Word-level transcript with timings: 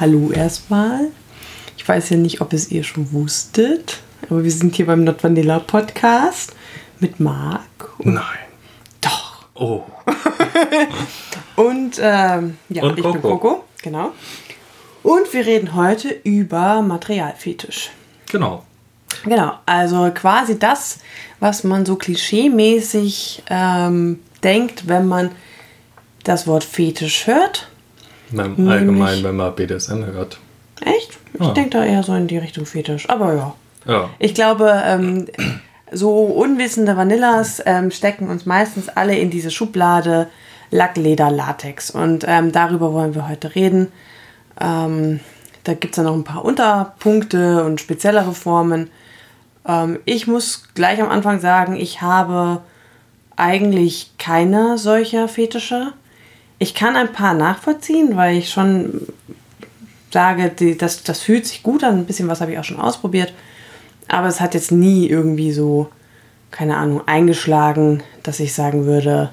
hallo 0.00 0.30
erstmal. 0.30 1.08
Ich 1.76 1.86
weiß 1.86 2.08
ja 2.10 2.16
nicht, 2.16 2.40
ob 2.40 2.54
es 2.54 2.70
ihr 2.70 2.84
schon 2.84 3.12
wusstet, 3.12 3.98
aber 4.30 4.42
wir 4.42 4.50
sind 4.50 4.74
hier 4.74 4.86
beim 4.86 5.04
Not 5.04 5.22
Vanilla 5.22 5.58
Podcast 5.58 6.54
mit 7.00 7.20
Marc. 7.20 7.90
Nein. 7.98 8.24
Doch. 9.02 9.44
Oh. 9.54 9.82
Und 11.56 12.00
ähm, 12.00 12.56
ja, 12.70 12.82
Und 12.82 12.98
ich 12.98 13.04
bin 13.04 13.12
Coco. 13.12 13.28
Coco, 13.28 13.64
genau. 13.82 14.12
Und 15.02 15.30
wir 15.34 15.44
reden 15.44 15.74
heute 15.74 16.08
über 16.24 16.80
Materialfetisch. 16.80 17.90
Genau. 18.32 18.64
Genau, 19.24 19.58
also 19.66 20.10
quasi 20.14 20.58
das, 20.58 21.00
was 21.40 21.62
man 21.62 21.84
so 21.84 21.96
klischeemäßig 21.96 23.42
ähm, 23.50 24.20
denkt, 24.42 24.88
wenn 24.88 25.06
man 25.06 25.32
das 26.24 26.46
Wort 26.46 26.64
Fetisch 26.64 27.26
hört. 27.26 27.69
Beim 28.32 28.68
Allgemeinen, 28.68 29.24
wenn 29.24 29.36
man 29.36 29.54
BDSM 29.54 30.04
hört. 30.04 30.38
Echt? 30.84 31.18
Ich 31.34 31.40
Ah. 31.40 31.52
denke 31.52 31.70
da 31.70 31.84
eher 31.84 32.02
so 32.02 32.14
in 32.14 32.26
die 32.26 32.38
Richtung 32.38 32.66
Fetisch. 32.66 33.08
Aber 33.08 33.34
ja. 33.34 33.54
Ja. 33.86 34.10
Ich 34.18 34.34
glaube, 34.34 34.82
ähm, 34.84 35.26
so 35.92 36.10
unwissende 36.24 36.96
Vanillas 36.96 37.62
ähm, 37.66 37.90
stecken 37.90 38.28
uns 38.28 38.46
meistens 38.46 38.88
alle 38.88 39.16
in 39.18 39.30
diese 39.30 39.50
Schublade 39.50 40.28
Lack, 40.70 40.96
Leder, 40.96 41.30
Latex. 41.30 41.90
Und 41.90 42.24
ähm, 42.28 42.52
darüber 42.52 42.92
wollen 42.92 43.14
wir 43.14 43.28
heute 43.28 43.54
reden. 43.54 43.88
Ähm, 44.60 45.20
da 45.64 45.74
gibt 45.74 45.94
es 45.94 45.96
ja 45.98 46.02
noch 46.04 46.14
ein 46.14 46.24
paar 46.24 46.44
Unterpunkte 46.44 47.64
und 47.64 47.80
speziellere 47.80 48.32
Formen. 48.34 48.90
Ähm, 49.66 49.98
ich 50.04 50.26
muss 50.26 50.64
gleich 50.74 51.02
am 51.02 51.08
Anfang 51.08 51.40
sagen, 51.40 51.74
ich 51.76 52.02
habe 52.02 52.60
eigentlich 53.36 54.12
keine 54.18 54.78
solcher 54.78 55.28
Fetische. 55.28 55.92
Ich 56.60 56.74
kann 56.74 56.94
ein 56.94 57.10
paar 57.10 57.34
nachvollziehen, 57.34 58.16
weil 58.16 58.36
ich 58.36 58.50
schon 58.50 59.08
sage, 60.12 60.50
die, 60.50 60.76
das, 60.76 61.02
das 61.02 61.20
fühlt 61.20 61.46
sich 61.46 61.62
gut 61.62 61.82
an. 61.82 62.00
Ein 62.00 62.04
bisschen 62.04 62.28
was 62.28 62.40
habe 62.40 62.52
ich 62.52 62.58
auch 62.58 62.64
schon 62.64 62.78
ausprobiert. 62.78 63.32
Aber 64.08 64.28
es 64.28 64.40
hat 64.40 64.54
jetzt 64.54 64.70
nie 64.70 65.06
irgendwie 65.06 65.52
so, 65.52 65.88
keine 66.50 66.76
Ahnung, 66.76 67.02
eingeschlagen, 67.06 68.02
dass 68.22 68.40
ich 68.40 68.52
sagen 68.52 68.84
würde, 68.84 69.30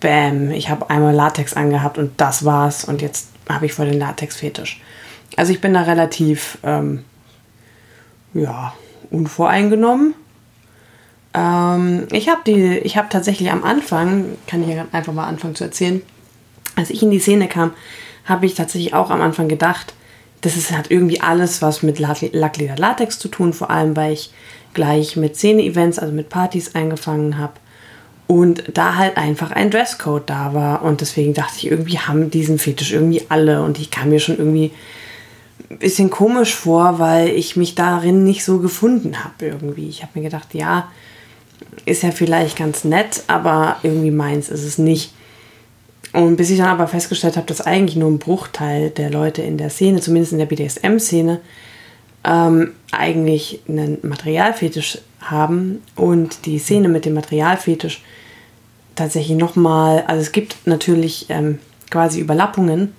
Bäm, 0.00 0.50
ich 0.50 0.68
habe 0.68 0.90
einmal 0.90 1.14
Latex 1.14 1.54
angehabt 1.54 1.96
und 1.96 2.20
das 2.20 2.44
war's. 2.44 2.84
Und 2.84 3.00
jetzt 3.00 3.28
habe 3.48 3.64
ich 3.64 3.72
voll 3.72 3.86
den 3.86 3.98
Latex-Fetisch. 3.98 4.82
Also 5.36 5.52
ich 5.52 5.62
bin 5.62 5.72
da 5.72 5.82
relativ, 5.82 6.58
ähm, 6.62 7.04
ja, 8.34 8.74
unvoreingenommen. 9.10 10.14
Ähm, 11.32 12.08
ich 12.12 12.28
habe 12.28 12.40
die, 12.46 12.78
ich 12.78 12.96
habe 12.96 13.08
tatsächlich 13.08 13.50
am 13.50 13.64
Anfang, 13.64 14.36
kann 14.46 14.62
ich 14.62 14.74
ja 14.74 14.86
einfach 14.92 15.12
mal 15.12 15.26
anfangen 15.26 15.54
zu 15.54 15.64
erzählen, 15.64 16.02
als 16.76 16.90
ich 16.90 17.02
in 17.02 17.10
die 17.10 17.18
Szene 17.18 17.48
kam, 17.48 17.72
habe 18.24 18.46
ich 18.46 18.54
tatsächlich 18.54 18.94
auch 18.94 19.10
am 19.10 19.20
Anfang 19.20 19.48
gedacht, 19.48 19.94
das 20.42 20.56
ist, 20.56 20.70
hat 20.70 20.90
irgendwie 20.90 21.20
alles 21.20 21.62
was 21.62 21.82
mit 21.82 21.98
Lackleder 21.98 22.76
Latex 22.76 23.18
zu 23.18 23.28
tun, 23.28 23.52
vor 23.52 23.70
allem 23.70 23.96
weil 23.96 24.12
ich 24.12 24.30
gleich 24.74 25.16
mit 25.16 25.36
Szene-Events, 25.36 25.98
also 25.98 26.12
mit 26.12 26.28
Partys 26.28 26.74
eingefangen 26.74 27.38
habe 27.38 27.54
und 28.26 28.64
da 28.74 28.96
halt 28.96 29.16
einfach 29.16 29.52
ein 29.52 29.70
Dresscode 29.70 30.28
da 30.28 30.52
war 30.52 30.82
und 30.82 31.00
deswegen 31.00 31.34
dachte 31.34 31.54
ich, 31.58 31.70
irgendwie 31.70 31.98
haben 31.98 32.30
diesen 32.30 32.58
Fetisch 32.58 32.92
irgendwie 32.92 33.22
alle 33.28 33.62
und 33.62 33.78
ich 33.78 33.90
kam 33.90 34.10
mir 34.10 34.20
schon 34.20 34.38
irgendwie 34.38 34.72
ein 35.70 35.78
bisschen 35.78 36.10
komisch 36.10 36.54
vor, 36.54 36.98
weil 36.98 37.28
ich 37.28 37.56
mich 37.56 37.74
darin 37.74 38.24
nicht 38.24 38.44
so 38.44 38.58
gefunden 38.58 39.24
habe 39.24 39.46
irgendwie. 39.46 39.88
Ich 39.88 40.02
habe 40.02 40.12
mir 40.14 40.22
gedacht, 40.22 40.54
ja, 40.54 40.88
ist 41.84 42.02
ja 42.02 42.10
vielleicht 42.10 42.56
ganz 42.56 42.84
nett, 42.84 43.22
aber 43.26 43.76
irgendwie 43.82 44.10
meins 44.10 44.48
ist 44.48 44.64
es 44.64 44.78
nicht. 44.78 45.12
Und 46.16 46.36
bis 46.36 46.48
ich 46.48 46.56
dann 46.56 46.68
aber 46.68 46.88
festgestellt 46.88 47.36
habe, 47.36 47.46
dass 47.46 47.60
eigentlich 47.60 47.94
nur 47.94 48.10
ein 48.10 48.18
Bruchteil 48.18 48.88
der 48.88 49.10
Leute 49.10 49.42
in 49.42 49.58
der 49.58 49.68
Szene, 49.68 50.00
zumindest 50.00 50.32
in 50.32 50.38
der 50.38 50.46
BDSM-Szene, 50.46 51.40
ähm, 52.24 52.72
eigentlich 52.90 53.60
einen 53.68 53.98
Materialfetisch 54.00 54.98
haben 55.20 55.82
und 55.94 56.46
die 56.46 56.58
Szene 56.58 56.88
mit 56.88 57.04
dem 57.04 57.12
Materialfetisch 57.12 58.02
tatsächlich 58.94 59.36
nochmal, 59.36 60.04
also 60.06 60.22
es 60.22 60.32
gibt 60.32 60.66
natürlich 60.66 61.26
ähm, 61.28 61.58
quasi 61.90 62.18
Überlappungen, 62.18 62.94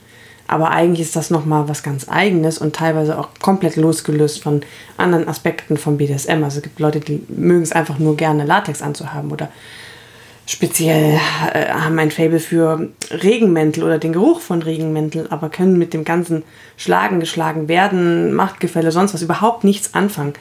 aber 0.47 0.69
eigentlich 0.69 1.07
ist 1.07 1.15
das 1.15 1.31
nochmal 1.31 1.67
was 1.67 1.81
ganz 1.81 2.07
eigenes 2.07 2.59
und 2.59 2.75
teilweise 2.75 3.17
auch 3.17 3.29
komplett 3.41 3.77
losgelöst 3.77 4.43
von 4.43 4.61
anderen 4.95 5.27
Aspekten 5.27 5.77
vom 5.77 5.97
BDSM. 5.97 6.43
Also 6.43 6.57
es 6.57 6.63
gibt 6.63 6.79
Leute, 6.79 6.99
die 6.99 7.23
mögen 7.29 7.63
es 7.63 7.71
einfach 7.71 7.97
nur 7.97 8.15
gerne 8.15 8.45
Latex 8.45 8.83
anzuhaben 8.83 9.31
oder 9.31 9.49
speziell 10.47 11.19
äh, 11.53 11.67
haben 11.69 11.99
ein 11.99 12.09
Faible 12.09 12.39
für 12.39 12.89
Regenmäntel 13.11 13.83
oder 13.83 13.99
den 13.99 14.13
Geruch 14.13 14.39
von 14.39 14.61
Regenmänteln, 14.61 15.29
aber 15.29 15.49
können 15.49 15.77
mit 15.77 15.93
dem 15.93 16.03
ganzen 16.03 16.43
Schlagen, 16.77 17.19
geschlagen 17.19 17.67
werden, 17.67 18.33
Machtgefälle, 18.33 18.91
sonst 18.91 19.13
was 19.13 19.21
überhaupt 19.21 19.63
nichts 19.63 19.93
anfangen. 19.93 20.33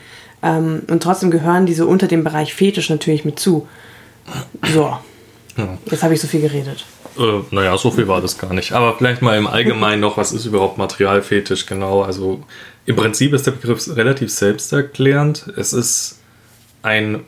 Ähm, 0.43 0.83
und 0.89 1.03
trotzdem 1.03 1.31
gehören 1.31 1.67
diese 1.67 1.87
unter 1.87 2.07
dem 2.07 2.25
Bereich 2.25 2.55
Fetisch 2.55 2.89
natürlich 2.89 3.25
mit 3.25 3.39
zu. 3.39 3.67
So, 4.73 4.97
ja. 5.57 5.79
jetzt 5.91 6.03
habe 6.03 6.15
ich 6.15 6.21
so 6.21 6.29
viel 6.29 6.41
geredet. 6.41 6.85
Äh, 7.19 7.43
naja, 7.51 7.77
so 7.77 7.91
viel 7.91 8.07
war 8.07 8.21
das 8.21 8.39
gar 8.39 8.53
nicht. 8.53 8.73
Aber 8.73 8.97
vielleicht 8.97 9.23
mal 9.23 9.37
im 9.37 9.47
Allgemeinen 9.47 10.01
noch, 10.01 10.17
was 10.17 10.33
ist 10.33 10.47
überhaupt 10.47 10.79
Materialfetisch 10.79 11.67
genau? 11.67 12.03
Also 12.03 12.43
im 12.85 12.95
Prinzip 12.95 13.33
ist 13.33 13.47
der 13.47 13.53
Begriff 13.53 13.89
relativ 13.97 14.31
selbsterklärend. 14.31 15.53
Es 15.57 15.73
ist 15.73 16.21
ein 16.83 17.25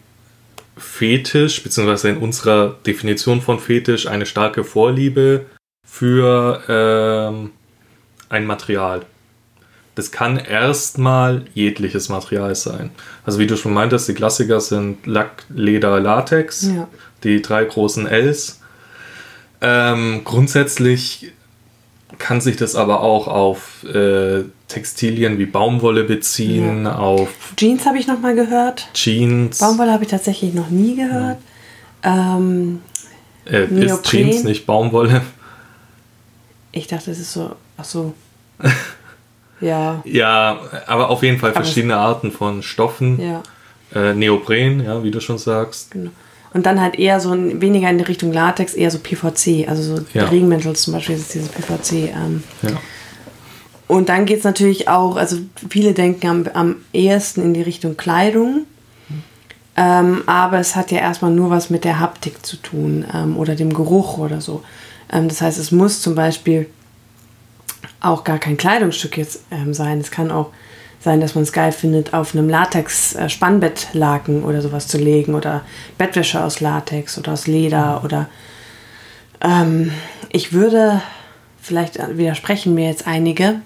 Fetisch, 0.78 1.62
beziehungsweise 1.62 2.08
in 2.10 2.18
unserer 2.18 2.76
Definition 2.86 3.40
von 3.40 3.58
Fetisch 3.58 4.06
eine 4.06 4.26
starke 4.26 4.64
Vorliebe 4.64 5.46
für 5.86 6.62
ähm, 6.68 7.50
ein 8.28 8.46
Material. 8.46 9.02
Das 9.94 10.12
kann 10.12 10.36
erstmal 10.38 11.46
jegliches 11.54 12.08
Material 12.08 12.54
sein. 12.54 12.90
Also 13.26 13.38
wie 13.40 13.46
du 13.48 13.56
schon 13.56 13.74
meintest, 13.74 14.06
die 14.08 14.14
Klassiker 14.14 14.60
sind 14.60 15.06
Lack, 15.06 15.44
Leder, 15.48 15.98
Latex, 15.98 16.62
Ja. 16.72 16.88
die 17.24 17.42
drei 17.42 17.64
großen 17.64 18.06
Ls. 18.06 18.60
Ähm, 19.60 20.22
grundsätzlich 20.24 21.32
kann 22.18 22.40
sich 22.40 22.56
das 22.56 22.74
aber 22.74 23.00
auch 23.02 23.28
auf 23.28 23.84
äh, 23.84 24.44
Textilien 24.68 25.38
wie 25.38 25.46
Baumwolle 25.46 26.04
beziehen, 26.04 26.86
auf 26.86 27.28
Jeans 27.56 27.86
habe 27.86 27.98
ich 27.98 28.06
noch 28.06 28.20
mal 28.20 28.34
gehört. 28.34 28.88
Jeans. 28.94 29.58
Baumwolle 29.58 29.92
habe 29.92 30.04
ich 30.04 30.10
tatsächlich 30.10 30.52
noch 30.54 30.68
nie 30.68 30.96
gehört. 30.96 31.38
Ähm, 32.02 32.80
äh, 33.46 33.64
ist. 33.64 34.04
Jeans 34.04 34.44
nicht 34.44 34.66
Baumwolle? 34.66 35.22
ich 36.72 36.86
dachte, 36.86 37.10
es 37.10 37.18
ist 37.18 37.32
so, 37.32 37.56
ach 37.76 37.84
so. 37.84 38.12
ja, 39.60 40.00
Ja, 40.04 40.60
aber 40.86 41.10
auf 41.10 41.22
jeden 41.22 41.38
Fall 41.38 41.52
verschiedene 41.52 41.96
Arten 41.96 42.30
von 42.30 42.62
Stoffen. 42.62 43.20
ja, 43.20 43.42
Äh, 43.94 44.12
Neopren, 44.14 44.84
ja, 44.84 45.02
wie 45.02 45.10
du 45.10 45.20
schon 45.20 45.38
sagst. 45.38 45.90
genau. 45.92 46.10
Und 46.54 46.64
dann 46.66 46.80
halt 46.80 46.98
eher 46.98 47.20
so 47.20 47.30
ein- 47.32 47.60
weniger 47.60 47.90
in 47.90 47.98
die 47.98 48.04
Richtung 48.04 48.32
Latex, 48.32 48.74
eher 48.74 48.90
so 48.90 48.98
PVC. 48.98 49.66
Also 49.68 49.96
so 49.96 50.02
Ja. 50.14 50.24
Regenmäntel 50.28 50.74
zum 50.76 50.94
Beispiel 50.94 51.16
ist 51.16 51.34
dieses 51.34 51.48
PVC. 51.50 52.10
Ähm, 52.14 52.42
Ja. 52.62 52.70
Und 53.86 54.08
dann 54.10 54.26
geht 54.26 54.38
es 54.38 54.44
natürlich 54.44 54.88
auch, 54.88 55.16
also 55.16 55.38
viele 55.70 55.92
denken 55.94 56.26
am, 56.28 56.46
am 56.52 56.76
ehesten 56.92 57.42
in 57.42 57.54
die 57.54 57.62
Richtung 57.62 57.96
Kleidung. 57.96 58.66
Ähm, 59.76 60.24
aber 60.26 60.58
es 60.58 60.74
hat 60.74 60.90
ja 60.90 60.98
erstmal 60.98 61.30
nur 61.30 61.50
was 61.50 61.70
mit 61.70 61.84
der 61.84 62.00
Haptik 62.00 62.44
zu 62.44 62.56
tun 62.56 63.04
ähm, 63.14 63.36
oder 63.36 63.54
dem 63.54 63.72
Geruch 63.72 64.18
oder 64.18 64.40
so. 64.40 64.62
Ähm, 65.12 65.28
das 65.28 65.40
heißt, 65.40 65.56
es 65.58 65.70
muss 65.70 66.02
zum 66.02 66.14
Beispiel 66.16 66.68
auch 68.00 68.24
gar 68.24 68.38
kein 68.38 68.56
Kleidungsstück 68.56 69.16
jetzt 69.16 69.42
ähm, 69.50 69.72
sein. 69.74 70.00
Es 70.00 70.10
kann 70.10 70.30
auch 70.32 70.50
sein, 71.00 71.20
dass 71.20 71.34
man 71.34 71.44
es 71.44 71.52
geil 71.52 71.72
findet, 71.72 72.12
auf 72.14 72.34
einem 72.34 72.48
Latex-Spannbettlaken 72.48 74.42
oder 74.42 74.62
sowas 74.62 74.88
zu 74.88 74.98
legen 74.98 75.34
oder 75.34 75.62
Bettwäsche 75.96 76.42
aus 76.42 76.60
Latex 76.60 77.18
oder 77.18 77.32
aus 77.32 77.46
Leder 77.46 78.02
oder 78.04 78.28
ähm, 79.40 79.92
ich 80.30 80.52
würde, 80.52 81.00
vielleicht 81.60 81.98
widersprechen 82.16 82.74
mir 82.74 82.88
jetzt 82.88 83.06
einige, 83.06 83.60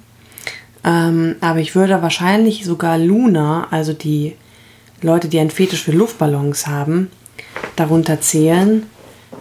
ähm, 0.84 1.37
aber 1.40 1.61
ich 1.61 1.75
würde 1.75 2.02
wahrscheinlich 2.02 2.64
sogar 2.64 2.99
Luna, 2.99 3.69
also 3.70 3.93
die 3.93 4.35
Leute, 5.00 5.28
die 5.28 5.38
einen 5.38 5.50
Fetisch 5.50 5.82
für 5.82 5.93
Luftballons 5.93 6.67
haben, 6.67 7.11
darunter 7.76 8.20
zählen. 8.20 8.85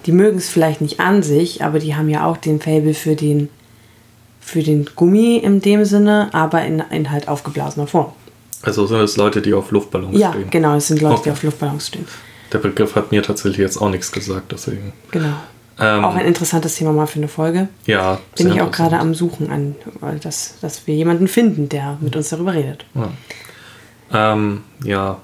Die 0.06 0.12
mögen 0.12 0.38
es 0.38 0.50
vielleicht 0.50 0.82
nicht 0.82 1.00
an 1.00 1.22
sich, 1.22 1.64
aber 1.64 1.80
die 1.80 1.96
haben 1.96 2.10
ja 2.10 2.26
auch 2.26 2.38
den 2.38 2.60
Fable 2.60 2.94
für 2.94 3.16
den, 3.16 3.50
für 4.42 4.62
den 4.64 4.90
Gummi 4.96 5.38
in 5.38 5.62
dem 5.62 5.86
Sinne, 5.86 6.30
aber 6.34 6.64
in, 6.66 6.84
in 6.92 7.10
halt 7.12 7.28
aufgeblasener 7.30 7.88
Form. 7.88 8.12
Also 8.64 8.86
sind 8.88 9.00
es 9.00 9.16
Leute, 9.18 9.42
die 9.42 9.54
auf 9.54 9.72
Luftballons 9.72 10.18
Ja, 10.18 10.32
stehen. 10.34 10.50
genau, 10.50 10.76
es 10.76 10.88
sind 10.88 11.02
Leute, 11.02 11.16
die 11.16 11.20
Okay. 11.22 11.32
auf 11.32 11.44
Luftballons 11.44 11.88
stehen. 11.88 12.06
Der 12.52 12.58
Begriff 12.60 12.96
hat 12.96 13.12
mir 13.12 13.24
tatsächlich 13.24 13.60
jetzt 13.60 13.78
auch 13.78 13.90
nichts 13.90 14.12
gesagt, 14.12 14.52
deswegen. 14.52 14.92
Genau. 15.12 15.34
Ähm, 15.80 16.04
Auch 16.04 16.16
ein 16.16 16.26
interessantes 16.26 16.76
Thema 16.76 16.92
mal 16.92 17.08
für 17.08 17.20
eine 17.20 17.28
Folge. 17.30 17.70
ja, 17.86 18.20
Bin 18.38 18.52
ich 18.52 18.62
auch 18.62 18.70
gerade 18.72 19.00
am 19.00 19.16
Suchen 19.16 19.50
an, 19.50 19.76
weil 20.02 20.20
das, 20.20 20.56
dass 20.62 20.86
wir 20.86 20.94
jemanden 20.94 21.28
finden, 21.28 21.70
der 21.70 21.98
mit 22.02 22.16
uns 22.16 22.30
darüber 22.30 22.54
redet. 22.54 22.86
Ja. 22.94 24.34
Ähm, 24.34 24.64
ja. 24.84 25.18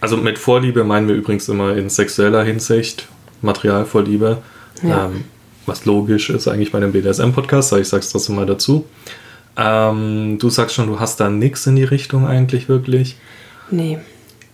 Also 0.00 0.16
mit 0.18 0.38
Vorliebe 0.38 0.84
meinen 0.84 1.08
wir 1.08 1.14
übrigens 1.14 1.48
immer 1.48 1.74
in 1.76 1.88
sexueller 1.88 2.44
Hinsicht, 2.44 3.08
Materialvorliebe. 3.40 4.42
Ja. 4.82 5.06
Ähm, 5.06 5.24
was 5.66 5.84
logisch 5.84 6.30
ist 6.30 6.48
eigentlich 6.48 6.72
bei 6.72 6.78
einem 6.78 6.92
BDSM-Podcast, 6.92 7.72
aber 7.72 7.82
ich 7.82 7.88
sage 7.88 8.02
es 8.02 8.10
trotzdem 8.10 8.36
mal 8.36 8.46
dazu. 8.46 8.86
Ähm, 9.56 10.38
du 10.38 10.50
sagst 10.50 10.74
schon, 10.74 10.88
du 10.88 11.00
hast 11.00 11.20
da 11.20 11.30
nichts 11.30 11.66
in 11.66 11.76
die 11.76 11.84
Richtung 11.84 12.26
eigentlich 12.26 12.68
wirklich. 12.68 13.16
Nee. 13.70 13.98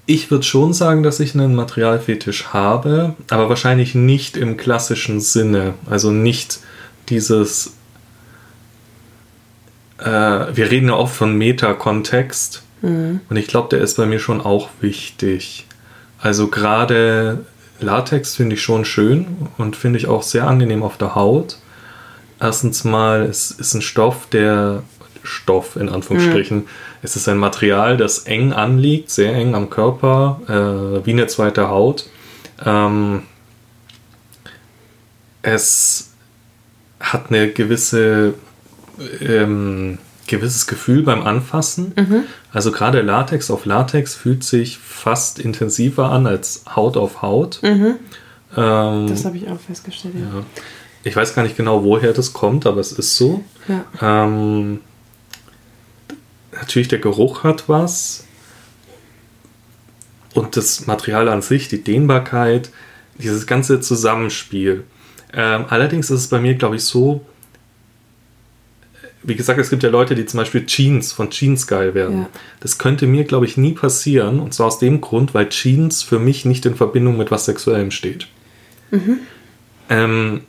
Ich 0.07 0.31
würde 0.31 0.45
schon 0.45 0.73
sagen, 0.73 1.03
dass 1.03 1.21
ich 1.21 1.35
einen 1.35 1.55
Materialfetisch 1.55 2.47
habe, 2.49 3.15
aber 3.31 3.49
wahrscheinlich 3.49 3.95
nicht 3.95 4.37
im 4.37 4.57
klassischen 4.57 5.21
Sinne. 5.21 5.75
Also 5.89 6.11
nicht 6.11 6.61
dieses. 7.09 7.75
Äh, 9.99 10.05
wir 10.07 10.71
reden 10.71 10.89
ja 10.89 10.95
oft 10.95 11.15
von 11.15 11.37
Metakontext. 11.37 12.63
Mhm. 12.83 13.21
Und 13.29 13.37
ich 13.37 13.47
glaube, 13.47 13.69
der 13.69 13.81
ist 13.81 13.97
bei 13.97 14.07
mir 14.07 14.19
schon 14.19 14.41
auch 14.41 14.69
wichtig. 14.81 15.67
Also 16.19 16.49
gerade 16.49 17.45
Latex 17.83 18.37
finde 18.37 18.57
ich 18.57 18.63
schon 18.63 18.85
schön 18.85 19.49
und 19.59 19.77
finde 19.77 19.99
ich 19.99 20.07
auch 20.07 20.23
sehr 20.23 20.47
angenehm 20.47 20.83
auf 20.83 20.97
der 20.97 21.15
Haut. 21.15 21.59
Erstens 22.41 22.85
mal, 22.85 23.23
es 23.23 23.51
ist 23.51 23.75
ein 23.75 23.83
Stoff, 23.83 24.27
der 24.31 24.83
Stoff 25.23 25.77
in 25.77 25.89
Anführungsstrichen. 25.89 26.67
Es 27.03 27.17
ist 27.17 27.29
ein 27.29 27.39
Material, 27.39 27.97
das 27.97 28.21
eng 28.21 28.53
anliegt, 28.53 29.11
sehr 29.11 29.35
eng 29.35 29.55
am 29.55 29.71
Körper, 29.71 30.41
äh, 30.49 31.07
wie 31.07 31.13
eine 31.13 31.27
zweite 31.27 31.69
Haut. 31.69 32.09
Ähm, 32.65 33.23
es 35.43 36.11
hat 36.99 37.29
eine 37.29 37.51
gewisse 37.51 38.35
ähm, 39.21 39.99
gewisses 40.31 40.67
Gefühl 40.67 41.03
beim 41.03 41.23
Anfassen. 41.23 41.93
Also 42.53 42.73
gerade 42.73 43.03
Latex 43.03 43.51
auf 43.51 43.67
Latex 43.67 44.15
fühlt 44.15 44.43
sich 44.43 44.79
fast 44.79 45.39
intensiver 45.39 46.11
an 46.11 46.27
als 46.27 46.65
Haut 46.75 46.97
auf 46.97 47.21
Haut. 47.23 47.61
Ähm, 48.57 49.07
Das 49.07 49.25
habe 49.25 49.37
ich 49.37 49.49
auch 49.49 49.61
festgestellt. 49.61 50.15
Ja. 50.17 50.39
ja. 50.39 50.45
Ich 51.05 51.17
weiß 51.17 51.35
gar 51.35 51.43
nicht 51.43 51.57
genau, 51.57 51.85
woher 51.85 52.13
das 52.13 52.33
kommt, 52.33 52.67
aber 52.67 52.81
es 52.81 52.93
ist 52.93 53.17
so. 53.17 53.45
Ja. 53.69 53.85
Ähm, 54.25 54.81
natürlich, 56.53 56.89
der 56.89 56.99
Geruch 56.99 57.45
hat 57.45 57.69
was. 57.69 58.25
Und 60.35 60.57
das 60.57 60.87
Material 60.87 61.29
an 61.29 61.43
sich, 61.43 61.69
die 61.69 61.83
Dehnbarkeit, 61.83 62.71
dieses 63.19 63.47
ganze 63.47 63.81
Zusammenspiel. 63.81 64.85
Ähm, 65.33 65.65
allerdings 65.69 66.11
ist 66.11 66.21
es 66.21 66.29
bei 66.29 66.41
mir, 66.41 66.55
glaube 66.55 66.77
ich, 66.77 66.85
so, 66.85 67.25
wie 69.23 69.35
gesagt, 69.35 69.59
es 69.61 69.71
gibt 69.71 69.83
ja 69.83 69.91
Leute, 69.91 70.15
die 70.15 70.25
zum 70.25 70.39
Beispiel 70.39 70.65
Jeans 70.65 71.13
von 71.13 71.31
Jeans 71.31 71.67
geil 71.67 71.95
werden. 71.95 72.21
Ja. 72.21 72.29
Das 72.61 72.79
könnte 72.79 73.07
mir, 73.07 73.25
glaube 73.25 73.47
ich, 73.47 73.57
nie 73.57 73.73
passieren. 73.73 74.41
Und 74.41 74.55
zwar 74.55 74.69
aus 74.69 74.79
dem 74.79 75.01
Grund, 75.01 75.35
weil 75.35 75.49
Jeans 75.51 76.03
für 76.03 76.19
mich 76.19 76.45
nicht 76.45 76.65
in 76.65 76.75
Verbindung 76.75 77.19
mit 77.19 77.31
was 77.31 77.45
Sexuellem 77.45 77.91
steht. 77.91 78.29
Ähm, 79.91 80.43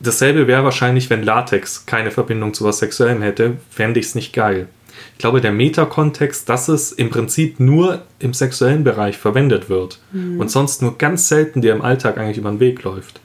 dasselbe 0.00 0.46
wäre 0.46 0.64
wahrscheinlich, 0.64 1.10
wenn 1.10 1.22
Latex 1.22 1.86
keine 1.86 2.10
Verbindung 2.10 2.54
zu 2.54 2.64
was 2.64 2.78
Sexuellem 2.78 3.22
hätte, 3.22 3.56
fände 3.70 3.98
ich 3.98 4.06
es 4.06 4.14
nicht 4.14 4.32
geil. 4.32 4.68
Ich 5.12 5.18
glaube, 5.18 5.40
der 5.40 5.52
Metakontext, 5.52 6.48
dass 6.48 6.68
es 6.68 6.92
im 6.92 7.10
Prinzip 7.10 7.60
nur 7.60 8.02
im 8.18 8.34
sexuellen 8.34 8.84
Bereich 8.84 9.16
verwendet 9.16 9.68
wird 9.68 10.00
und 10.12 10.50
sonst 10.50 10.82
nur 10.82 10.96
ganz 10.98 11.28
selten 11.28 11.60
dir 11.60 11.72
im 11.72 11.82
Alltag 11.82 12.18
eigentlich 12.18 12.38
über 12.38 12.50
den 12.50 12.60
Weg 12.60 12.82
läuft, 12.82 13.20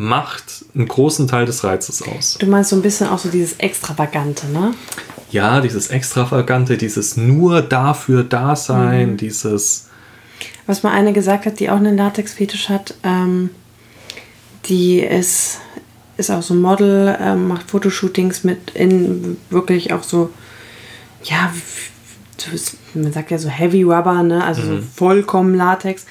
macht 0.00 0.64
einen 0.76 0.86
großen 0.86 1.26
Teil 1.26 1.44
des 1.44 1.64
Reizes 1.64 2.02
aus. 2.02 2.36
Du 2.38 2.46
meinst 2.46 2.70
so 2.70 2.76
ein 2.76 2.82
bisschen 2.82 3.08
auch 3.08 3.18
so 3.18 3.28
dieses 3.30 3.54
Extravagante, 3.58 4.46
ne? 4.46 4.72
Ja, 5.32 5.60
dieses 5.60 5.88
Extravagante, 5.88 6.76
dieses 6.76 7.16
nur 7.16 7.62
dafür 7.62 8.22
da 8.22 8.54
sein, 8.54 9.12
Mhm. 9.12 9.16
dieses. 9.16 9.88
Was 10.68 10.84
mal 10.84 10.92
eine 10.92 11.12
gesagt 11.12 11.46
hat, 11.46 11.58
die 11.58 11.68
auch 11.68 11.78
einen 11.78 11.96
Latex-Fetisch 11.96 12.68
hat, 12.68 12.94
ähm, 13.02 13.50
die 14.66 15.00
ist, 15.00 15.58
ist 16.16 16.30
auch 16.30 16.42
so 16.42 16.54
Model, 16.54 17.16
ähm, 17.20 17.48
macht 17.48 17.68
Fotoshootings 17.68 18.44
mit 18.44 18.70
in 18.74 19.36
wirklich 19.50 19.92
auch 19.92 20.04
so, 20.04 20.30
ja, 21.24 21.52
man 22.94 23.12
sagt 23.12 23.32
ja 23.32 23.38
so 23.38 23.48
Heavy 23.48 23.82
Rubber, 23.82 24.22
ne? 24.22 24.44
Also 24.44 24.62
so 24.62 24.78
vollkommen 24.94 25.56
Latex. 25.56 26.06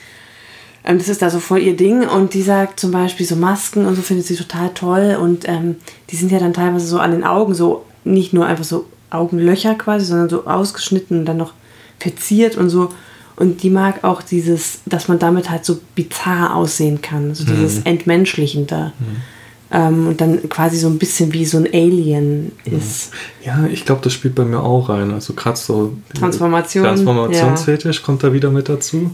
Ähm, 0.88 0.98
das 0.98 1.10
ist 1.10 1.22
da 1.22 1.30
so 1.30 1.40
voll 1.40 1.60
ihr 1.60 1.76
Ding 1.76 2.08
und 2.08 2.34
die 2.34 2.42
sagt 2.42 2.80
zum 2.80 2.92
Beispiel 2.92 3.26
so 3.26 3.36
Masken 3.36 3.86
und 3.86 3.96
so 3.96 4.02
findet 4.02 4.26
sie 4.26 4.36
total 4.36 4.70
toll 4.74 5.18
und 5.22 5.48
ähm, 5.48 5.76
die 6.10 6.16
sind 6.16 6.32
ja 6.32 6.40
dann 6.40 6.54
teilweise 6.54 6.88
so 6.88 7.00
an 7.00 7.12
den 7.12 7.26
Augen 7.26 7.54
so 7.54 7.86
nicht 8.06 8.34
nur 8.34 8.46
einfach 8.46 8.64
so 8.64 8.86
Augenlöcher 9.10 9.76
quasi, 9.76 10.06
sondern 10.06 10.30
so 10.30 10.46
ausgeschnitten 10.46 11.20
und 11.20 11.26
dann 11.26 11.38
noch 11.38 11.54
verziert 12.00 12.56
und 12.58 12.70
so. 12.70 12.90
Und 13.36 13.62
die 13.64 13.70
mag 13.70 14.04
auch 14.04 14.22
dieses, 14.22 14.80
dass 14.86 15.08
man 15.08 15.20
damit 15.20 15.50
halt 15.50 15.64
so 15.64 15.80
bizarr 15.94 16.56
aussehen 16.56 17.02
kann, 17.02 17.36
so 17.36 17.46
dieses 17.46 17.84
Entmenschlichende. 17.84 18.94
Ähm, 19.70 20.08
und 20.08 20.22
dann 20.22 20.50
quasi 20.50 20.78
so 20.78 20.88
ein 20.88 20.98
bisschen 20.98 21.34
wie 21.34 21.46
so 21.46 21.58
ein 21.58 21.68
Alien 21.72 22.54
ist. 22.66 23.12
Ja, 23.46 23.66
ich 23.68 23.86
glaube, 23.86 24.02
das 24.02 24.14
spielt 24.14 24.34
bei 24.34 24.46
mir 24.46 24.62
auch 24.62 24.90
rein. 24.90 25.12
Also 25.12 25.34
gerade 25.34 25.58
so. 25.58 25.94
die 26.12 26.20
Transformation, 26.20 26.86
Transformationsfetisch 26.86 28.02
kommt 28.02 28.24
da 28.24 28.34
wieder 28.34 28.50
mit 28.50 28.70
dazu. 28.70 29.12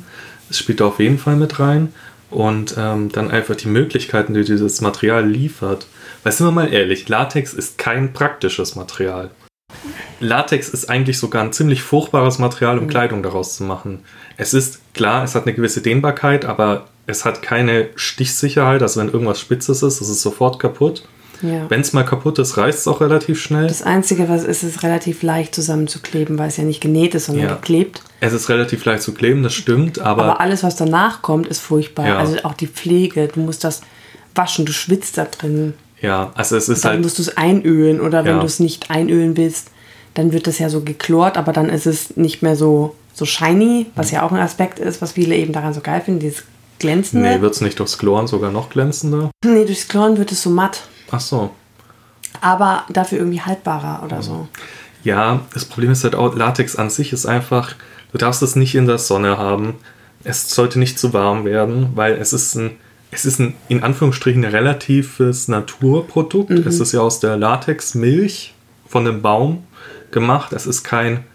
Es 0.54 0.60
spielt 0.60 0.82
da 0.82 0.86
auf 0.86 1.00
jeden 1.00 1.18
Fall 1.18 1.36
mit 1.36 1.60
rein. 1.60 1.92
Und 2.30 2.76
ähm, 2.78 3.12
dann 3.12 3.32
einfach 3.32 3.56
die 3.56 3.68
Möglichkeiten, 3.68 4.34
die 4.34 4.44
dieses 4.44 4.82
Material 4.82 5.28
liefert. 5.28 5.88
Weil 6.24 6.32
sind 6.32 6.48
wir 6.48 6.52
mal 6.52 6.72
ehrlich, 6.72 7.10
Latex 7.10 7.54
ist 7.54 7.78
kein 7.78 8.14
praktisches 8.14 8.76
Material. 8.76 9.30
Latex 10.20 10.70
ist 10.70 10.90
eigentlich 10.90 11.20
sogar 11.20 11.44
ein 11.44 11.54
ziemlich 11.54 11.82
furchtbares 11.82 12.40
Material, 12.40 12.78
um 12.78 12.88
Kleidung 12.88 13.24
daraus 13.24 13.56
zu 13.56 13.64
machen. 13.64 14.04
Es 14.38 14.54
ist 14.54 14.80
klar, 14.94 15.24
es 15.24 15.36
hat 15.36 15.44
eine 15.44 15.54
gewisse 15.54 15.82
Dehnbarkeit, 15.82 16.46
aber 16.46 16.88
es 17.08 17.26
hat 17.26 17.42
keine 17.42 17.90
Stichsicherheit. 17.96 18.82
Also 18.82 19.00
wenn 19.00 19.10
irgendwas 19.10 19.40
Spitzes 19.40 19.84
ist, 19.84 20.02
ist 20.02 20.10
es 20.10 20.22
sofort 20.22 20.60
kaputt. 20.60 21.08
Ja. 21.44 21.70
Wenn 21.70 21.82
es 21.82 21.94
mal 21.94 22.04
kaputt 22.04 22.40
ist, 22.40 22.58
reißt 22.58 22.80
es 22.80 22.88
auch 22.88 23.02
relativ 23.02 23.40
schnell. 23.42 23.68
Das 23.68 23.84
Einzige, 23.84 24.28
was 24.30 24.44
ist, 24.44 24.64
ist 24.64 24.82
relativ 24.82 25.22
leicht 25.22 25.54
zusammenzukleben, 25.54 26.40
weil 26.40 26.48
es 26.48 26.58
ja 26.58 26.64
nicht 26.64 26.82
genäht 26.82 27.14
ist, 27.16 27.26
sondern 27.28 27.46
Ja. 27.50 27.56
geklebt. 27.56 28.02
Es 28.22 28.34
ist 28.34 28.50
relativ 28.50 28.84
leicht 28.86 29.04
zu 29.04 29.14
kleben, 29.14 29.44
das 29.44 29.54
stimmt, 29.54 30.00
aber, 30.00 30.24
Aber 30.24 30.42
alles, 30.42 30.64
was 30.64 30.76
danach 30.76 31.22
kommt, 31.22 31.46
ist 31.48 31.60
furchtbar. 31.60 32.08
Ja. 32.08 32.18
Also 32.18 32.38
auch 32.44 32.54
die 32.54 32.68
Pflege, 32.68 33.28
du 33.28 33.42
musst 33.42 33.64
das 33.64 33.82
waschen, 34.34 34.66
du 34.66 34.72
schwitzt 34.72 35.18
da 35.18 35.26
drin. 35.26 35.74
ja, 36.02 36.32
also 36.36 36.56
es 36.58 36.68
ist 36.70 36.84
Dann 36.86 36.94
halt, 36.94 37.02
musst 37.04 37.18
du 37.20 37.22
es 37.22 37.38
einölen 37.38 38.02
oder 38.02 38.26
wenn 38.26 38.40
du 38.40 38.46
es 38.46 38.60
nicht 38.60 38.90
einölen 38.90 39.38
willst, 39.38 39.68
dann 40.16 40.32
wird 40.32 40.48
das 40.48 40.60
ja 40.60 40.70
so 40.70 40.82
geklort, 40.82 41.38
aber 41.38 41.54
dann 41.54 41.70
ist 41.70 41.86
es 41.88 42.16
nicht 42.18 42.42
mehr 42.42 42.56
so, 42.56 42.96
so 43.14 43.26
shiny, 43.26 43.88
was 43.96 44.12
ja 44.12 44.24
auch 44.24 44.32
ein 44.32 44.40
Aspekt 44.40 44.80
ist, 44.80 45.02
was 45.02 45.12
viele 45.14 45.36
eben 45.36 45.54
daran 45.54 45.74
so 45.74 45.82
geil 45.82 46.02
finden, 46.02 46.20
dieses 46.20 46.44
Glänzende. 46.80 47.28
nee, 47.30 47.42
wird 47.42 47.54
es 47.54 47.62
nicht 47.62 47.80
durchs 47.80 47.98
Chloren 47.98 48.28
sogar 48.28 48.52
noch 48.52 48.70
glänzender? 48.70 49.30
Nee, 49.46 49.66
durchs 49.66 49.88
Kloren 49.88 50.18
wird 50.18 50.32
es 50.32 50.42
so 50.44 50.50
matt, 50.50 50.82
Ach 51.14 51.22
so. 51.22 51.52
aber 52.42 52.86
dafür 52.90 53.20
irgendwie 53.20 53.42
haltbarer 53.42 54.02
oder 54.04 54.22
so. 54.24 54.48
Ja, 55.04 55.42
das 55.54 55.66
Problem 55.66 55.92
ist 55.92 56.04
halt 56.04 56.16
auch, 56.16 56.36
Latex 56.36 56.76
an 56.76 56.90
sich 56.90 57.14
ist 57.14 57.26
einfach, 57.26 57.76
du 58.12 58.18
darfst 58.18 58.42
es 58.42 58.56
nicht 58.56 58.74
in 58.74 58.88
der 58.88 58.98
Sonne 58.98 59.38
haben. 59.38 59.76
Es 60.24 60.50
sollte 60.50 60.80
nicht 60.80 60.98
zu 60.98 61.14
warm 61.14 61.46
werden, 61.46 61.90
weil 61.96 62.14
es 62.14 62.34
ist 62.34 62.56
ein, 62.56 62.72
es 63.12 63.26
ist 63.26 63.40
ein, 63.40 63.54
in 63.68 63.84
Anführungsstrichen, 63.84 64.44
relatives 64.44 65.48
Naturprodukt. 65.48 66.52
Es 66.52 66.80
ist 66.80 66.94
ja 66.94 67.02
aus 67.02 67.20
der 67.20 67.38
Latexmilch 67.38 68.56
von 68.88 69.06
einem 69.06 69.22
Baum 69.22 69.64
gemacht. 70.10 70.52
Es 70.54 70.66
ist 70.66 70.84
kein, 70.84 71.26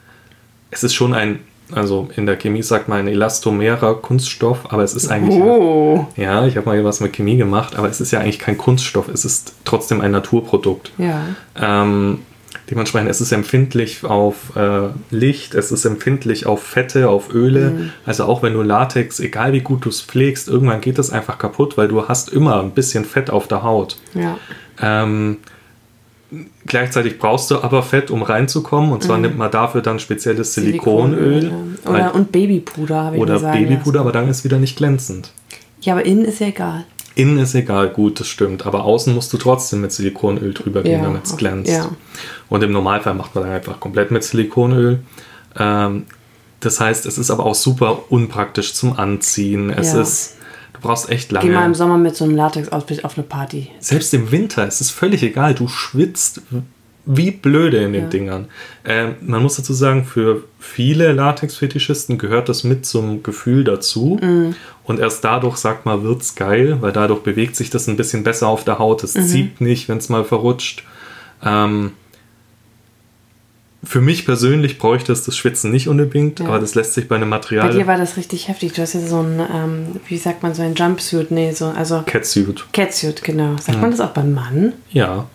es 0.70 0.82
ist 0.82 0.94
schon 0.94 1.14
ein, 1.14 1.40
also 1.72 2.08
in 2.16 2.26
der 2.26 2.36
Chemie 2.36 2.62
sagt 2.62 2.88
man 2.88 2.98
ein 3.00 3.08
elastomerer 3.08 3.94
Kunststoff, 3.96 4.60
aber 4.72 4.82
es 4.82 4.94
ist 4.94 5.10
eigentlich 5.10 5.38
Oh, 5.40 6.06
Ja, 6.16 6.46
ich 6.46 6.56
habe 6.56 6.66
mal 6.66 6.84
was 6.84 7.00
mit 7.00 7.12
Chemie 7.12 7.36
gemacht, 7.36 7.76
aber 7.76 7.88
es 7.88 8.00
ist 8.00 8.10
ja 8.10 8.20
eigentlich 8.20 8.38
kein 8.38 8.56
Kunststoff, 8.58 9.08
es 9.08 9.24
ist 9.24 9.54
trotzdem 9.64 10.00
ein 10.00 10.10
Naturprodukt. 10.10 10.92
ja. 10.98 11.22
Ähm, 11.60 12.20
dementsprechend, 12.70 13.10
es 13.10 13.20
ist 13.20 13.32
empfindlich 13.32 14.04
auf 14.04 14.54
äh, 14.56 14.88
Licht, 15.10 15.54
es 15.54 15.72
ist 15.72 15.84
empfindlich 15.84 16.46
auf 16.46 16.62
Fette, 16.62 17.08
auf 17.08 17.32
Öle. 17.32 17.90
Also 18.04 18.24
auch 18.24 18.42
wenn 18.42 18.52
du 18.54 18.62
Latex, 18.62 19.20
egal 19.20 19.52
wie 19.54 19.60
gut 19.60 19.84
du 19.84 19.88
es 19.88 20.02
pflegst, 20.02 20.48
irgendwann 20.48 20.80
geht 20.80 20.98
es 20.98 21.10
einfach 21.10 21.38
kaputt, 21.38 21.76
weil 21.78 21.88
du 21.88 22.08
hast 22.08 22.30
immer 22.30 22.60
ein 22.60 22.72
bisschen 22.72 23.04
Fett 23.04 23.30
auf 23.30 23.48
der 23.48 23.62
Haut. 23.62 23.96
Ja. 24.14 24.36
Ähm, 24.80 25.38
gleichzeitig 26.66 27.18
brauchst 27.18 27.50
du 27.50 27.62
aber 27.62 27.82
Fett, 27.82 28.10
um 28.10 28.22
reinzukommen. 28.22 28.92
Und 28.92 29.02
zwar 29.02 29.18
nimmt 29.18 29.38
man 29.38 29.50
dafür 29.50 29.80
dann 29.80 29.98
spezielles 29.98 30.54
Silikonöl. 30.54 31.44
ja. 31.84 31.90
Oder, 31.90 32.14
und 32.14 32.32
Babypuder, 32.32 33.04
habe 33.04 33.16
ich 33.16 33.22
oder 33.22 33.38
sagen 33.38 33.62
Babypuder, 33.62 34.00
aber 34.00 34.10
lassen. 34.10 34.22
dann 34.24 34.30
ist 34.30 34.44
wieder 34.44 34.58
nicht 34.58 34.76
glänzend. 34.76 35.32
Ja, 35.80 35.94
aber 35.94 36.04
innen 36.04 36.24
ist 36.24 36.40
ja 36.40 36.48
egal. 36.48 36.84
Innen 37.14 37.38
ist 37.38 37.54
egal, 37.54 37.88
gut, 37.88 38.20
das 38.20 38.28
stimmt. 38.28 38.66
Aber 38.66 38.84
außen 38.84 39.14
musst 39.14 39.32
du 39.32 39.38
trotzdem 39.38 39.80
mit 39.80 39.90
Silikonöl 39.92 40.54
drüber 40.54 40.82
gehen, 40.82 41.00
Ja, 41.00 41.02
damit 41.04 41.24
es 41.24 41.36
glänzt. 41.36 41.70
ja. 41.70 41.90
Und 42.48 42.62
im 42.62 42.72
Normalfall 42.72 43.14
macht 43.14 43.34
man 43.34 43.44
dann 43.44 43.52
einfach 43.54 43.80
komplett 43.80 44.10
mit 44.10 44.22
Silikonöl. 44.22 45.00
Ähm, 45.58 46.04
das 46.60 46.80
heißt, 46.80 47.06
es 47.06 47.18
ist 47.18 47.30
aber 47.30 47.46
auch 47.46 47.54
super 47.54 48.04
unpraktisch 48.10 48.74
zum 48.74 48.98
Anziehen. 48.98 49.70
Es 49.70 49.92
Ja. 49.94 50.02
ist, 50.02 50.36
du 50.80 50.88
brauchst 50.88 51.08
echt 51.10 51.28
Geh 51.30 51.34
mal 51.36 51.44
im 51.46 51.52
lange. 51.52 51.74
Sommer 51.74 51.98
mit 51.98 52.16
so 52.16 52.24
einem 52.24 52.36
Latex-Outfit 52.36 53.04
auf 53.04 53.16
eine 53.16 53.26
Party. 53.26 53.70
Selbst 53.80 54.12
im 54.14 54.30
Winter 54.30 54.66
ist 54.66 54.80
es 54.80 54.90
völlig 54.90 55.22
egal. 55.22 55.54
Du 55.54 55.68
schwitzt 55.68 56.42
wie 57.10 57.30
blöde 57.30 57.78
in 57.78 57.94
den 57.94 58.02
Ja. 58.04 58.08
Dingern. 58.10 58.46
Ähm, 58.84 59.14
man 59.22 59.42
muss 59.42 59.56
dazu 59.56 59.72
sagen, 59.72 60.04
für 60.04 60.44
viele 60.58 61.12
Latex-Fetischisten 61.12 62.18
gehört 62.18 62.50
das 62.50 62.64
mit 62.64 62.84
zum 62.84 63.22
Gefühl 63.22 63.64
dazu. 63.64 64.18
Mhm. 64.20 64.54
Und 64.84 65.00
erst 65.00 65.24
dadurch, 65.24 65.56
sagt 65.56 65.86
man, 65.86 66.02
wird's 66.02 66.34
geil, 66.34 66.76
weil 66.80 66.92
dadurch 66.92 67.20
bewegt 67.22 67.56
sich 67.56 67.70
das 67.70 67.88
ein 67.88 67.96
bisschen 67.96 68.24
besser 68.24 68.48
auf 68.48 68.64
der 68.64 68.78
Haut. 68.78 69.04
Es 69.04 69.14
Mhm. 69.14 69.26
zieht 69.26 69.60
nicht, 69.62 69.88
wenn 69.88 69.98
es 69.98 70.08
mal 70.10 70.24
verrutscht. 70.24 70.84
Ähm, 71.42 71.92
für 73.84 74.00
mich 74.00 74.26
persönlich 74.26 74.78
bräuchte 74.78 75.12
es 75.12 75.22
das 75.24 75.36
Schwitzen 75.36 75.70
nicht 75.70 75.88
unbedingt, 75.88 76.40
aber 76.40 76.58
das 76.58 76.74
lässt 76.74 76.94
sich 76.94 77.06
bei 77.08 77.16
einem 77.16 77.28
Material. 77.28 77.68
Bei 77.68 77.74
dir 77.74 77.86
war 77.86 77.96
das 77.96 78.16
richtig 78.16 78.48
heftig. 78.48 78.72
Du 78.72 78.82
hast 78.82 78.94
ja 78.94 79.00
so 79.00 79.20
ein, 79.20 79.40
ähm, 79.54 79.86
wie 80.08 80.16
sagt 80.18 80.42
man, 80.42 80.52
so 80.54 80.62
ein 80.62 80.74
Jumpsuit, 80.74 81.30
nee, 81.30 81.52
so, 81.52 81.66
also 81.66 82.02
Catsuit. 82.04 82.64
Catsuit, 82.72 83.22
genau. 83.22 83.56
Sagt 83.60 83.80
man 83.80 83.90
das 83.90 84.00
auch 84.00 84.10
beim 84.10 84.34
Mann? 84.34 84.72
Ja, 84.90 85.26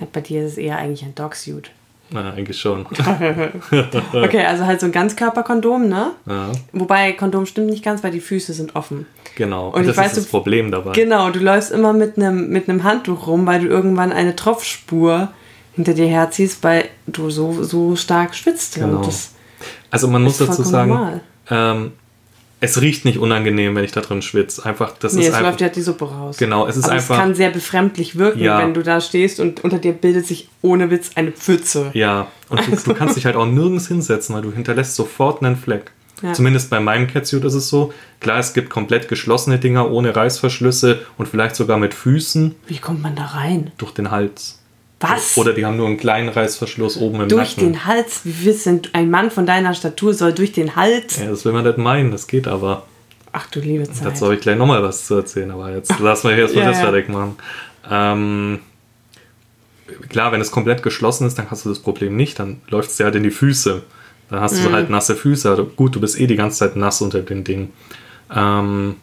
Ja, 0.00 0.06
bei 0.12 0.20
dir 0.20 0.44
ist 0.44 0.52
es 0.52 0.58
eher 0.58 0.78
eigentlich 0.78 1.02
ein 1.04 1.14
Dogsuit. 1.16 1.70
na, 2.10 2.32
eigentlich 2.32 2.60
schon. 2.60 2.86
Okay, 4.12 4.44
also 4.44 4.66
halt 4.66 4.80
so 4.80 4.86
ein 4.86 4.92
Ganzkörperkondom, 4.92 5.88
ne? 5.88 6.12
ja, 6.26 6.52
Wobei 6.72 7.12
Kondom 7.12 7.46
stimmt 7.46 7.68
nicht 7.70 7.84
ganz, 7.84 8.02
weil 8.04 8.10
die 8.12 8.20
Füße 8.20 8.52
sind 8.52 8.76
offen. 8.76 9.06
genau. 9.36 9.70
Und 9.70 9.82
ich 9.82 9.88
das 9.88 9.96
weiß, 9.96 10.06
ist 10.12 10.16
das 10.18 10.24
du- 10.26 10.30
Problem 10.30 10.70
dabei. 10.70 10.92
Genau, 10.92 11.30
du 11.30 11.40
läufst 11.40 11.72
immer 11.72 11.92
mit 11.92 12.16
einem 12.18 12.50
mit 12.50 12.68
einem 12.68 12.84
Handtuch 12.84 13.26
rum, 13.26 13.46
weil 13.46 13.60
du 13.60 13.66
irgendwann 13.66 14.12
eine 14.12 14.36
Tropfspur 14.36 15.30
hinter 15.74 15.94
dir 15.94 16.06
herziehst, 16.06 16.62
weil 16.62 16.86
du 17.06 17.30
so, 17.30 17.62
so 17.62 17.96
stark 17.96 18.34
schwitzt. 18.34 18.76
Genau. 18.76 18.98
Und 18.98 19.06
das 19.06 19.30
Also 19.90 20.08
man 20.08 20.22
muss 20.22 20.38
dazu 20.38 20.62
sagen, 20.62 21.20
ähm, 21.50 21.92
es 22.60 22.80
riecht 22.80 23.04
nicht 23.04 23.18
unangenehm, 23.18 23.74
wenn 23.74 23.84
ich 23.84 23.92
da 23.92 24.00
drin 24.00 24.22
schwitze. 24.22 24.64
Einfach, 24.64 24.92
das 24.98 25.12
nee, 25.12 25.22
ist 25.22 25.28
es 25.28 25.34
einfach. 25.34 25.48
läuft 25.50 25.60
ja 25.60 25.68
die 25.68 25.82
Suppe 25.82 26.06
raus. 26.10 26.36
Genau, 26.38 26.66
es 26.66 26.76
ist 26.76 26.84
Aber 26.84 26.94
einfach- 26.94 27.16
es 27.16 27.20
kann 27.20 27.34
sehr 27.34 27.50
befremdlich 27.50 28.16
wirken, 28.16 28.38
Ja. 28.40 28.58
wenn 28.58 28.72
du 28.72 28.82
da 28.82 29.00
stehst 29.02 29.38
und 29.40 29.62
unter 29.64 29.78
dir 29.78 29.92
bildet 29.92 30.26
sich 30.26 30.48
ohne 30.62 30.90
Witz 30.90 31.10
eine 31.16 31.30
Pfütze. 31.32 31.90
Ja, 31.92 32.28
und 32.48 32.60
du, 32.66 32.74
du 32.76 32.94
kannst 32.94 33.16
dich 33.16 33.26
halt 33.26 33.36
auch 33.36 33.44
nirgends 33.46 33.88
hinsetzen, 33.88 34.34
weil 34.34 34.42
du 34.42 34.52
hinterlässt 34.52 34.94
sofort 34.94 35.42
einen 35.42 35.56
Fleck. 35.56 35.90
Ja. 36.22 36.32
Zumindest 36.32 36.70
bei 36.70 36.80
meinem 36.80 37.06
Catsuit 37.06 37.44
ist 37.44 37.52
es 37.54 37.68
so. 37.68 37.92
Klar, 38.20 38.38
es 38.38 38.54
gibt 38.54 38.70
komplett 38.70 39.08
geschlossene 39.08 39.58
Dinger 39.58 39.90
ohne 39.90 40.16
Reißverschlüsse 40.16 41.00
und 41.18 41.28
vielleicht 41.28 41.56
sogar 41.56 41.76
mit 41.76 41.92
Füßen 41.92 42.54
Wie 42.66 42.78
kommt 42.78 43.02
man 43.02 43.14
da 43.14 43.24
rein? 43.26 43.72
durch 43.76 43.92
den 43.92 44.10
Hals. 44.10 44.60
Was? 45.10 45.36
Oder 45.38 45.52
die 45.52 45.64
haben 45.64 45.76
nur 45.76 45.86
einen 45.86 45.96
kleinen 45.96 46.28
Reißverschluss 46.28 46.96
oben 46.96 47.22
im 47.22 47.28
durch 47.28 47.56
Nacken. 47.56 47.72
den 47.72 47.84
Hals? 47.84 48.20
Willst 48.24 48.66
denn 48.66 48.82
ein 48.92 49.10
Mann 49.10 49.30
von 49.30 49.46
deiner 49.46 49.74
Statur 49.74 50.14
soll 50.14 50.32
durch 50.32 50.52
den 50.52 50.76
Hals? 50.76 51.18
Ja, 51.18 51.26
das 51.30 51.44
will 51.44 51.52
man 51.52 51.64
nicht 51.64 51.78
meinen, 51.78 52.10
das 52.10 52.26
geht 52.26 52.46
aber. 52.48 52.84
Ach 53.32 53.46
du 53.48 53.60
liebe 53.60 53.84
Zeit. 53.84 54.06
Dazu 54.06 54.26
habe 54.26 54.34
ich 54.36 54.40
gleich 54.40 54.56
nochmal 54.56 54.82
was 54.82 55.06
zu 55.06 55.16
erzählen, 55.16 55.50
aber 55.50 55.70
jetzt 55.74 55.98
lassen 55.98 56.28
wir 56.28 56.36
erstmal 56.36 56.64
Ja, 56.64 56.70
das 56.70 56.80
fertig 56.80 57.08
machen. 57.08 57.36
Ähm, 57.90 58.60
klar, 60.08 60.32
wenn 60.32 60.40
es 60.40 60.50
komplett 60.50 60.82
geschlossen 60.82 61.26
ist, 61.26 61.38
dann 61.38 61.50
hast 61.50 61.64
du 61.64 61.68
das 61.68 61.78
Problem 61.80 62.16
nicht, 62.16 62.38
dann 62.38 62.60
läuft 62.68 62.90
es 62.90 62.96
dir 62.96 63.04
halt 63.04 63.16
in 63.16 63.22
die 63.22 63.30
Füße. 63.30 63.82
Dann 64.30 64.40
hast 64.40 64.58
Mhm. 64.60 64.64
du 64.64 64.72
halt 64.72 64.90
nasse 64.90 65.16
Füße. 65.16 65.50
Also 65.50 65.64
gut, 65.66 65.94
du 65.94 66.00
bist 66.00 66.18
eh 66.18 66.26
die 66.26 66.36
ganze 66.36 66.58
Zeit 66.58 66.76
nass 66.76 67.02
unter 67.02 67.20
dem 67.20 67.44
Ding. 67.44 67.70
Ähm, 68.34 68.96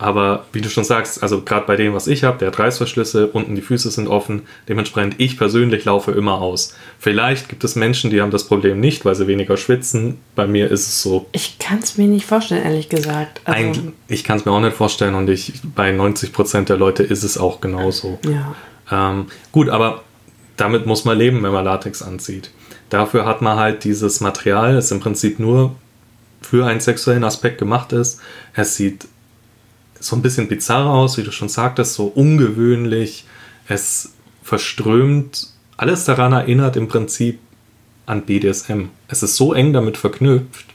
aber 0.00 0.46
wie 0.54 0.62
du 0.62 0.70
schon 0.70 0.84
sagst, 0.84 1.22
also 1.22 1.42
gerade 1.42 1.66
bei 1.66 1.76
dem, 1.76 1.92
was 1.92 2.06
ich 2.06 2.24
habe, 2.24 2.38
der 2.38 2.48
hat 2.48 2.58
Reißverschlüsse, 2.58 3.26
unten 3.26 3.54
die 3.54 3.60
Füße 3.60 3.90
sind 3.90 4.08
offen. 4.08 4.42
Dementsprechend, 4.66 5.16
ich 5.18 5.36
persönlich 5.36 5.84
laufe 5.84 6.12
immer 6.12 6.40
aus. 6.40 6.74
Vielleicht 6.98 7.50
gibt 7.50 7.64
es 7.64 7.76
Menschen, 7.76 8.10
die 8.10 8.22
haben 8.22 8.30
das 8.30 8.44
Problem 8.44 8.80
nicht, 8.80 9.04
weil 9.04 9.14
sie 9.14 9.26
weniger 9.26 9.58
schwitzen. 9.58 10.16
Bei 10.34 10.46
mir 10.46 10.70
ist 10.70 10.88
es 10.88 11.02
so, 11.02 11.26
Ich 11.32 11.58
kann 11.58 11.80
es 11.80 11.98
mir 11.98 12.08
nicht 12.08 12.24
vorstellen, 12.24 12.64
ehrlich 12.64 12.88
gesagt. 12.88 13.42
Also, 13.44 13.60
Eigentlich, 13.60 13.92
ich 14.08 14.24
kann 14.24 14.38
es 14.38 14.46
mir 14.46 14.52
auch 14.52 14.60
nicht 14.60 14.74
vorstellen 14.74 15.14
und 15.14 15.28
ich, 15.28 15.52
bei 15.76 15.90
90% 15.90 16.64
der 16.64 16.78
Leute 16.78 17.02
ist 17.02 17.22
es 17.22 17.36
auch 17.36 17.60
genauso. 17.60 18.18
ja. 18.24 18.54
Ähm, 18.90 19.26
gut, 19.52 19.68
aber 19.68 20.02
damit 20.56 20.86
muss 20.86 21.04
man 21.04 21.16
leben, 21.16 21.42
wenn 21.42 21.52
man 21.52 21.64
Latex 21.64 22.02
anzieht. 22.02 22.50
Dafür 22.88 23.26
hat 23.26 23.42
man 23.42 23.58
halt 23.58 23.84
dieses 23.84 24.20
Material, 24.20 24.74
das 24.74 24.90
im 24.90 24.98
Prinzip 24.98 25.38
nur 25.38 25.76
für 26.40 26.66
einen 26.66 26.80
sexuellen 26.80 27.22
Aspekt 27.22 27.58
gemacht 27.58 27.92
ist. 27.92 28.18
Es 28.54 28.74
sieht 28.74 29.06
so 30.00 30.16
ein 30.16 30.22
bisschen 30.22 30.48
bizarr 30.48 30.90
aus, 30.90 31.16
wie 31.18 31.22
du 31.22 31.30
schon 31.30 31.48
sagtest, 31.48 31.94
so 31.94 32.06
ungewöhnlich. 32.06 33.24
Es 33.68 34.12
verströmt. 34.42 35.48
Alles 35.76 36.04
daran 36.04 36.32
erinnert 36.32 36.76
im 36.76 36.88
Prinzip 36.88 37.38
an 38.06 38.22
BDSM. 38.22 38.86
Es 39.08 39.22
ist 39.22 39.36
so 39.36 39.52
eng 39.54 39.72
damit 39.72 39.96
verknüpft. 39.96 40.66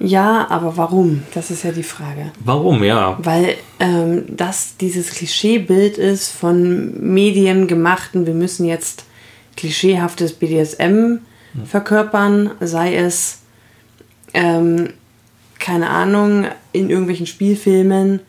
ja, 0.00 0.48
aber 0.50 0.76
warum? 0.76 1.22
Das 1.34 1.50
ist 1.52 1.62
ja 1.62 1.70
die 1.70 1.84
Frage. 1.84 2.32
Warum? 2.44 2.82
Ja, 2.82 3.16
Weil 3.22 3.56
ähm, 3.78 4.24
das 4.28 4.76
dieses 4.78 5.10
Klischeebild 5.10 5.96
ist 5.98 6.30
von 6.30 7.14
mediengemachten, 7.14 8.26
wir 8.26 8.34
müssen 8.34 8.66
jetzt 8.66 9.04
klischeehaftes 9.56 10.32
BDSM 10.32 11.18
verkörpern, 11.66 12.50
sei 12.60 12.96
es, 12.96 13.40
ähm, 14.34 14.94
keine 15.58 15.90
Ahnung, 15.90 16.46
in 16.72 16.88
irgendwelchen 16.90 17.26
Spielfilmen, 17.26 18.20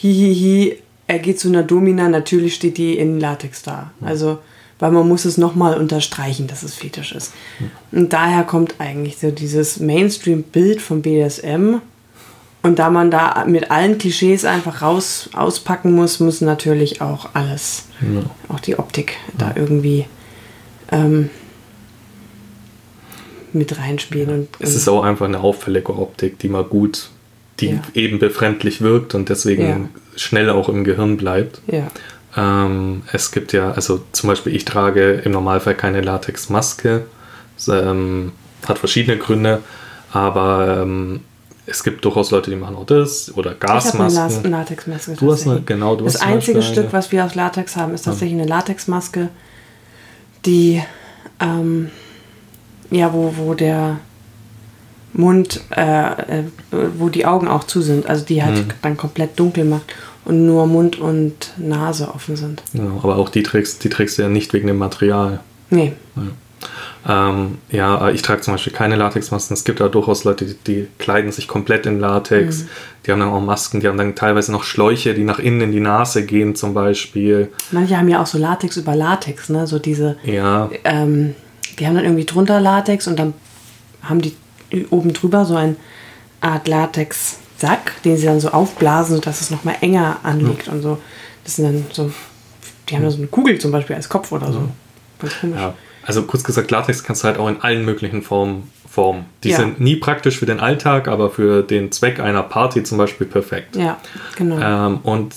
hihihi, 0.00 0.76
er 1.06 1.18
geht 1.18 1.40
zu 1.40 1.48
einer 1.48 1.62
Domina, 1.62 2.08
natürlich 2.08 2.54
steht 2.54 2.78
die 2.78 2.96
in 2.96 3.18
Latex 3.20 3.62
da. 3.62 3.90
Also, 4.00 4.38
weil 4.78 4.92
man 4.92 5.06
muss 5.08 5.24
es 5.24 5.36
nochmal 5.36 5.76
unterstreichen, 5.78 6.46
dass 6.46 6.62
es 6.62 6.74
fetisch 6.74 7.12
ist. 7.12 7.32
Und 7.92 8.12
daher 8.12 8.44
kommt 8.44 8.76
eigentlich 8.78 9.18
so 9.18 9.30
dieses 9.30 9.78
Mainstream-Bild 9.80 10.80
von 10.80 11.02
BDSM, 11.02 11.76
und 12.62 12.78
da 12.78 12.90
man 12.90 13.10
da 13.10 13.44
mit 13.46 13.70
allen 13.70 13.96
Klischees 13.96 14.44
einfach 14.44 14.82
raus 14.82 15.30
auspacken 15.32 15.94
muss, 15.94 16.20
muss 16.20 16.42
natürlich 16.42 17.00
auch 17.00 17.30
alles, 17.32 17.84
Ja. 18.02 18.22
auch 18.54 18.60
die 18.60 18.78
Optik 18.78 19.16
da 19.38 19.52
irgendwie 19.56 20.04
ähm, 20.92 21.30
mit 23.54 23.78
reinspielen. 23.78 24.28
Und, 24.30 24.48
Es 24.58 24.74
ist 24.74 24.88
auch 24.88 25.02
einfach 25.04 25.24
eine 25.24 25.40
auffällige 25.40 25.96
Optik, 25.96 26.38
die 26.38 26.48
mal 26.48 26.64
gut, 26.64 27.08
die 27.60 27.70
Ja. 27.70 27.82
eben 27.94 28.18
befremdlich 28.18 28.80
wirkt 28.80 29.14
und 29.14 29.28
deswegen 29.28 29.62
Ja. 29.68 29.76
schnell 30.16 30.50
auch 30.50 30.68
im 30.68 30.84
Gehirn 30.84 31.16
bleibt. 31.16 31.60
ja. 31.66 31.86
Ähm, 32.36 33.02
es 33.12 33.32
gibt 33.32 33.52
ja, 33.52 33.72
also 33.72 34.04
zum 34.12 34.28
Beispiel, 34.28 34.54
ich 34.54 34.64
trage 34.64 35.14
im 35.24 35.32
Normalfall 35.32 35.74
keine 35.74 36.00
Latexmaske. 36.00 37.06
Das, 37.56 37.66
ähm, 37.66 38.30
hat 38.68 38.78
verschiedene 38.78 39.18
Gründe, 39.18 39.62
aber 40.12 40.78
ähm, 40.82 41.22
es 41.66 41.82
gibt 41.82 42.04
durchaus 42.04 42.30
Leute, 42.30 42.50
die 42.50 42.56
machen 42.56 42.76
auch 42.76 42.86
das 42.86 43.36
oder 43.36 43.56
Ich 43.56 43.68
habe 43.68 43.72
eine 43.72 43.82
Las- 44.04 44.14
Gasmasken. 44.14 44.50
Latexmaske. 44.52 45.12
Du 45.18 45.32
hast 45.32 45.48
eine, 45.48 45.60
genau, 45.62 45.96
du 45.96 46.04
das 46.04 46.14
hast 46.14 46.22
einzige 46.26 46.58
Beispiel 46.58 46.72
Stück, 46.82 46.92
was 46.92 47.10
wir 47.10 47.24
aus 47.24 47.34
Latex 47.34 47.74
haben, 47.76 47.94
ist 47.94 48.02
tatsächlich 48.04 48.38
eine 48.38 48.48
Latexmaske, 48.48 49.28
die, 50.46 50.80
ähm, 51.40 51.90
ja, 52.92 53.12
wo, 53.12 53.34
wo 53.36 53.54
der 53.54 53.98
Mund, 55.12 55.60
äh, 55.76 55.80
äh, 56.40 56.44
wo 56.98 57.08
die 57.08 57.26
Augen 57.26 57.48
auch 57.48 57.64
zu 57.64 57.80
sind, 57.82 58.06
also 58.06 58.24
die 58.24 58.42
halt 58.44 58.56
Mhm. 58.58 58.70
dann 58.82 58.96
komplett 58.96 59.38
dunkel 59.38 59.64
macht 59.64 59.94
und 60.24 60.46
nur 60.46 60.66
Mund 60.66 60.98
und 60.98 61.52
Nase 61.58 62.08
offen 62.14 62.36
sind. 62.36 62.62
Genau, 62.72 63.00
aber 63.02 63.16
auch 63.16 63.28
die 63.28 63.42
trägst, 63.42 63.82
die 63.84 63.88
trägst 63.88 64.18
du 64.18 64.22
ja 64.22 64.28
nicht 64.28 64.52
wegen 64.52 64.66
dem 64.68 64.78
Material. 64.78 65.40
Nee, 65.70 65.92
Ähm, 67.08 67.56
ja, 67.70 68.10
ich 68.10 68.20
trage 68.20 68.42
zum 68.42 68.52
Beispiel 68.52 68.74
keine 68.74 68.94
Latexmasken. 68.96 69.54
Es 69.54 69.64
gibt 69.64 69.80
da 69.80 69.88
durchaus 69.88 70.24
Leute, 70.24 70.44
die, 70.44 70.54
die 70.66 70.86
kleiden 70.98 71.32
sich 71.32 71.48
komplett 71.48 71.86
in 71.86 71.98
Latex. 71.98 72.66
Die 73.06 73.10
haben 73.10 73.20
dann 73.20 73.30
auch 73.30 73.40
Masken, 73.40 73.80
die 73.80 73.88
haben 73.88 73.96
dann 73.96 74.14
teilweise 74.14 74.52
noch 74.52 74.64
Schläuche, 74.64 75.14
die 75.14 75.24
nach 75.24 75.38
innen 75.38 75.62
in 75.62 75.72
die 75.72 75.80
Nase 75.80 76.26
gehen 76.26 76.54
zum 76.54 76.74
Beispiel. 76.74 77.50
manche 77.70 77.96
haben 77.96 78.08
ja 78.08 78.20
auch 78.20 78.26
so 78.26 78.36
Latex 78.36 78.76
über 78.76 78.94
Latex, 78.94 79.48
ne, 79.48 79.66
so 79.66 79.78
diese, 79.78 80.18
Ja, 80.24 80.68
ähm, 80.84 81.34
die 81.78 81.86
haben 81.86 81.94
dann 81.94 82.04
irgendwie 82.04 82.26
drunter 82.26 82.60
Latex 82.60 83.06
und 83.06 83.18
dann 83.18 83.32
haben 84.02 84.20
die 84.20 84.34
oben 84.90 85.12
drüber 85.12 85.44
so 85.44 85.56
eine 85.56 85.76
Art 86.40 86.68
Latex-Sack, 86.68 88.02
den 88.04 88.16
sie 88.16 88.26
dann 88.26 88.40
so 88.40 88.50
aufblasen, 88.50 89.16
sodass 89.16 89.40
es 89.40 89.50
nochmal 89.50 89.76
enger 89.80 90.18
anliegt 90.22 90.68
und 90.68 90.82
so. 90.82 90.98
Das 91.44 91.56
sind 91.56 91.64
dann 91.66 91.86
so, 91.92 92.10
die 92.88 92.96
haben 92.96 93.02
da 93.02 93.10
so 93.10 93.18
eine 93.18 93.26
Kugel 93.26 93.58
zum 93.58 93.72
Beispiel 93.72 93.96
als 93.96 94.08
Kopf 94.08 94.32
oder 94.32 94.52
so. 94.52 94.68
Ja. 95.54 95.74
Also 96.04 96.22
kurz 96.22 96.44
gesagt, 96.44 96.70
Latex 96.70 97.04
kannst 97.04 97.22
du 97.22 97.28
halt 97.28 97.38
auch 97.38 97.48
in 97.48 97.60
allen 97.60 97.84
möglichen 97.84 98.22
Formen 98.22 98.70
formen. 98.88 99.26
Die 99.44 99.50
Ja. 99.50 99.56
sind 99.58 99.80
nie 99.80 99.96
praktisch 99.96 100.38
für 100.38 100.46
den 100.46 100.58
Alltag, 100.60 101.06
aber 101.08 101.30
für 101.30 101.62
den 101.62 101.92
Zweck 101.92 102.18
einer 102.20 102.42
Party 102.42 102.82
zum 102.82 102.98
Beispiel 102.98 103.26
perfekt. 103.26 103.76
Ja, 103.76 103.98
genau. 104.36 104.58
Ähm, 104.58 104.98
und 105.02 105.34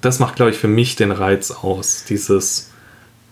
das 0.00 0.18
macht, 0.20 0.36
glaube 0.36 0.52
ich, 0.52 0.56
für 0.56 0.68
mich 0.68 0.96
den 0.96 1.10
Reiz 1.10 1.50
aus. 1.50 2.04
Dieses, 2.08 2.70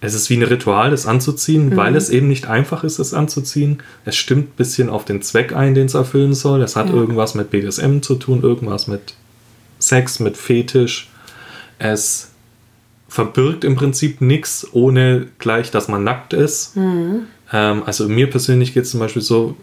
es 0.05 0.13
ist 0.15 0.29
wie 0.29 0.37
ein 0.37 0.43
Ritual, 0.43 0.91
das 0.91 1.07
anzuziehen, 1.07 1.71
Mhm. 1.71 1.77
weil 1.77 1.97
es 1.97 2.11
eben 2.11 2.29
nicht 2.29 2.47
einfach 2.49 2.85
ist, 2.85 2.99
es 2.99 3.15
anzuziehen. 3.15 3.79
Es 4.05 4.17
stimmt 4.17 4.51
ein 4.51 4.57
bisschen 4.57 4.91
auf 4.91 5.05
den 5.05 5.23
Zweck 5.23 5.55
ein, 5.55 5.75
den 5.75 5.87
es 5.87 5.95
erfüllen 5.95 6.35
soll. 6.35 6.61
Es 6.63 6.77
hat 6.77 6.89
Ja. 6.89 6.95
irgendwas 6.95 7.35
mit 7.35 7.51
BDSM 7.51 8.01
zu 8.03 8.17
tun, 8.17 8.43
irgendwas 8.43 8.87
mit 8.89 9.15
Sex, 9.79 10.19
mit 10.21 10.37
Fetisch. 10.37 11.09
Es 11.79 12.29
verbirgt 13.09 13.65
im 13.65 13.77
Prinzip 13.77 14.21
nichts, 14.21 14.67
ohne 14.73 15.29
gleich, 15.39 15.71
dass 15.71 15.89
man 15.89 16.03
nackt 16.05 16.33
ist. 16.33 16.77
Mhm. 16.77 17.25
Ähm, 17.53 17.83
also 17.87 18.09
mir 18.09 18.29
persönlich 18.29 18.75
geht 18.75 18.85
es 18.85 18.91
zum 18.91 19.01
Beispiel 19.01 19.23
so, 19.23 19.57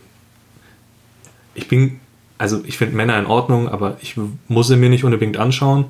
ich 1.56 1.68
bin, 1.68 2.00
also 2.38 2.62
ich 2.66 2.78
finde 2.78 2.96
Männer 2.96 3.18
in 3.20 3.26
Ordnung, 3.26 3.68
aber 3.68 3.98
ich 4.02 4.16
muss 4.48 4.68
sie 4.68 4.78
mir 4.78 4.90
nicht 4.90 5.04
unbedingt 5.04 5.38
anschauen. 5.38 5.86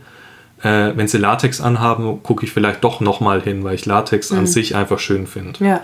Äh, 0.62 0.92
wenn 0.98 1.08
sie 1.08 1.18
Latex 1.18 1.62
anhaben, 1.62 2.22
gucke 2.24 2.46
ich 2.46 2.52
vielleicht 2.52 2.84
doch 2.84 3.00
nochmal 3.00 3.42
hin, 3.42 3.64
weil 3.64 3.76
ich 3.76 3.86
Latex 3.86 4.32
an 4.32 4.46
sich 4.48 4.76
einfach 4.76 5.00
schön 5.00 5.26
finde. 5.28 5.64
ja. 5.64 5.82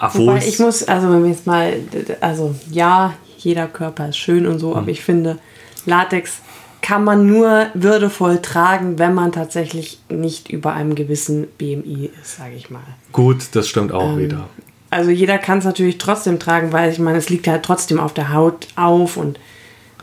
Obwohl 0.00 0.22
Mhm. 0.22 0.28
Wobei 0.28 0.46
ich 0.46 0.58
muss, 0.60 0.84
also 0.84 1.10
wenn 1.10 1.22
wir 1.24 1.30
jetzt 1.30 1.46
mal, 1.46 1.74
also 2.20 2.54
ja, 2.70 3.14
jeder 3.38 3.66
Körper 3.66 4.08
ist 4.10 4.16
schön 4.18 4.46
und 4.46 4.58
so, 4.60 4.70
Mhm. 4.70 4.76
aber 4.76 4.88
ich 4.90 5.02
finde, 5.02 5.38
Latex 5.86 6.38
kann 6.82 7.02
man 7.02 7.26
nur 7.26 7.66
würdevoll 7.74 8.40
tragen, 8.40 8.98
wenn 9.00 9.12
man 9.12 9.32
tatsächlich 9.32 9.98
nicht 10.08 10.50
über 10.50 10.72
einem 10.72 10.94
gewissen 10.94 11.48
BMI 11.58 12.10
ist, 12.22 12.36
sage 12.36 12.54
ich 12.54 12.70
mal. 12.70 12.80
gut, 13.12 13.48
das 13.52 13.68
stimmt 13.68 13.90
auch 13.92 14.12
Ähm, 14.12 14.18
wieder. 14.18 14.48
Also 14.90 15.10
jeder 15.10 15.36
kann 15.38 15.58
es 15.58 15.64
natürlich 15.64 15.98
trotzdem 15.98 16.38
tragen, 16.38 16.72
weil 16.72 16.90
ich 16.92 16.98
meine, 17.00 17.18
es 17.18 17.28
liegt 17.28 17.46
halt 17.48 17.64
trotzdem 17.64 17.98
auf 18.00 18.14
der 18.14 18.32
Haut 18.32 18.68
auf 18.76 19.16
und 19.18 19.38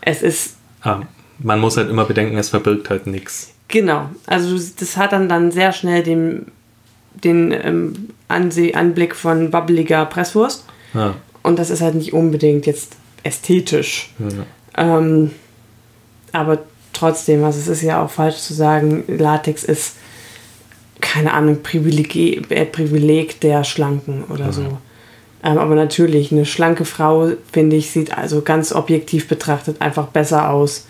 es 0.01 0.21
ist. 0.21 0.57
Ah, 0.83 0.99
man 1.39 1.59
muss 1.59 1.77
halt 1.77 1.89
immer 1.89 2.03
bedenken, 2.05 2.37
es 2.37 2.49
verbirgt 2.49 2.89
halt 2.89 3.07
nichts. 3.07 3.53
Genau. 3.67 4.09
Also 4.25 4.57
das 4.79 4.97
hat 4.97 5.11
dann, 5.11 5.27
dann 5.27 5.51
sehr 5.51 5.71
schnell 5.71 6.03
den, 6.03 6.51
den 7.23 7.51
ähm, 7.51 8.09
Anseh 8.27 8.73
Anblick 8.73 9.15
von 9.15 9.51
wabbeliger 9.53 10.05
Presswurst. 10.05 10.65
Ja. 10.93 11.15
Und 11.43 11.59
das 11.59 11.69
ist 11.69 11.81
halt 11.81 11.95
nicht 11.95 12.13
unbedingt 12.13 12.65
jetzt 12.65 12.95
ästhetisch. 13.23 14.13
Ja. 14.19 14.97
Ähm, 14.97 15.31
aber 16.31 16.59
trotzdem, 16.93 17.43
also 17.43 17.59
es 17.59 17.67
ist 17.67 17.81
ja 17.81 18.03
auch 18.03 18.09
falsch 18.09 18.37
zu 18.37 18.53
sagen, 18.53 19.03
Latex 19.07 19.63
ist, 19.63 19.95
keine 21.01 21.33
Ahnung, 21.33 21.61
Privileg, 21.61 22.15
äh, 22.51 22.65
Privileg 22.65 23.39
der 23.41 23.63
Schlanken 23.63 24.23
oder 24.25 24.51
so. 24.51 24.77
Ähm, 25.43 25.57
aber 25.57 25.75
natürlich, 25.75 26.31
eine 26.31 26.45
schlanke 26.45 26.85
Frau, 26.85 27.31
finde 27.51 27.75
ich, 27.75 27.91
sieht 27.91 28.17
also 28.17 28.41
ganz 28.41 28.71
objektiv 28.71 29.27
betrachtet 29.27 29.81
einfach 29.81 30.07
besser 30.07 30.49
aus 30.49 30.87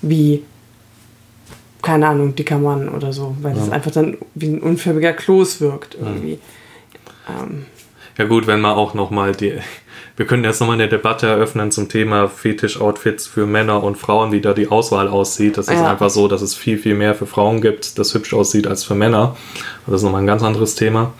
wie, 0.00 0.44
keine 1.88 2.06
Ahnung, 2.06 2.34
dicker 2.34 2.58
Mann 2.58 2.90
oder 2.90 3.14
so, 3.14 3.34
weil 3.40 3.54
das 3.54 3.68
Ja. 3.68 3.72
einfach 3.72 3.90
dann 3.90 4.18
wie 4.34 4.48
ein 4.48 4.60
unförmiger 4.60 5.14
Kloß 5.14 5.62
wirkt 5.62 5.94
irgendwie. 5.98 6.38
Ähm, 7.26 7.64
Ja 8.18 8.26
gut, 8.26 8.46
wenn 8.46 8.60
man 8.60 8.72
auch 8.72 8.92
nochmal 8.92 9.32
die... 9.34 9.54
Wir 10.18 10.26
können 10.26 10.44
jetzt 10.44 10.60
nochmal 10.60 10.74
eine 10.74 10.88
Debatte 10.88 11.26
eröffnen 11.28 11.70
zum 11.70 11.88
Thema 11.88 12.28
Fetisch-Outfits 12.28 13.26
für 13.26 13.46
Männer 13.46 13.82
und 13.82 13.96
Frauen, 13.96 14.32
wie 14.32 14.42
da 14.42 14.52
die 14.52 14.68
Auswahl 14.68 15.08
aussieht. 15.08 15.56
Das 15.56 15.68
ist 15.68 15.74
Ja. 15.80 15.90
einfach 15.90 16.10
so, 16.10 16.28
dass 16.28 16.42
es 16.42 16.54
viel, 16.54 16.76
viel 16.76 16.94
mehr 16.94 17.14
für 17.14 17.26
Frauen 17.26 17.62
gibt, 17.62 17.98
das 17.98 18.12
hübsch 18.12 18.34
aussieht, 18.34 18.66
als 18.66 18.84
für 18.84 18.94
Männer. 18.94 19.34
Das 19.86 19.94
ist 19.96 20.02
nochmal 20.02 20.20
ein 20.22 20.26
ganz 20.26 20.42
anderes 20.42 20.74
Thema. 20.74 21.14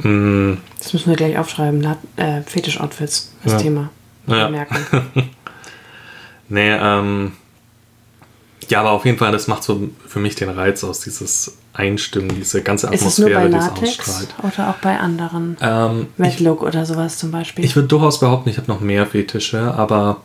Mm, 0.00 0.54
das 0.78 0.92
müssen 0.92 1.08
wir 1.08 1.16
gleich 1.16 1.38
aufschreiben, 1.38 1.86
äh, 2.16 2.42
Fetisch-Outfits, 2.42 3.32
das 3.44 3.52
Ja. 3.52 3.58
Thema. 3.58 3.90
Ja. 4.26 4.50
Merken. 4.50 4.76
Nee, 6.48 6.70
ähm. 6.70 7.32
Ja, 8.68 8.80
aber 8.80 8.90
auf 8.92 9.04
jeden 9.04 9.18
Fall, 9.18 9.32
das 9.32 9.48
macht 9.48 9.62
so 9.64 9.88
für 10.06 10.18
mich 10.20 10.34
den 10.34 10.48
Reiz 10.48 10.84
aus, 10.84 11.00
dieses 11.00 11.56
Einstimmen, 11.74 12.28
diese 12.36 12.62
ganze 12.62 12.88
Ist 12.88 13.04
es 13.04 13.18
nur 13.18 13.30
bei 13.30 13.44
Atmosphäre, 13.46 13.74
die 13.80 13.84
es 13.86 13.98
ausstrahlt. 13.98 14.28
oder 14.42 14.70
auch 14.70 14.76
bei 14.76 14.98
anderen? 14.98 15.56
Ähm, 15.60 16.06
Red 16.18 16.28
ich 16.28 16.40
Look 16.40 16.62
oder 16.62 16.84
sowas 16.86 17.18
zum 17.18 17.30
Beispiel. 17.30 17.64
ich 17.64 17.74
würde 17.76 17.88
durchaus 17.88 18.20
behaupten, 18.20 18.48
ich 18.50 18.58
habe 18.58 18.68
noch 18.70 18.80
mehr 18.80 19.06
Fetische, 19.06 19.74
aber 19.74 20.20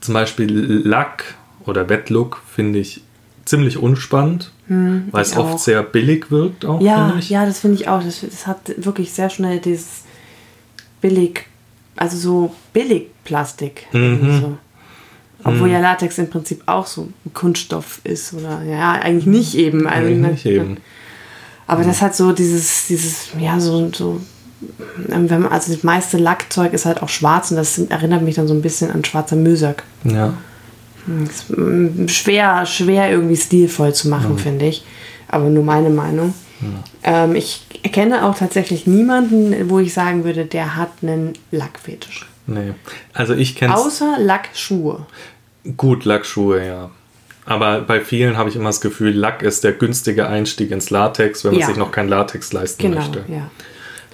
zum 0.00 0.14
Beispiel 0.14 0.82
Lack 0.84 1.34
oder 1.66 1.88
Wetlook 1.88 2.40
finde 2.54 2.78
ich 2.80 3.02
ziemlich 3.44 3.76
unspannend, 3.78 4.52
weil 4.68 5.22
es 5.22 5.32
Hm, 5.32 5.32
ich 5.32 5.36
auch. 5.36 5.52
oft 5.54 5.60
sehr 5.60 5.82
billig 5.82 6.30
wirkt 6.30 6.64
auch, 6.64 6.80
ja, 6.80 7.18
ja, 7.18 7.44
das 7.46 7.60
finde 7.60 7.76
ich 7.76 7.88
auch. 7.88 8.02
Das, 8.02 8.20
das 8.20 8.46
hat 8.46 8.72
wirklich 8.76 9.12
sehr 9.12 9.28
schnell 9.30 9.58
dieses 9.58 10.02
billig, 11.00 11.46
also 11.96 12.16
so 12.16 12.54
Billigplastik. 12.72 13.86
Mhm. 13.92 14.40
So. 14.40 14.58
Obwohl 15.44 15.68
ja 15.70 15.80
Latex 15.80 16.18
im 16.18 16.30
Prinzip 16.30 16.62
auch 16.66 16.86
so 16.86 17.08
ein 17.24 17.32
Kunststoff 17.34 18.00
ist 18.04 18.32
oder 18.34 18.62
ja, 18.62 18.92
eigentlich 18.92 19.26
nicht 19.26 19.54
eben. 19.54 19.86
Also, 19.86 20.06
Eigentlich 20.06 20.18
ne- 20.18 20.28
nicht 20.28 20.46
eben. 20.46 20.76
Aber 21.66 21.84
das 21.84 22.02
hat 22.02 22.14
so 22.14 22.32
dieses, 22.32 22.86
dieses, 22.88 23.28
ja, 23.38 23.58
so, 23.58 23.90
so, 23.92 24.20
ähm, 25.10 25.30
wenn 25.30 25.42
man, 25.42 25.52
also 25.52 25.72
das 25.72 25.82
meiste 25.84 26.18
Lackzeug 26.18 26.72
ist 26.74 26.84
halt 26.84 27.02
auch 27.02 27.08
schwarz 27.08 27.50
und 27.50 27.56
das 27.56 27.78
erinnert 27.78 28.22
mich 28.22 28.34
dann 28.34 28.46
so 28.46 28.54
ein 28.54 28.62
bisschen 28.62 28.90
an 28.90 29.04
schwarzer 29.04 29.36
Mösak. 29.36 29.84
Ja. 30.04 30.34
Mm, 31.06 32.08
schwer, 32.08 32.66
schwer 32.66 33.10
irgendwie 33.10 33.36
stilvoll 33.36 33.94
zu 33.94 34.08
machen, 34.08 34.38
finde 34.38 34.66
ich. 34.66 34.84
Aber 35.28 35.48
nur 35.48 35.64
meine 35.64 35.90
Meinung. 35.90 36.34
Ähm, 37.02 37.34
ich 37.34 37.66
kenne 37.92 38.24
auch 38.24 38.36
tatsächlich 38.36 38.86
niemanden, 38.86 39.68
wo 39.68 39.78
ich 39.78 39.92
sagen 39.92 40.24
würde, 40.24 40.44
der 40.44 40.76
hat 40.76 40.90
einen 41.02 41.32
Lackfetisch. 41.50 42.28
Nee. 42.46 42.74
Also 43.12 43.34
ich 43.34 43.56
kenne 43.56 43.76
Außer 43.76 44.16
Lackschuhe. 44.18 45.06
Gut, 45.76 46.04
Lackschuhe, 46.04 46.66
ja. 46.66 46.90
Aber 47.44 47.80
bei 47.80 48.00
vielen 48.00 48.36
habe 48.36 48.48
ich 48.50 48.56
immer 48.56 48.68
das 48.68 48.80
Gefühl, 48.80 49.10
Lack 49.16 49.42
ist 49.42 49.64
der 49.64 49.72
günstige 49.72 50.28
Einstieg 50.28 50.70
ins 50.70 50.90
Latex, 50.90 51.44
wenn 51.44 51.52
man 51.52 51.60
Ja. 51.60 51.66
sich 51.66 51.76
noch 51.76 51.90
kein 51.90 52.08
Latex 52.08 52.52
leisten 52.52 52.82
Genau, 52.82 52.96
möchte. 52.98 53.24
ja. 53.28 53.50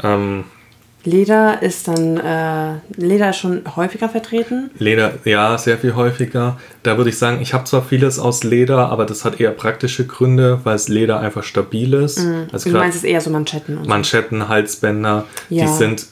Ähm, 0.03 0.45
Leder 1.05 1.63
ist 1.63 1.89
dann, 1.89 2.17
äh, 2.19 2.75
Leder 2.97 3.33
schon 3.33 3.63
häufiger 3.77 4.09
vertreten. 4.09 4.71
Leder, 4.79 5.15
ja, 5.25 5.57
sehr 5.57 5.79
viel 5.79 5.95
häufiger. 5.95 6.59
Da 6.83 6.97
würde 6.99 7.09
ich 7.11 7.19
sagen, 7.19 7.39
ich 7.41 7.55
habe 7.55 7.65
zwar 7.65 7.83
vieles 7.83 8.19
aus 8.19 8.45
Leder, 8.45 8.91
aber 8.91 9.07
das 9.07 9.25
hat 9.25 9.41
eher 9.41 9.53
praktische 9.53 10.07
Gründe, 10.07 10.61
weil 10.65 10.75
es 10.75 10.89
Leder 10.89 11.21
einfach 11.21 11.45
stabil 11.45 11.95
ist. 11.95 12.19
Also 12.53 12.71
du 12.71 12.77
meinst 12.77 12.99
es 12.99 13.05
eher 13.05 13.21
so 13.21 13.31
Manschetten 13.31 13.79
und. 13.79 13.87
Manschetten, 13.89 14.49
Halsbänder, 14.49 15.25
Ja. 15.49 15.65
die 15.67 15.73
sind 15.73 16.07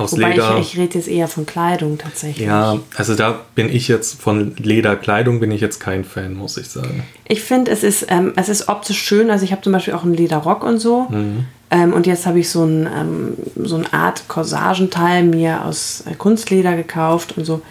aus 0.00 0.12
Wobei 0.12 0.30
Leder. 0.30 0.58
ich, 0.58 0.74
ich 0.74 0.78
rede 0.78 0.98
jetzt 0.98 1.08
eher 1.08 1.28
von 1.28 1.46
Kleidung 1.46 1.98
tatsächlich. 1.98 2.46
ja, 2.46 2.78
also 2.96 3.14
da 3.14 3.40
bin 3.54 3.68
ich 3.68 3.88
jetzt 3.88 4.20
von 4.20 4.54
Lederkleidung 4.56 5.40
bin 5.40 5.50
ich 5.50 5.60
jetzt 5.60 5.80
kein 5.80 6.04
Fan, 6.04 6.34
muss 6.34 6.56
ich 6.56 6.68
sagen. 6.68 7.04
Ich 7.26 7.42
finde, 7.42 7.70
es 7.70 7.82
ist, 7.82 8.06
ähm, 8.08 8.32
es 8.36 8.48
ist 8.48 8.68
optisch 8.68 9.00
schön. 9.00 9.30
Also 9.30 9.44
ich 9.44 9.52
habe 9.52 9.62
zum 9.62 9.72
Beispiel 9.72 9.94
auch 9.94 10.04
einen 10.04 10.14
Lederrock 10.14 10.62
und 10.62 10.78
so. 10.78 11.08
Mhm. 11.10 11.46
Ähm, 11.70 11.92
und 11.92 12.06
jetzt 12.06 12.26
habe 12.26 12.38
ich 12.38 12.48
so 12.48 12.64
ein, 12.64 12.86
ähm, 12.86 13.36
so 13.56 13.76
eine 13.76 13.92
Art 13.92 14.28
Corsagenteil 14.28 15.24
mir 15.24 15.64
aus 15.64 16.04
äh, 16.10 16.14
Kunstleder 16.14 16.76
gekauft 16.76 17.36
und 17.36 17.44
so. 17.44 17.62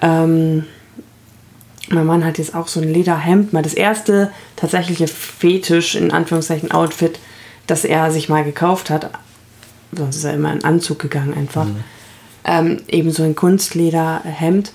Ähm, 0.00 0.64
mein 1.88 2.06
Mann 2.06 2.24
hat 2.24 2.38
jetzt 2.38 2.54
auch 2.54 2.68
so 2.68 2.80
ein 2.80 2.92
Lederhemd, 2.92 3.52
mal 3.52 3.62
das 3.62 3.74
erste 3.74 4.30
tatsächliche 4.56 5.06
Fetisch, 5.06 5.94
in 5.94 6.10
Anführungszeichen 6.10 6.72
Outfit, 6.72 7.18
das 7.66 7.84
er 7.84 8.10
sich 8.10 8.28
mal 8.28 8.44
gekauft 8.44 8.90
hat. 8.90 9.10
Sonst 9.92 10.16
ist 10.16 10.24
er 10.24 10.34
immer 10.34 10.52
in 10.52 10.64
Anzug 10.64 10.98
gegangen 10.98 11.34
einfach. 11.34 11.66
Ähm, 12.44 12.78
eben 12.88 13.10
so 13.10 13.22
ein 13.22 13.34
Kunstlederhemd. 13.34 14.72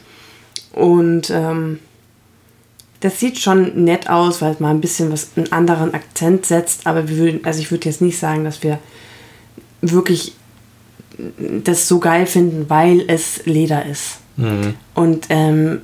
Und 0.73 1.29
ähm, 1.29 1.79
das 3.01 3.19
sieht 3.19 3.39
schon 3.39 3.83
nett 3.83 4.09
aus, 4.09 4.41
weil 4.41 4.53
es 4.53 4.59
mal 4.59 4.69
ein 4.69 4.81
bisschen 4.81 5.11
was 5.11 5.29
einen 5.35 5.51
anderen 5.51 5.93
Akzent 5.93 6.45
setzt, 6.45 6.85
aber 6.85 7.09
wir 7.09 7.17
würden, 7.17 7.45
also 7.45 7.59
ich 7.59 7.71
würde 7.71 7.89
jetzt 7.89 8.01
nicht 8.01 8.17
sagen, 8.17 8.43
dass 8.43 8.63
wir 8.63 8.79
wirklich 9.81 10.33
das 11.63 11.87
so 11.87 11.99
geil 11.99 12.25
finden, 12.25 12.69
weil 12.69 13.03
es 13.07 13.45
Leder 13.45 13.85
ist. 13.85 14.19
Mhm. 14.37 14.75
Und 14.93 15.25
ähm, 15.29 15.81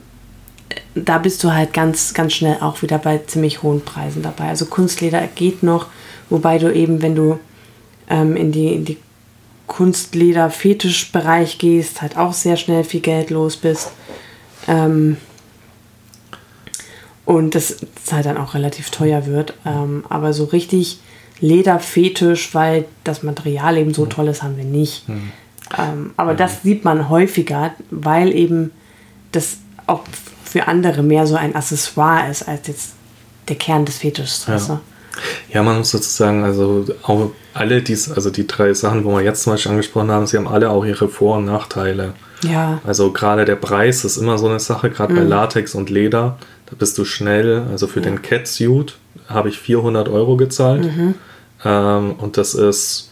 da 0.96 1.18
bist 1.18 1.44
du 1.44 1.54
halt 1.54 1.74
ganz, 1.74 2.14
ganz 2.14 2.34
schnell 2.34 2.58
auch 2.62 2.82
wieder 2.82 2.98
bei 3.00 3.18
ziemlich 3.20 3.64
hohen 3.64 3.82
Preisen 3.82 4.22
dabei. 4.22 4.46
Also 4.50 4.66
Kunstleder 4.66 5.28
geht 5.28 5.64
noch, 5.64 5.88
wobei 6.30 6.60
du 6.60 6.74
eben, 6.74 7.02
wenn 7.02 7.16
du 7.16 7.40
ähm, 8.10 8.36
in 8.36 8.52
die, 8.52 8.74
in 8.74 8.86
die 8.86 8.98
Kunstleder-Fetisch-Bereich 9.68 11.58
gehst, 11.60 12.02
halt 12.02 12.18
auch 12.18 12.34
sehr 12.34 12.58
schnell 12.58 12.84
viel 12.84 13.02
Geld 13.02 13.30
los 13.30 13.58
bist. 13.58 13.92
Ähm, 14.68 15.18
und 17.26 17.56
das 17.56 17.78
das 18.08 18.14
halt 18.14 18.26
dann 18.26 18.38
auch 18.38 18.54
relativ 18.54 18.90
teuer 18.90 19.26
wird. 19.26 19.54
Ähm, 19.66 20.06
aber 20.10 20.34
so 20.34 20.46
richtig 20.46 21.00
Lederfetisch, 21.40 22.56
weil 22.56 22.86
das 23.04 23.22
Material 23.22 23.78
eben 23.78 23.94
so 23.94 24.08
toll 24.08 24.28
ist, 24.28 24.42
haben 24.42 24.58
wir 24.58 24.64
nicht. 24.64 25.04
Ähm, 25.78 26.14
aber 26.18 26.34
das 26.34 26.64
sieht 26.64 26.84
man 26.84 27.10
häufiger, 27.10 27.76
weil 27.92 28.34
eben 28.34 28.72
das 29.34 29.58
auch 29.86 30.02
für 30.44 30.68
andere 30.68 31.04
mehr 31.04 31.28
so 31.28 31.36
ein 31.36 31.56
Accessoire 31.56 32.32
ist, 32.32 32.48
als 32.48 32.68
jetzt 32.68 32.94
der 33.50 33.56
Kern 33.56 33.86
des 33.86 33.98
Fetisches. 33.98 34.48
weißt 34.48 34.70
du? 34.70 34.80
Ja, 35.54 35.64
man 35.64 35.78
muss 35.80 35.92
sozusagen, 35.92 36.44
also 36.44 36.86
auch 37.04 37.32
alle 37.54 37.82
dies, 37.82 38.12
also 38.12 38.30
die 38.30 38.46
drei 38.48 38.74
Sachen, 38.74 39.04
wo 39.04 39.12
wir 39.16 39.22
jetzt 39.24 39.44
zum 39.44 39.54
Beispiel 39.54 39.72
angesprochen 39.72 40.12
haben, 40.12 40.28
sie 40.28 40.38
haben 40.38 40.48
alle 40.48 40.70
auch 40.70 40.86
ihre 40.86 41.08
Vor- 41.08 41.38
und 41.38 41.46
Nachteile. 41.46 42.14
Ja, 42.44 42.80
Also 42.86 43.12
gerade 43.12 43.46
der 43.46 43.56
Preis 43.56 44.06
ist 44.06 44.18
immer 44.18 44.38
so 44.38 44.48
eine 44.48 44.60
Sache, 44.60 44.90
gerade 44.92 45.14
bei 45.14 45.22
Latex 45.24 45.74
und 45.74 45.90
Leder, 45.90 46.38
da 46.68 46.76
bist 46.78 46.98
du 46.98 47.06
schnell, 47.06 47.66
also 47.72 47.88
für 47.88 48.02
den 48.02 48.22
Catsuit 48.22 48.96
habe 49.28 49.50
ich 49.50 49.58
400 49.58 50.08
Euro 50.10 50.38
gezahlt. 50.38 50.86
Ähm, 51.66 52.12
und 52.20 52.38
das 52.38 52.54
ist 52.54 53.12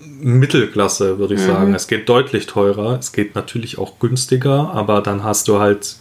Mittelklasse, 0.00 1.18
würde 1.18 1.34
ich 1.34 1.40
sagen. 1.40 1.74
Es 1.74 1.86
geht 1.88 2.08
deutlich 2.08 2.46
teurer, 2.46 2.98
es 2.98 3.12
geht 3.12 3.34
natürlich 3.34 3.78
auch 3.78 3.98
günstiger, 3.98 4.70
aber 4.72 5.00
dann 5.02 5.22
hast 5.24 5.46
du 5.48 5.58
halt 5.58 5.96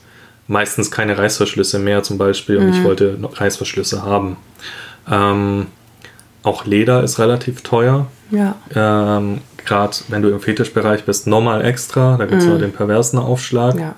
meistens 0.48 0.92
keine 0.92 1.18
Reißverschlüsse 1.18 1.80
mehr 1.80 2.04
zum 2.04 2.18
Beispiel 2.18 2.58
und 2.58 2.70
ich 2.70 2.84
wollte 2.84 3.18
noch 3.20 3.40
Reißverschlüsse 3.40 4.04
haben. 4.04 4.38
Ähm, 5.10 5.68
auch 6.44 6.66
Leder 6.66 7.04
ist 7.04 7.20
relativ 7.20 7.62
teuer. 7.62 8.08
ja. 8.32 8.56
Ähm, 8.74 9.42
Gerade 9.66 9.98
wenn 10.10 10.22
du 10.22 10.30
im 10.30 10.40
Fetischbereich 10.40 11.06
bist, 11.06 11.26
nochmal 11.26 11.66
extra. 11.66 12.18
Da 12.18 12.28
gibt 12.28 12.44
es 12.44 12.48
noch 12.48 12.60
den 12.60 12.72
perversen 12.72 13.18
Aufschlag. 13.18 13.76
ja. 13.80 13.96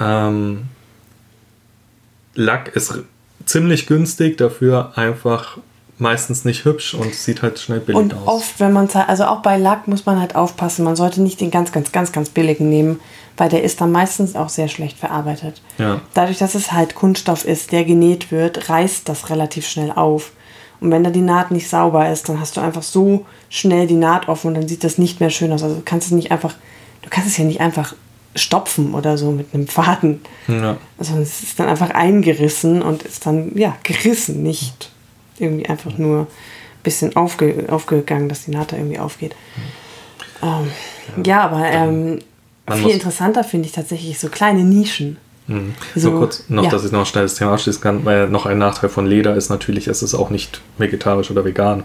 Ähm, 0.00 0.64
Lack 2.34 2.74
ist 2.74 2.98
ziemlich 3.46 3.86
günstig, 3.86 4.38
dafür 4.38 4.92
einfach 4.96 5.58
meistens 5.98 6.44
nicht 6.44 6.64
hübsch 6.64 6.94
und 6.94 7.14
sieht 7.14 7.42
halt 7.42 7.58
schnell 7.58 7.80
billig 7.80 8.00
Und 8.00 8.14
aus. 8.14 8.26
oft, 8.26 8.60
wenn 8.60 8.72
man 8.72 8.88
also 8.88 9.24
auch 9.24 9.42
bei 9.42 9.56
Lack 9.56 9.88
muss 9.88 10.06
man 10.06 10.20
halt 10.20 10.34
aufpassen, 10.36 10.84
man 10.84 10.96
sollte 10.96 11.20
nicht 11.20 11.40
den 11.40 11.50
ganz, 11.50 11.72
ganz, 11.72 11.92
ganz, 11.92 12.12
ganz 12.12 12.30
billigen 12.30 12.68
nehmen, 12.68 13.00
weil 13.36 13.48
der 13.48 13.62
ist 13.62 13.80
dann 13.80 13.92
meistens 13.92 14.36
auch 14.36 14.48
sehr 14.48 14.68
schlecht 14.68 14.98
verarbeitet. 14.98 15.60
Ja. 15.78 16.00
Dadurch, 16.14 16.38
dass 16.38 16.54
es 16.54 16.72
halt 16.72 16.94
Kunststoff 16.94 17.44
ist, 17.44 17.72
der 17.72 17.84
genäht 17.84 18.30
wird, 18.30 18.68
reißt 18.68 19.08
das 19.08 19.30
relativ 19.30 19.66
schnell 19.66 19.90
auf. 19.92 20.32
Und 20.80 20.92
wenn 20.92 21.02
da 21.02 21.10
die 21.10 21.20
Naht 21.20 21.50
nicht 21.50 21.68
sauber 21.68 22.08
ist, 22.10 22.28
dann 22.28 22.38
hast 22.40 22.56
du 22.56 22.60
einfach 22.60 22.82
so 22.82 23.26
schnell 23.48 23.86
die 23.86 23.94
Naht 23.94 24.28
offen 24.28 24.48
und 24.48 24.54
dann 24.54 24.68
sieht 24.68 24.84
das 24.84 24.98
nicht 24.98 25.18
mehr 25.20 25.30
schön 25.30 25.52
aus. 25.52 25.62
Also 25.62 25.76
du 25.76 25.82
kannst 25.84 26.06
es 26.06 26.12
nicht 26.12 26.30
einfach, 26.30 26.54
du 27.02 27.10
kannst 27.10 27.28
es 27.28 27.36
ja 27.36 27.44
nicht 27.44 27.60
einfach 27.60 27.94
stopfen 28.36 28.94
oder 28.94 29.18
so 29.18 29.32
mit 29.32 29.52
einem 29.52 29.66
Faden. 29.66 30.20
Ja. 30.46 30.76
Also 30.98 31.16
es 31.18 31.42
ist 31.42 31.58
dann 31.58 31.68
einfach 31.68 31.90
eingerissen 31.90 32.82
und 32.82 33.02
ist 33.02 33.26
dann, 33.26 33.56
ja, 33.56 33.76
gerissen, 33.82 34.44
nicht 34.44 34.90
irgendwie 35.40 35.68
einfach 35.68 35.96
nur 35.98 36.20
ein 36.20 36.26
bisschen 36.82 37.16
aufge, 37.16 37.66
aufgegangen, 37.68 38.28
dass 38.28 38.44
die 38.44 38.50
Naht 38.50 38.72
da 38.72 38.76
irgendwie 38.76 38.98
aufgeht. 38.98 39.34
Ähm, 40.42 40.70
ja. 41.16 41.22
ja. 41.24 41.40
aber 41.42 41.66
ähm, 41.66 42.18
viel 42.72 42.90
interessanter 42.90 43.44
finde 43.44 43.66
ich 43.66 43.72
tatsächlich 43.72 44.18
so 44.18 44.28
kleine 44.28 44.62
Nischen. 44.62 45.16
Mhm. 45.46 45.74
So, 45.94 46.10
Nur 46.10 46.20
kurz 46.20 46.44
noch, 46.48 46.64
ja. 46.64 46.70
dass 46.70 46.84
ich 46.84 46.92
noch 46.92 47.06
schnell 47.06 47.24
das 47.24 47.34
Thema 47.34 47.54
abschließen 47.54 47.80
kann, 47.80 48.04
weil 48.04 48.28
noch 48.28 48.46
ein 48.46 48.58
Nachteil 48.58 48.90
von 48.90 49.06
Leder 49.06 49.34
ist 49.34 49.48
natürlich, 49.48 49.88
es 49.88 50.02
ist 50.02 50.14
auch 50.14 50.30
nicht 50.30 50.60
vegetarisch 50.76 51.30
oder 51.30 51.44
vegan. 51.44 51.84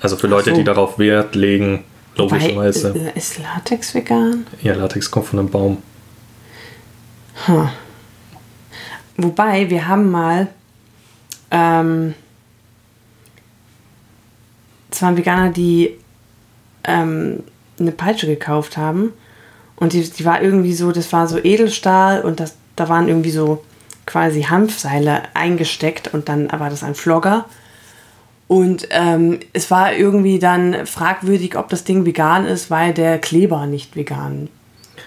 Also 0.00 0.16
für 0.16 0.26
Leute, 0.26 0.50
so. 0.50 0.56
die 0.56 0.64
darauf 0.64 0.98
Wert 0.98 1.34
legen, 1.34 1.84
logischerweise. 2.16 2.94
Wobei, 2.94 3.12
ist 3.14 3.38
Latex 3.38 3.94
vegan? 3.94 4.46
Ja, 4.62 4.74
Latex 4.74 5.10
kommt 5.10 5.26
von 5.26 5.38
einem 5.38 5.48
Baum. 5.48 5.78
Huh. 7.46 7.68
Wobei, 9.16 9.70
wir 9.70 9.86
haben 9.86 10.10
mal 10.10 10.48
ähm, 11.50 12.14
es 14.98 15.02
waren 15.02 15.16
Veganer, 15.16 15.50
die 15.50 15.96
ähm, 16.82 17.44
eine 17.78 17.92
Peitsche 17.92 18.26
gekauft 18.26 18.76
haben 18.76 19.12
und 19.76 19.92
die, 19.92 20.02
die 20.10 20.24
war 20.24 20.42
irgendwie 20.42 20.74
so, 20.74 20.90
das 20.90 21.12
war 21.12 21.28
so 21.28 21.38
Edelstahl 21.38 22.22
und 22.22 22.40
das, 22.40 22.56
da 22.74 22.88
waren 22.88 23.06
irgendwie 23.06 23.30
so 23.30 23.62
quasi 24.06 24.42
Hanfseile 24.42 25.22
eingesteckt 25.34 26.12
und 26.12 26.28
dann 26.28 26.50
war 26.50 26.68
das 26.68 26.82
ein 26.82 26.96
Flogger. 26.96 27.44
Und 28.48 28.88
ähm, 28.90 29.38
es 29.52 29.70
war 29.70 29.92
irgendwie 29.92 30.40
dann 30.40 30.84
fragwürdig, 30.84 31.56
ob 31.56 31.68
das 31.68 31.84
Ding 31.84 32.04
vegan 32.04 32.44
ist, 32.44 32.68
weil 32.68 32.92
der 32.92 33.20
Kleber 33.20 33.66
nicht 33.66 33.94
vegan 33.94 34.48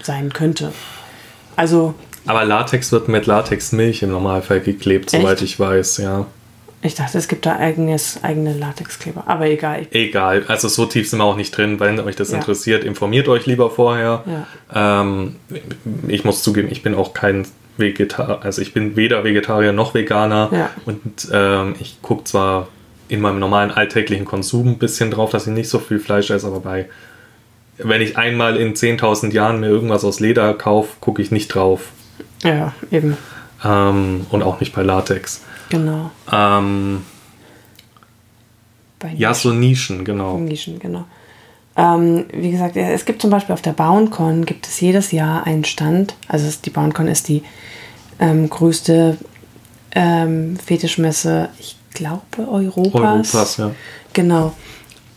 sein 0.03 0.31
könnte. 0.31 0.71
Also. 1.57 1.95
Aber 2.27 2.45
Latex 2.45 2.93
wird 2.93 3.09
mit 3.09 3.25
Latexmilch 3.25 4.03
im 4.03 4.11
Normalfall 4.11 4.61
geklebt, 4.61 5.13
echt? 5.13 5.21
soweit 5.21 5.41
ich 5.41 5.59
weiß, 5.59 5.97
ja. 5.97 6.27
Ich 6.83 6.95
dachte, 6.95 7.17
es 7.17 7.27
gibt 7.27 7.45
da 7.45 7.57
eigenes, 7.57 8.23
eigene 8.23 8.53
Latexkleber, 8.53 9.23
aber 9.27 9.45
egal. 9.45 9.85
Egal, 9.91 10.45
also 10.47 10.67
so 10.67 10.85
tief 10.85 11.09
sind 11.09 11.19
wir 11.19 11.25
auch 11.25 11.35
nicht 11.35 11.55
drin. 11.55 11.79
Wenn 11.79 11.99
euch 11.99 12.15
das 12.15 12.31
ja. 12.31 12.37
interessiert, 12.37 12.83
informiert 12.83 13.27
euch 13.27 13.45
lieber 13.45 13.69
vorher. 13.69 14.23
Ja. 14.73 15.03
Ähm, 15.03 15.35
ich 16.07 16.23
muss 16.23 16.41
zugeben, 16.41 16.69
ich 16.71 16.81
bin 16.81 16.95
auch 16.95 17.13
kein 17.13 17.45
Vegetarier, 17.77 18.39
also 18.43 18.61
ich 18.61 18.73
bin 18.73 18.95
weder 18.95 19.23
Vegetarier 19.23 19.73
noch 19.73 19.93
Veganer 19.93 20.49
ja. 20.51 20.69
und 20.85 21.29
ähm, 21.31 21.75
ich 21.79 22.01
gucke 22.01 22.23
zwar 22.23 22.67
in 23.07 23.21
meinem 23.21 23.39
normalen 23.39 23.71
alltäglichen 23.71 24.25
Konsum 24.25 24.69
ein 24.69 24.77
bisschen 24.77 25.11
drauf, 25.11 25.31
dass 25.31 25.45
ich 25.45 25.53
nicht 25.53 25.69
so 25.69 25.79
viel 25.79 25.99
Fleisch 25.99 26.29
esse, 26.29 26.47
aber 26.47 26.61
bei, 26.61 26.89
wenn 27.77 28.01
ich 28.01 28.17
einmal 28.17 28.57
in 28.57 28.73
10.000 28.73 29.31
Jahren 29.33 29.59
mir 29.59 29.67
irgendwas 29.67 30.03
aus 30.03 30.19
Leder 30.19 30.53
kaufe, 30.53 30.93
gucke 30.99 31.21
ich 31.21 31.29
nicht 31.29 31.49
drauf. 31.49 31.89
Ja, 32.43 32.73
eben. 32.91 33.17
Ähm, 33.63 34.25
und 34.29 34.43
auch 34.43 34.59
nicht 34.59 34.73
bei 34.73 34.81
Latex. 34.81 35.43
Genau. 35.71 36.11
Ähm, 36.31 37.03
ja, 39.15 39.33
so 39.33 39.51
Nischen, 39.51 40.05
genau. 40.05 40.37
Nischen, 40.37 40.77
genau. 40.79 41.05
Ähm, 41.75 42.25
wie 42.33 42.51
gesagt, 42.51 42.75
es 42.75 43.05
gibt 43.05 43.21
zum 43.21 43.31
Beispiel 43.31 43.53
auf 43.53 43.61
der 43.61 43.71
BauenCon 43.71 44.45
gibt 44.45 44.67
es 44.67 44.79
jedes 44.81 45.11
Jahr 45.11 45.47
einen 45.47 45.63
Stand. 45.63 46.15
Also 46.27 46.47
die 46.63 46.69
BauenCon 46.69 47.07
ist 47.07 47.29
die 47.29 47.43
ähm, 48.19 48.49
größte 48.49 49.17
ähm, 49.93 50.57
Fetischmesse, 50.57 51.49
ich 51.59 51.77
glaube, 51.93 52.21
Europas. 52.37 53.33
Europas, 53.33 53.57
ja. 53.57 53.71
Genau. 54.13 54.53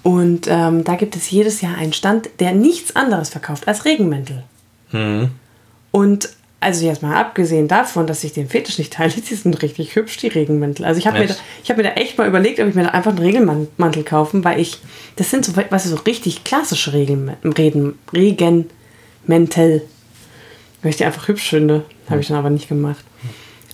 Und 0.03 0.47
ähm, 0.49 0.85
da 0.85 0.97
gibt 0.97 1.17
es 1.17 1.31
jedes 1.31 1.61
Jahr 1.61 1.77
einen 1.77 1.93
Stand, 1.93 2.29
der 2.39 2.53
nichts 2.53 2.95
anderes 2.95 3.31
verkauft 3.31 3.67
als 3.67 3.85
Regenmäntel. 3.85 4.45
Mhm. 4.93 5.31
Und 5.91 6.29
also 6.65 6.87
jetzt 6.87 7.03
mal 7.03 7.15
abgesehen 7.15 7.69
davon, 7.69 8.07
dass 8.07 8.25
ich 8.25 8.33
den 8.33 8.49
Fetisch 8.49 8.79
nicht 8.79 8.93
teile, 8.93 9.13
die 9.13 9.35
sind 9.35 9.63
richtig 9.63 9.95
hübsch, 9.95 10.17
die 10.17 10.29
Regenmäntel. 10.29 10.85
Also 10.85 10.99
ich 10.99 11.07
habe 11.07 11.19
mir, 11.19 11.27
da, 11.27 11.35
hab 11.69 11.77
mir 11.77 11.83
da 11.83 11.91
echt 11.91 12.19
mal 12.19 12.27
überlegt, 12.27 12.59
ob 12.61 12.69
ich 12.69 12.75
mir 12.75 12.85
da 12.85 12.91
einfach 12.91 13.11
einen 13.11 13.21
Regenmantel 13.21 14.03
kaufen, 14.03 14.45
weil 14.45 14.59
ich, 14.59 14.79
das 15.17 15.31
sind 15.31 15.45
so, 15.45 15.53
was 15.71 15.85
so 15.85 15.97
richtig 15.97 16.45
klassische 16.45 16.93
Regenmäntel, 16.93 17.95
Regenmäntel. 18.13 19.83
Weil 20.83 20.91
ich 20.91 20.97
die 20.97 21.05
einfach 21.05 21.29
hübsch 21.29 21.49
finde. 21.49 21.85
Habe 22.11 22.21
ich 22.21 22.29
dann 22.29 22.37
aber 22.37 22.51
nicht 22.51 22.69
gemacht. 22.69 23.05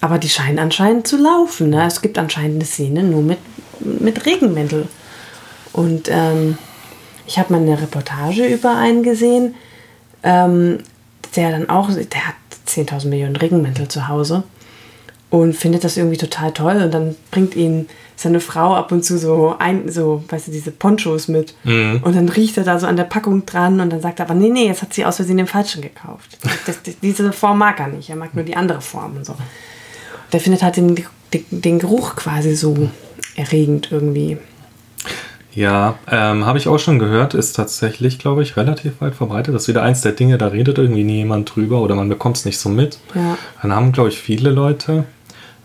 Aber 0.01 0.19
die 0.19 0.29
scheinen 0.29 0.59
anscheinend 0.59 1.07
zu 1.07 1.17
laufen. 1.17 1.71
Ne? 1.71 1.85
Es 1.87 2.03
gibt 2.03 2.19
anscheinend 2.19 2.57
eine 2.57 2.65
Szene 2.65 3.03
nur 3.03 3.23
mit, 3.23 3.39
mit 3.81 4.27
Regenmäntel. 4.27 4.87
Und 5.73 6.09
ähm, 6.11 6.57
ich 7.27 7.39
habe 7.39 7.53
mal 7.53 7.61
eine 7.61 7.81
Reportage 7.81 8.47
über 8.47 8.77
einen 8.77 9.03
gesehen, 9.03 9.55
ähm, 10.23 10.79
der 11.37 11.51
dann 11.51 11.69
auch, 11.69 11.89
der 11.91 12.29
hat 12.29 12.35
10.000 12.71 13.09
Millionen 13.09 13.37
Regenmäntel 13.37 13.89
zu 13.89 14.09
Hause 14.09 14.45
und 15.31 15.55
findet 15.55 15.85
das 15.85 15.97
irgendwie 15.97 16.17
total 16.17 16.53
toll 16.53 16.83
und 16.83 16.93
dann 16.93 17.15
bringt 17.31 17.55
ihn 17.55 17.89
seine 18.17 18.41
Frau 18.41 18.75
ab 18.75 18.93
und 18.93 19.03
zu 19.03 19.17
so 19.17 19.55
ein, 19.59 19.89
so, 19.89 20.23
weißt 20.29 20.49
du, 20.49 20.53
diese 20.53 20.73
Ponchos 20.73 21.29
mit. 21.29 21.55
Mhm. 21.65 22.01
Und 22.05 22.15
dann 22.15 22.29
riecht 22.29 22.59
er 22.59 22.65
da 22.65 22.79
so 22.79 22.87
an 22.87 22.97
der 22.97 23.05
Packung 23.05 23.47
dran 23.47 23.81
und 23.81 23.91
dann 23.91 24.03
sagt 24.03 24.21
er 24.21 24.27
aber, 24.27 24.35
nee, 24.35 24.51
nee, 24.51 24.67
jetzt 24.67 24.83
hat 24.83 24.93
sie 24.93 25.07
aus 25.07 25.17
Versehen 25.17 25.39
den 25.39 25.47
falschen 25.47 25.81
gekauft. 25.81 26.39
Das, 26.67 26.83
das, 26.83 26.97
diese 27.01 27.33
Form 27.33 27.59
mag 27.59 27.81
er 27.81 27.89
nicht, 27.89 28.11
er 28.11 28.17
mag 28.17 28.35
nur 28.35 28.45
die 28.45 28.57
andere 28.57 28.83
Form 28.83 29.17
und 29.17 29.25
so. 29.25 29.35
Der 30.33 30.41
findet 30.41 30.63
halt 30.63 30.77
den, 30.77 30.95
den, 31.33 31.45
den 31.51 31.79
Geruch 31.79 32.17
quasi 32.17 32.55
so 32.55 32.91
erregend 33.37 33.89
irgendwie. 33.91 34.37
Ja, 35.55 35.99
ähm, 36.11 36.47
habe 36.47 36.59
ich 36.59 36.69
auch 36.69 36.79
schon 36.79 36.99
gehört, 36.99 37.35
ist 37.35 37.55
tatsächlich, 37.55 38.19
glaube 38.19 38.43
ich, 38.43 38.57
relativ 38.57 39.01
weit 39.01 39.15
verbreitet. 39.15 39.55
Das 39.55 39.63
ist 39.63 39.69
wieder 39.69 39.83
eins 39.83 40.01
der 40.01 40.13
Dinge, 40.13 40.39
da 40.39 40.49
redet 40.49 40.79
irgendwie 40.79 41.03
nie 41.03 41.17
jemand 41.17 41.55
drüber 41.55 41.81
oder 41.81 41.95
man 41.95 42.09
bekommt 42.09 42.37
es 42.37 42.45
nicht 42.45 42.59
so 42.59 42.69
mit. 42.69 42.99
Ja. 43.15 43.37
Dann 43.61 43.73
haben, 43.73 43.93
glaube 43.93 44.11
ich, 44.11 44.19
viele 44.19 44.51
Leute. 44.51 45.05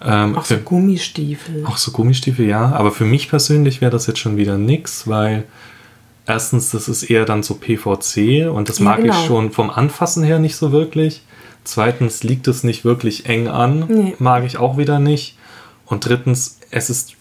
Ähm, 0.03 0.35
auch 0.35 0.45
so 0.45 0.55
für, 0.55 0.61
Gummistiefel. 0.61 1.65
Auch 1.65 1.77
so 1.77 1.91
Gummistiefel, 1.91 2.47
ja. 2.47 2.71
Aber 2.71 2.91
für 2.91 3.05
mich 3.05 3.29
persönlich 3.29 3.81
wäre 3.81 3.91
das 3.91 4.07
jetzt 4.07 4.19
schon 4.19 4.37
wieder 4.37 4.57
nix, 4.57 5.07
weil 5.07 5.43
erstens, 6.25 6.71
das 6.71 6.87
ist 6.87 7.03
eher 7.03 7.25
dann 7.25 7.43
so 7.43 7.55
PVC 7.55 8.49
und 8.51 8.69
das 8.69 8.79
ja, 8.79 8.85
mag 8.85 9.01
genau. 9.01 9.13
ich 9.13 9.25
schon 9.25 9.51
vom 9.51 9.69
Anfassen 9.69 10.23
her 10.23 10.39
nicht 10.39 10.55
so 10.55 10.71
wirklich. 10.71 11.21
Zweitens 11.63 12.23
liegt 12.23 12.47
es 12.47 12.63
nicht 12.63 12.85
wirklich 12.85 13.27
eng 13.27 13.47
an, 13.47 13.85
nee. 13.87 14.15
mag 14.19 14.45
ich 14.45 14.57
auch 14.57 14.77
wieder 14.77 14.99
nicht. 14.99 15.37
Und 15.85 16.07
drittens, 16.07 16.59
es 16.71 16.89
ist 16.89 17.15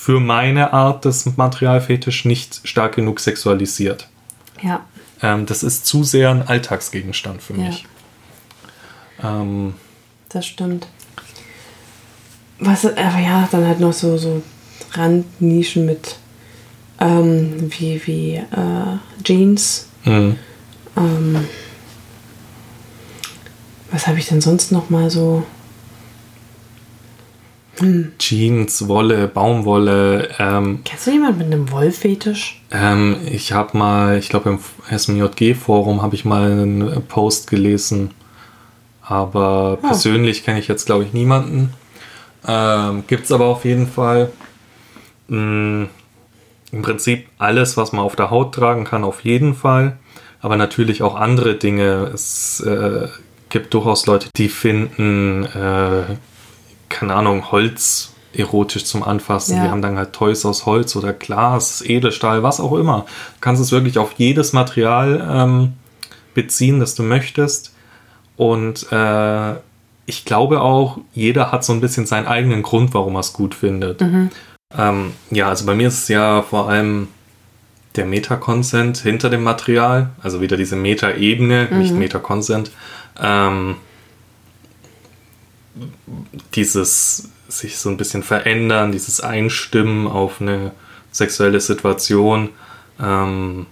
für 0.00 0.18
meine 0.18 0.72
Art 0.72 1.04
des 1.04 1.36
Materialfetisch 1.36 2.24
nicht 2.24 2.62
stark 2.64 2.94
genug 2.94 3.20
sexualisiert. 3.20 4.08
Ja. 4.62 4.86
Ähm, 5.20 5.44
das 5.44 5.62
ist 5.62 5.84
zu 5.84 6.04
sehr 6.04 6.30
ein 6.30 6.40
Alltagsgegenstand 6.40 7.42
für 7.42 7.52
mich. 7.52 7.84
Ja. 9.22 9.42
Ähm, 9.42 9.74
das 10.30 10.46
stimmt. 10.46 10.88
Was, 12.60 12.86
aber 12.86 13.18
ja, 13.18 13.46
dann 13.52 13.66
halt 13.66 13.80
noch 13.80 13.92
so, 13.92 14.16
so 14.16 14.42
Randnischen 14.92 15.84
mit 15.84 16.16
ähm, 16.98 17.70
wie, 17.70 18.00
wie 18.06 18.36
äh, 18.36 19.22
Jeans. 19.22 19.90
Mhm. 20.06 20.36
Ähm, 20.96 21.44
was 23.90 24.06
habe 24.06 24.18
ich 24.18 24.28
denn 24.28 24.40
sonst 24.40 24.72
noch 24.72 24.88
mal 24.88 25.10
so? 25.10 25.44
Hm. 27.80 28.12
Jeans, 28.18 28.88
Wolle, 28.88 29.26
Baumwolle. 29.26 30.28
Ähm, 30.38 30.80
Kennst 30.84 31.06
du 31.06 31.12
jemanden 31.12 31.38
mit 31.38 31.46
einem 31.46 31.70
Wollfetisch? 31.70 32.62
Ähm, 32.70 33.16
ich 33.30 33.52
habe 33.52 33.76
mal, 33.76 34.18
ich 34.18 34.28
glaube 34.28 34.50
im 34.50 34.98
SMJG-Forum 34.98 36.02
habe 36.02 36.14
ich 36.14 36.24
mal 36.24 36.52
einen 36.52 37.02
Post 37.08 37.48
gelesen. 37.50 38.10
Aber 39.02 39.78
oh. 39.82 39.86
persönlich 39.86 40.44
kenne 40.44 40.60
ich 40.60 40.68
jetzt, 40.68 40.86
glaube 40.86 41.04
ich, 41.04 41.12
niemanden. 41.12 41.72
Ähm, 42.46 43.04
Gibt 43.06 43.24
es 43.24 43.32
aber 43.32 43.46
auf 43.46 43.64
jeden 43.64 43.88
Fall. 43.88 44.30
Mh, 45.28 45.38
hm, 45.38 45.88
Im 46.72 46.82
Prinzip 46.82 47.26
alles, 47.38 47.76
was 47.76 47.92
man 47.92 48.04
auf 48.04 48.14
der 48.14 48.30
Haut 48.30 48.54
tragen 48.54 48.84
kann, 48.84 49.04
auf 49.04 49.24
jeden 49.24 49.54
Fall. 49.54 49.96
Aber 50.42 50.56
natürlich 50.56 51.02
auch 51.02 51.16
andere 51.16 51.54
Dinge. 51.54 52.10
Es 52.14 52.60
äh, 52.60 53.08
gibt 53.48 53.74
durchaus 53.74 54.06
Leute, 54.06 54.28
die 54.36 54.48
finden 54.48 55.44
äh, 55.44 56.16
keine 56.90 57.14
Ahnung, 57.14 57.50
Holz 57.50 58.12
erotisch 58.32 58.84
zum 58.84 59.02
Anfassen. 59.02 59.56
Ja. 59.56 59.64
Wir 59.64 59.70
haben 59.70 59.82
dann 59.82 59.96
halt 59.96 60.12
Toys 60.12 60.44
aus 60.44 60.66
Holz 60.66 60.94
oder 60.94 61.12
Glas, 61.12 61.82
Edelstahl, 61.82 62.42
was 62.42 62.60
auch 62.60 62.74
immer. 62.74 63.06
Du 63.06 63.40
kannst 63.40 63.62
es 63.62 63.72
wirklich 63.72 63.98
auf 63.98 64.12
jedes 64.18 64.52
Material 64.52 65.26
ähm, 65.28 65.72
beziehen, 66.34 66.78
das 66.80 66.94
du 66.94 67.02
möchtest. 67.02 67.74
Und 68.36 68.86
äh, 68.92 69.54
ich 70.06 70.24
glaube 70.24 70.60
auch, 70.60 70.98
jeder 71.12 71.52
hat 71.52 71.64
so 71.64 71.72
ein 71.72 71.80
bisschen 71.80 72.06
seinen 72.06 72.26
eigenen 72.26 72.62
Grund, 72.62 72.94
warum 72.94 73.16
er 73.16 73.20
es 73.20 73.32
gut 73.32 73.54
findet. 73.54 74.00
Mhm. 74.00 74.30
Ähm, 74.76 75.12
ja, 75.30 75.48
also 75.48 75.66
bei 75.66 75.74
mir 75.74 75.88
ist 75.88 76.02
es 76.02 76.08
ja 76.08 76.42
vor 76.42 76.68
allem 76.68 77.08
der 77.96 78.06
Meta-Consent 78.06 78.98
hinter 78.98 79.30
dem 79.30 79.42
Material, 79.42 80.10
also 80.22 80.40
wieder 80.40 80.56
diese 80.56 80.76
Meta-Ebene, 80.76 81.68
mhm. 81.70 81.78
nicht 81.78 81.94
Meta-Consent. 81.94 82.70
Ähm, 83.20 83.76
dieses 86.54 87.28
sich 87.48 87.78
so 87.78 87.88
ein 87.88 87.96
bisschen 87.96 88.22
verändern, 88.22 88.92
dieses 88.92 89.20
Einstimmen 89.20 90.06
auf 90.06 90.40
eine 90.40 90.72
sexuelle 91.10 91.60
Situation. 91.60 92.50
Ähm, 93.00 93.66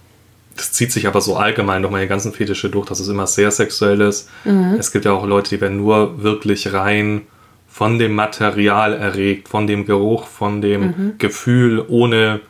das 0.55 0.73
zieht 0.73 0.91
sich 0.91 1.07
aber 1.07 1.21
so 1.21 1.37
allgemein 1.37 1.81
durch 1.81 1.91
meine 1.91 2.07
ganzen 2.07 2.33
Fetische 2.33 2.69
durch, 2.69 2.87
dass 2.87 2.99
es 2.99 3.07
immer 3.07 3.27
sehr 3.27 3.51
sexuell 3.51 4.01
ist. 4.01 4.29
Mhm. 4.43 4.75
Es 4.77 4.91
gibt 4.91 5.05
ja 5.05 5.13
auch 5.13 5.25
Leute, 5.25 5.51
die 5.55 5.61
werden 5.61 5.77
nur 5.77 6.21
wirklich 6.21 6.73
rein 6.73 7.21
von 7.69 7.97
dem 7.97 8.13
Material 8.15 8.93
erregt, 8.93 9.47
von 9.47 9.67
dem 9.67 9.85
Geruch, 9.85 10.27
von 10.27 10.61
dem 10.61 10.81
Mhm. 10.81 11.13
Gefühl, 11.17 11.85
ohne 11.87 12.41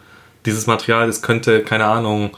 dieses 0.46 0.66
Material, 0.66 1.06
das 1.06 1.22
könnte, 1.22 1.62
keine 1.62 1.86
Ahnung, 1.86 2.32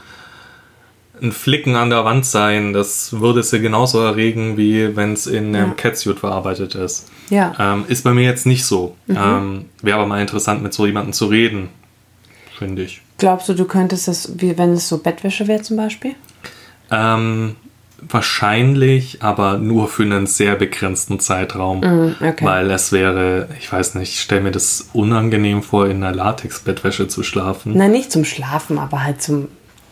ein 1.22 1.32
Flicken 1.32 1.76
an 1.76 1.90
der 1.90 2.04
Wand 2.04 2.26
sein. 2.26 2.74
Das 2.74 3.20
würde 3.20 3.44
sie 3.44 3.60
genauso 3.62 4.00
erregen, 4.00 4.58
wie 4.58 4.96
wenn 4.96 5.14
es 5.14 5.28
in 5.28 5.56
einem 5.56 5.70
Ja. 5.70 5.74
Catsuit 5.76 6.20
verarbeitet 6.20 6.76
ist. 6.76 7.10
Ja. 7.30 7.54
Ähm, 7.60 7.86
ist 7.88 8.04
bei 8.04 8.12
mir 8.12 8.24
jetzt 8.24 8.46
nicht 8.46 8.66
so. 8.66 8.96
Ähm, 9.08 9.66
Wäre 9.82 10.00
aber 10.00 10.08
mal 10.08 10.22
interessant, 10.22 10.64
mit 10.64 10.74
so 10.74 10.86
jemandem 10.86 11.14
zu 11.14 11.28
reden, 11.28 11.70
finde 12.58 12.84
ich. 12.84 13.02
Glaubst 13.18 13.50
du, 13.50 13.54
du 13.54 13.66
könntest 13.66 14.08
das, 14.08 14.34
wie 14.38 14.58
wenn 14.58 14.74
es 14.74 14.90
so 14.90 14.98
Bettwäsche 14.98 15.48
wäre 15.48 15.62
zum 15.62 15.78
Beispiel? 15.78 16.16
Ähm, 16.90 17.56
wahrscheinlich, 18.02 19.22
aber 19.22 19.58
nur 19.58 19.88
für 19.88 20.04
einen 20.04 20.26
sehr 20.28 20.56
begrenzten 20.56 21.20
Zeitraum. 21.20 21.80
Mm, 21.82 22.16
okay. 22.20 22.44
Weil 22.46 22.72
es 22.72 22.92
wäre, 22.92 23.48
ich 23.60 23.72
weiß 23.72 23.96
nicht, 23.96 24.14
ich 24.14 24.22
stelle 24.22 24.42
mir 24.42 24.52
das 24.52 24.90
unangenehm 24.94 25.64
vor, 25.64 25.88
in 25.88 26.04
einer 26.04 26.16
Latex-Bettwäsche 26.16 27.08
zu 27.08 27.24
schlafen. 27.24 27.74
Na, 27.76 27.88
nicht 27.88 28.12
zum 28.12 28.26
Schlafen, 28.26 28.78
aber 28.80 29.04
halt 29.04 29.22
zum, 29.22 29.48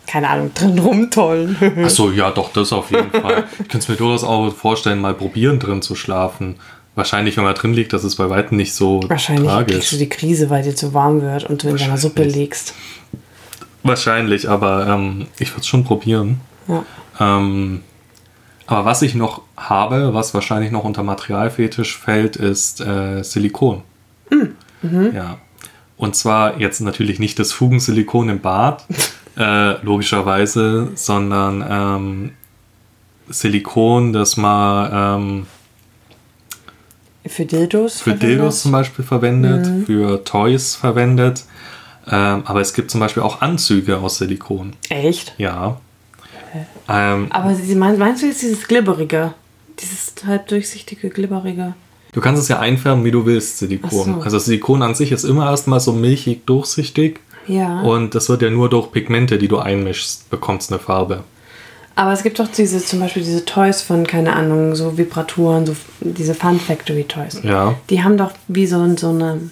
keine 0.10 0.30
Ahnung, 0.30 0.52
drin 0.56 0.80
rumtollen. 0.80 1.56
Achso, 1.84 2.10
ja, 2.10 2.32
doch, 2.32 2.52
das 2.52 2.74
auf 2.74 2.90
jeden 2.90 3.12
Fall. 3.22 3.46
Ich 3.52 3.58
könnte 3.58 3.78
es 3.78 3.88
mir 3.88 3.96
durchaus 3.96 4.24
auch 4.24 4.52
vorstellen, 4.52 5.00
mal 5.00 5.14
probieren, 5.14 5.60
drin 5.60 5.82
zu 5.84 5.96
schlafen. 5.96 6.56
Wahrscheinlich, 6.96 7.38
wenn 7.38 7.44
man 7.44 7.54
drin 7.54 7.74
liegt, 7.74 7.94
das 7.94 8.04
ist 8.04 8.16
bei 8.16 8.30
weitem 8.30 8.58
nicht 8.58 8.74
so 8.74 9.02
Wahrscheinlich 9.08 9.46
kriegst 9.48 9.68
tragisch. 9.70 9.90
du 9.92 9.98
die 9.98 10.10
Krise, 10.10 10.50
weil 10.50 10.64
dir 10.64 10.76
zu 10.76 10.94
warm 10.94 11.22
wird 11.22 11.44
und 11.46 11.64
du 11.64 11.70
in 11.70 11.78
deiner 11.78 11.98
Suppe 11.98 12.24
liegst. 12.24 12.74
Wahrscheinlich, 13.84 14.50
aber 14.50 14.88
ähm, 14.88 15.28
ich 15.38 15.52
würde 15.52 15.62
es 15.62 15.68
schon 15.68 15.84
probieren. 15.84 16.42
Ja. 16.68 16.84
Ähm, 17.20 17.84
aber 18.66 18.86
was 18.86 19.02
ich 19.04 19.16
noch 19.16 19.44
habe, 19.56 20.14
was 20.14 20.34
wahrscheinlich 20.34 20.72
noch 20.72 20.84
unter 20.84 21.04
Materialfetisch 21.04 21.98
fällt, 21.98 22.36
ist 22.36 22.82
äh, 22.82 23.24
Silikon. 23.24 23.84
Ja. 25.14 25.38
Und 25.98 26.16
zwar 26.16 26.60
jetzt 26.60 26.80
natürlich 26.82 27.20
nicht 27.20 27.40
das 27.40 27.52
Fugensilikon 27.52 28.30
im 28.30 28.40
Bad, 28.40 28.86
äh, 29.40 29.82
logischerweise, 29.84 30.90
sondern 30.96 31.66
ähm, 31.68 32.32
Silikon, 33.30 34.14
das 34.14 34.38
man 34.38 34.92
ähm, 35.22 35.48
Für 37.26 37.46
Dildos? 37.46 37.98
für 38.02 38.12
verwendet? 38.12 38.30
Dildos 38.30 38.62
zum 38.62 38.72
Beispiel 38.72 39.06
verwendet, 39.06 39.66
Mhm. 39.68 39.86
für 39.86 40.24
Toys 40.24 40.76
verwendet. 40.76 41.46
Ähm, 42.12 42.42
aber 42.46 42.62
es 42.62 42.74
gibt 42.74 42.90
zum 42.92 43.00
Beispiel 43.00 43.22
auch 43.24 43.42
Anzüge 43.42 43.98
aus 44.00 44.18
Silikon. 44.18 44.74
Echt? 44.90 45.34
Ja. 45.38 45.80
Ähm, 46.90 47.28
Aber 47.30 47.56
meinst 47.98 48.24
du 48.24 48.26
jetzt 48.28 48.42
dieses 48.42 48.68
Glibberige? 48.68 49.34
Dieses 49.80 50.14
halb 50.26 50.48
durchsichtige, 50.48 51.10
glibberige? 51.10 51.76
Du 52.12 52.22
kannst 52.22 52.42
es 52.42 52.48
ja 52.48 52.58
einfärben, 52.60 53.06
wie 53.06 53.12
du 53.12 53.28
willst, 53.28 53.60
Silikon. 53.60 54.16
So. 54.16 54.22
Also 54.22 54.40
Silikon 54.40 54.82
an 54.82 54.96
sich 54.96 55.12
ist 55.12 55.24
immer 55.24 55.46
erstmal 55.52 55.80
so 55.80 55.94
milchig 55.94 56.48
durchsichtig 56.48 57.20
Ja. 57.50 57.82
und 57.82 58.16
das 58.16 58.30
wird 58.30 58.42
ja 58.42 58.50
nur 58.50 58.70
durch 58.70 58.92
Pigmente, 58.92 59.38
die 59.38 59.48
du 59.48 59.58
einmischst, 59.60 60.30
bekommst 60.30 60.72
eine 60.72 60.80
Farbe. 60.80 61.24
Aber 61.96 62.14
es 62.14 62.24
gibt 62.24 62.40
doch 62.40 62.48
diese, 62.48 62.80
zum 62.84 63.02
Beispiel 63.02 63.24
diese 63.24 63.44
Toys 63.44 63.82
von, 63.82 64.08
keine 64.08 64.34
Ahnung, 64.34 64.74
so 64.76 64.98
Vibratoren, 64.98 65.66
so 65.66 65.76
diese 66.00 66.34
Fun 66.34 66.58
Factory 66.60 67.04
Toys. 67.04 67.42
Ja. 67.44 67.76
Die 67.90 68.02
haben 68.04 68.16
doch 68.18 68.32
wie 68.48 68.66
so, 68.68 68.96
so 68.96 69.10
eine 69.10 69.50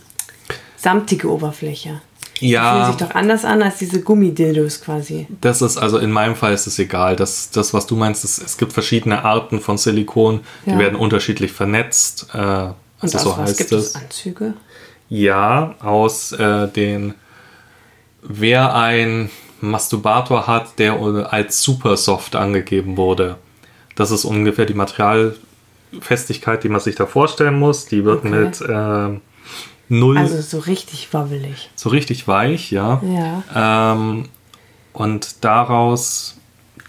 samtige 0.77 1.29
Oberfläche. 1.29 1.99
Die 2.39 2.39
fühlen 2.39 2.51
Ja, 2.51 2.87
sich 2.87 2.95
doch 2.97 3.15
anders 3.15 3.43
an 3.43 3.61
als 3.63 3.79
diese 3.79 3.99
Gummidildos 4.01 4.79
quasi. 4.81 5.27
das 5.41 5.61
ist 5.63 5.77
also 5.77 5.97
in 5.97 6.11
meinem 6.11 6.35
Fall 6.35 6.53
ist 6.53 6.67
es 6.67 6.77
egal. 6.79 7.15
Das, 7.15 7.49
das 7.49 7.73
was 7.73 7.87
du 7.87 7.95
meinst, 7.95 8.23
ist, 8.23 8.37
es 8.41 8.57
gibt 8.57 8.73
verschiedene 8.73 9.25
Arten 9.25 9.59
von 9.59 9.77
Silikon, 9.77 10.41
die 10.65 10.69
Ja. 10.71 10.79
werden 10.79 10.95
unterschiedlich 10.97 11.51
vernetzt. 11.51 12.27
Äh, 12.33 12.37
Und 12.37 12.73
also 13.01 13.17
aus 13.17 13.23
so 13.23 13.29
was 13.31 13.37
heißt 13.39 13.57
gibt 13.57 13.71
es. 13.73 13.85
es 13.87 13.95
Anzüge? 13.95 14.53
Ja, 15.09 15.75
aus 15.81 16.31
äh, 16.33 16.67
den. 16.67 17.15
Wer 18.29 18.75
ein 18.75 19.29
Masturbator 19.61 20.47
hat, 20.47 20.77
der 20.79 20.93
als 21.31 21.61
super 21.61 21.95
soft 21.97 22.35
angegeben 22.35 22.97
wurde. 22.97 23.37
Das 23.95 24.11
ist 24.11 24.25
ungefähr 24.25 24.65
die 24.65 24.73
Materialfestigkeit, 24.75 26.63
die 26.63 26.69
man 26.69 26.79
sich 26.81 26.95
da 26.95 27.05
vorstellen 27.05 27.57
muss. 27.57 27.85
Die 27.85 28.03
wird 28.05 28.19
Okay. 28.25 28.29
mit 28.29 28.63
ähm, 28.67 29.21
null 29.89 30.17
Also 30.17 30.41
so 30.41 30.59
richtig 30.59 31.07
wabbelig. 31.13 31.69
so 31.75 31.89
richtig 31.89 32.27
weich, 32.27 32.71
ja. 32.71 33.01
Ja. 33.03 33.93
Ähm, 33.93 34.25
und 34.93 35.43
daraus 35.43 36.37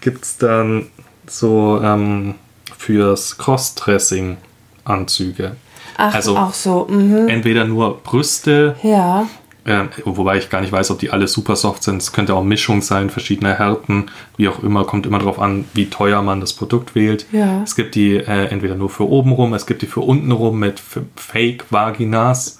gibt 0.01 0.23
es 0.25 0.37
dann 0.37 0.87
so 1.27 1.79
ähm, 1.83 2.35
fürs 2.77 3.37
Crossdressing 3.37 4.37
Anzüge. 4.83 5.55
Ach, 5.97 6.13
Also- 6.13 6.37
auch 6.37 6.53
so. 6.53 6.85
Mhm. 6.89 7.27
Entweder 7.27 7.65
nur 7.65 7.97
Brüste, 8.01 8.75
Ja. 8.83 9.27
Ähm, 9.69 9.89
wobei 10.03 10.37
ich 10.39 10.49
gar 10.49 10.61
nicht 10.61 10.71
weiß, 10.71 10.89
ob 10.89 10.97
die 10.97 11.11
alle 11.11 11.27
super 11.27 11.55
soft 11.55 11.83
sind. 11.83 12.01
Es 12.01 12.11
könnte 12.11 12.33
auch 12.33 12.43
Mischung 12.43 12.81
sein, 12.81 13.11
verschiedene 13.11 13.57
Härten, 13.57 14.09
wie 14.35 14.49
auch 14.49 14.63
immer. 14.63 14.83
Kommt 14.83 15.05
immer 15.05 15.19
darauf 15.19 15.39
an, 15.39 15.65
wie 15.75 15.91
teuer 15.91 16.23
man 16.23 16.41
das 16.41 16.53
Produkt 16.53 16.95
wählt. 16.95 17.27
Ja. 17.31 17.61
Es 17.63 17.75
gibt 17.75 17.93
die 17.93 18.15
äh, 18.15 18.47
entweder 18.47 18.73
nur 18.73 18.89
für 18.89 19.07
oben 19.07 19.31
rum, 19.31 19.53
es 19.53 19.67
gibt 19.67 19.83
die 19.83 19.87
für 19.87 20.01
unten 20.01 20.31
rum 20.31 20.57
mit 20.57 20.81
Fake-Vaginas. 21.15 22.59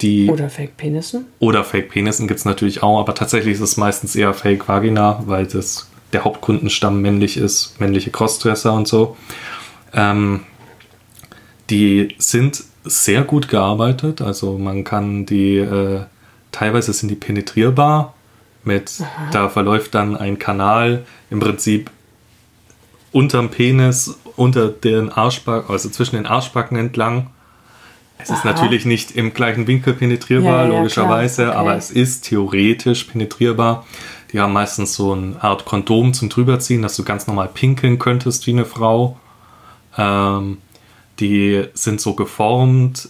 Die 0.00 0.28
Oder 0.28 0.50
Fake-Penissen. 0.50 1.26
oder 1.38 1.62
Fake-Penissen 1.62 2.26
gibt 2.26 2.40
es 2.40 2.44
natürlich 2.44 2.82
auch, 2.82 2.98
aber 2.98 3.14
tatsächlich 3.14 3.54
ist 3.54 3.60
es 3.60 3.76
meistens 3.76 4.16
eher 4.16 4.34
Fake-Vagina, 4.34 5.22
weil 5.26 5.46
das 5.46 5.88
der 6.12 6.24
Hauptkundenstamm 6.24 7.00
männlich 7.00 7.36
ist, 7.36 7.80
männliche 7.80 8.10
Crossdresser 8.10 8.74
und 8.74 8.88
so. 8.88 9.16
Ähm, 9.94 10.40
die 11.70 12.16
sind 12.18 12.64
sehr 12.84 13.22
gut 13.22 13.48
gearbeitet, 13.48 14.20
also 14.20 14.58
man 14.58 14.82
kann 14.82 15.24
die, 15.24 15.58
äh, 15.58 16.00
teilweise 16.52 16.92
sind 16.92 17.08
die 17.08 17.14
penetrierbar, 17.16 18.14
mit, 18.64 18.92
da 19.32 19.48
verläuft 19.48 19.94
dann 19.94 20.16
ein 20.16 20.38
Kanal 20.38 21.04
im 21.30 21.40
Prinzip 21.40 21.90
unterm 23.10 23.50
Penis, 23.50 24.18
unter 24.36 24.68
den 24.68 25.10
Arschbacken, 25.10 25.68
also 25.70 25.88
zwischen 25.90 26.16
den 26.16 26.26
Arschbacken 26.26 26.76
entlang. 26.78 27.30
Es 28.18 28.30
ist 28.30 28.40
Aha. 28.44 28.52
natürlich 28.52 28.84
nicht 28.86 29.10
im 29.16 29.34
gleichen 29.34 29.66
Winkel 29.66 29.94
penetrierbar, 29.94 30.66
Ja, 30.66 30.72
ja, 30.72 30.78
logischerweise, 30.78 31.44
klar. 31.46 31.56
aber 31.56 31.70
Okay. 31.70 31.78
es 31.78 31.90
ist 31.90 32.24
theoretisch 32.26 33.04
penetrierbar. 33.04 33.84
Die 34.32 34.40
haben 34.40 34.52
meistens 34.52 34.94
so 34.94 35.12
eine 35.12 35.42
Art 35.42 35.64
Kondom 35.64 36.14
zum 36.14 36.28
drüberziehen, 36.28 36.82
dass 36.82 36.96
du 36.96 37.02
ganz 37.02 37.26
normal 37.26 37.50
pinkeln 37.52 37.98
könntest 37.98 38.46
wie 38.46 38.52
eine 38.52 38.64
Frau. 38.64 39.18
Ähm, 39.98 40.58
die 41.18 41.64
sind 41.74 42.00
so 42.00 42.14
geformt. 42.14 43.08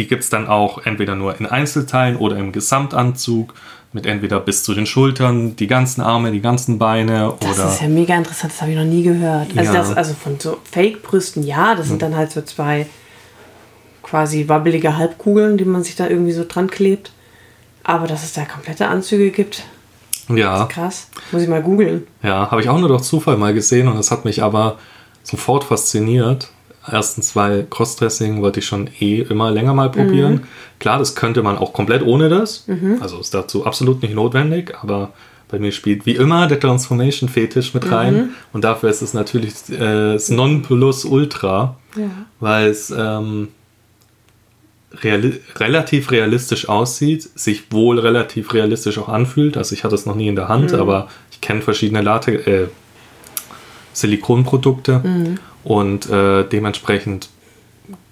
Die 0.00 0.06
gibt 0.06 0.22
es 0.22 0.30
dann 0.30 0.46
auch 0.46 0.86
entweder 0.86 1.14
nur 1.14 1.38
in 1.38 1.44
Einzelteilen 1.44 2.16
oder 2.16 2.38
im 2.38 2.52
Gesamtanzug 2.52 3.52
mit 3.92 4.06
entweder 4.06 4.40
bis 4.40 4.64
zu 4.64 4.72
den 4.72 4.86
Schultern, 4.86 5.56
die 5.56 5.66
ganzen 5.66 6.00
Arme, 6.00 6.32
die 6.32 6.40
ganzen 6.40 6.78
Beine 6.78 7.34
Das 7.38 7.58
oder 7.58 7.68
ist 7.70 7.82
ja 7.82 7.88
mega 7.88 8.16
interessant, 8.16 8.54
das 8.54 8.62
habe 8.62 8.70
ich 8.70 8.78
noch 8.78 8.84
nie 8.84 9.02
gehört. 9.02 9.48
Also, 9.54 9.74
Ja. 9.74 9.78
das, 9.78 9.94
also 9.94 10.14
von 10.14 10.40
so 10.40 10.56
Fake-Brüsten, 10.72 11.42
ja, 11.42 11.74
das 11.74 11.88
sind 11.88 12.00
dann 12.00 12.16
halt 12.16 12.32
so 12.32 12.40
zwei 12.40 12.86
quasi 14.02 14.48
wabbelige 14.48 14.96
Halbkugeln, 14.96 15.58
die 15.58 15.66
man 15.66 15.84
sich 15.84 15.96
da 15.96 16.08
irgendwie 16.08 16.32
so 16.32 16.46
dran 16.48 16.70
klebt. 16.70 17.12
Aber 17.84 18.06
dass 18.06 18.24
es 18.24 18.32
da 18.32 18.46
komplette 18.46 18.88
Anzüge 18.88 19.30
gibt, 19.30 19.64
ja, 20.34 20.64
krass. 20.64 21.08
Muss 21.30 21.42
ich 21.42 21.48
mal 21.48 21.60
googeln. 21.62 22.06
ja, 22.22 22.50
habe 22.50 22.62
ich 22.62 22.70
auch 22.70 22.78
nur 22.78 22.88
durch 22.88 23.02
Zufall 23.02 23.36
mal 23.36 23.52
gesehen 23.52 23.86
und 23.86 23.96
das 23.96 24.10
hat 24.10 24.24
mich 24.24 24.42
aber 24.42 24.78
sofort 25.24 25.64
fasziniert. 25.64 26.48
Erstens, 26.90 27.36
weil 27.36 27.66
Crossdressing 27.68 28.40
wollte 28.40 28.60
ich 28.60 28.66
schon 28.66 28.88
eh 29.00 29.20
immer 29.20 29.50
länger 29.50 29.74
mal 29.74 29.90
probieren. 29.90 30.42
Klar, 30.78 30.98
das 30.98 31.14
könnte 31.14 31.42
man 31.42 31.58
auch 31.58 31.72
komplett 31.72 32.02
ohne 32.02 32.28
das. 32.28 32.64
Also 33.00 33.18
ist 33.20 33.34
dazu 33.34 33.66
absolut 33.66 34.02
nicht 34.02 34.14
notwendig, 34.14 34.74
aber 34.82 35.12
bei 35.48 35.58
mir 35.58 35.72
spielt 35.72 36.06
wie 36.06 36.14
immer 36.16 36.46
der 36.46 36.58
Transformation-Fetisch 36.60 37.74
mit 37.74 37.90
rein. 37.90 38.30
Und 38.52 38.64
dafür 38.64 38.88
ist 38.88 39.02
es 39.02 39.12
natürlich 39.14 39.54
äh, 39.70 40.12
das 40.14 40.30
Nonplusultra, 40.30 41.76
Ja. 41.96 42.02
weil 42.38 42.68
es 42.68 42.90
ähm, 42.96 43.48
reali 45.02 45.40
relativ 45.56 46.10
realistisch 46.12 46.68
aussieht, 46.68 47.28
sich 47.38 47.70
wohl 47.72 47.98
relativ 47.98 48.54
realistisch 48.54 48.96
auch 48.98 49.08
anfühlt. 49.08 49.56
Also 49.56 49.74
ich 49.74 49.84
hatte 49.84 49.94
es 49.96 50.06
noch 50.06 50.14
nie 50.14 50.28
in 50.28 50.36
der 50.36 50.48
Hand, 50.48 50.72
aber 50.72 51.08
ich 51.30 51.40
kenne 51.40 51.60
verschiedene 51.62 52.00
Latex, 52.00 52.46
äh, 52.46 52.66
Silikonprodukte 53.92 55.02
und 55.64 56.08
äh, 56.08 56.44
dementsprechend 56.44 57.28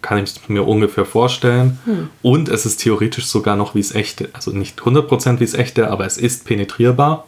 kann 0.03 0.19
ich 0.25 0.31
es 0.31 0.49
mir 0.49 0.67
ungefähr 0.67 1.05
vorstellen. 1.05 1.79
Und 2.23 2.49
es 2.49 2.67
ist 2.67 2.79
theoretisch 2.79 3.27
sogar 3.27 3.57
noch 3.57 3.75
wie 3.75 3.81
es 3.81 3.95
echte, 3.95 4.29
also 4.33 4.51
nicht 4.51 4.81
100% 4.81 5.41
wie 5.41 5.45
es 5.45 5.55
echte, 5.55 5.91
aber 5.91 6.07
es 6.07 6.17
ist 6.17 6.45
penetrierbar, 6.47 7.27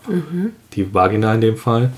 die 0.74 0.92
Vagina 0.92 1.34
in 1.34 1.40
dem 1.40 1.56
Fall. 1.56 1.92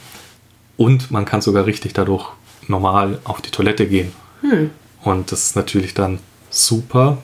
Und 0.76 1.10
man 1.10 1.24
kann 1.24 1.40
sogar 1.40 1.66
richtig 1.66 1.92
dadurch 1.92 2.26
normal 2.68 3.18
auf 3.24 3.40
die 3.40 3.50
Toilette 3.50 3.86
gehen. 3.86 4.12
Und 5.02 5.32
das 5.32 5.46
ist 5.46 5.56
natürlich 5.56 5.94
dann 5.94 6.18
super. 6.50 7.18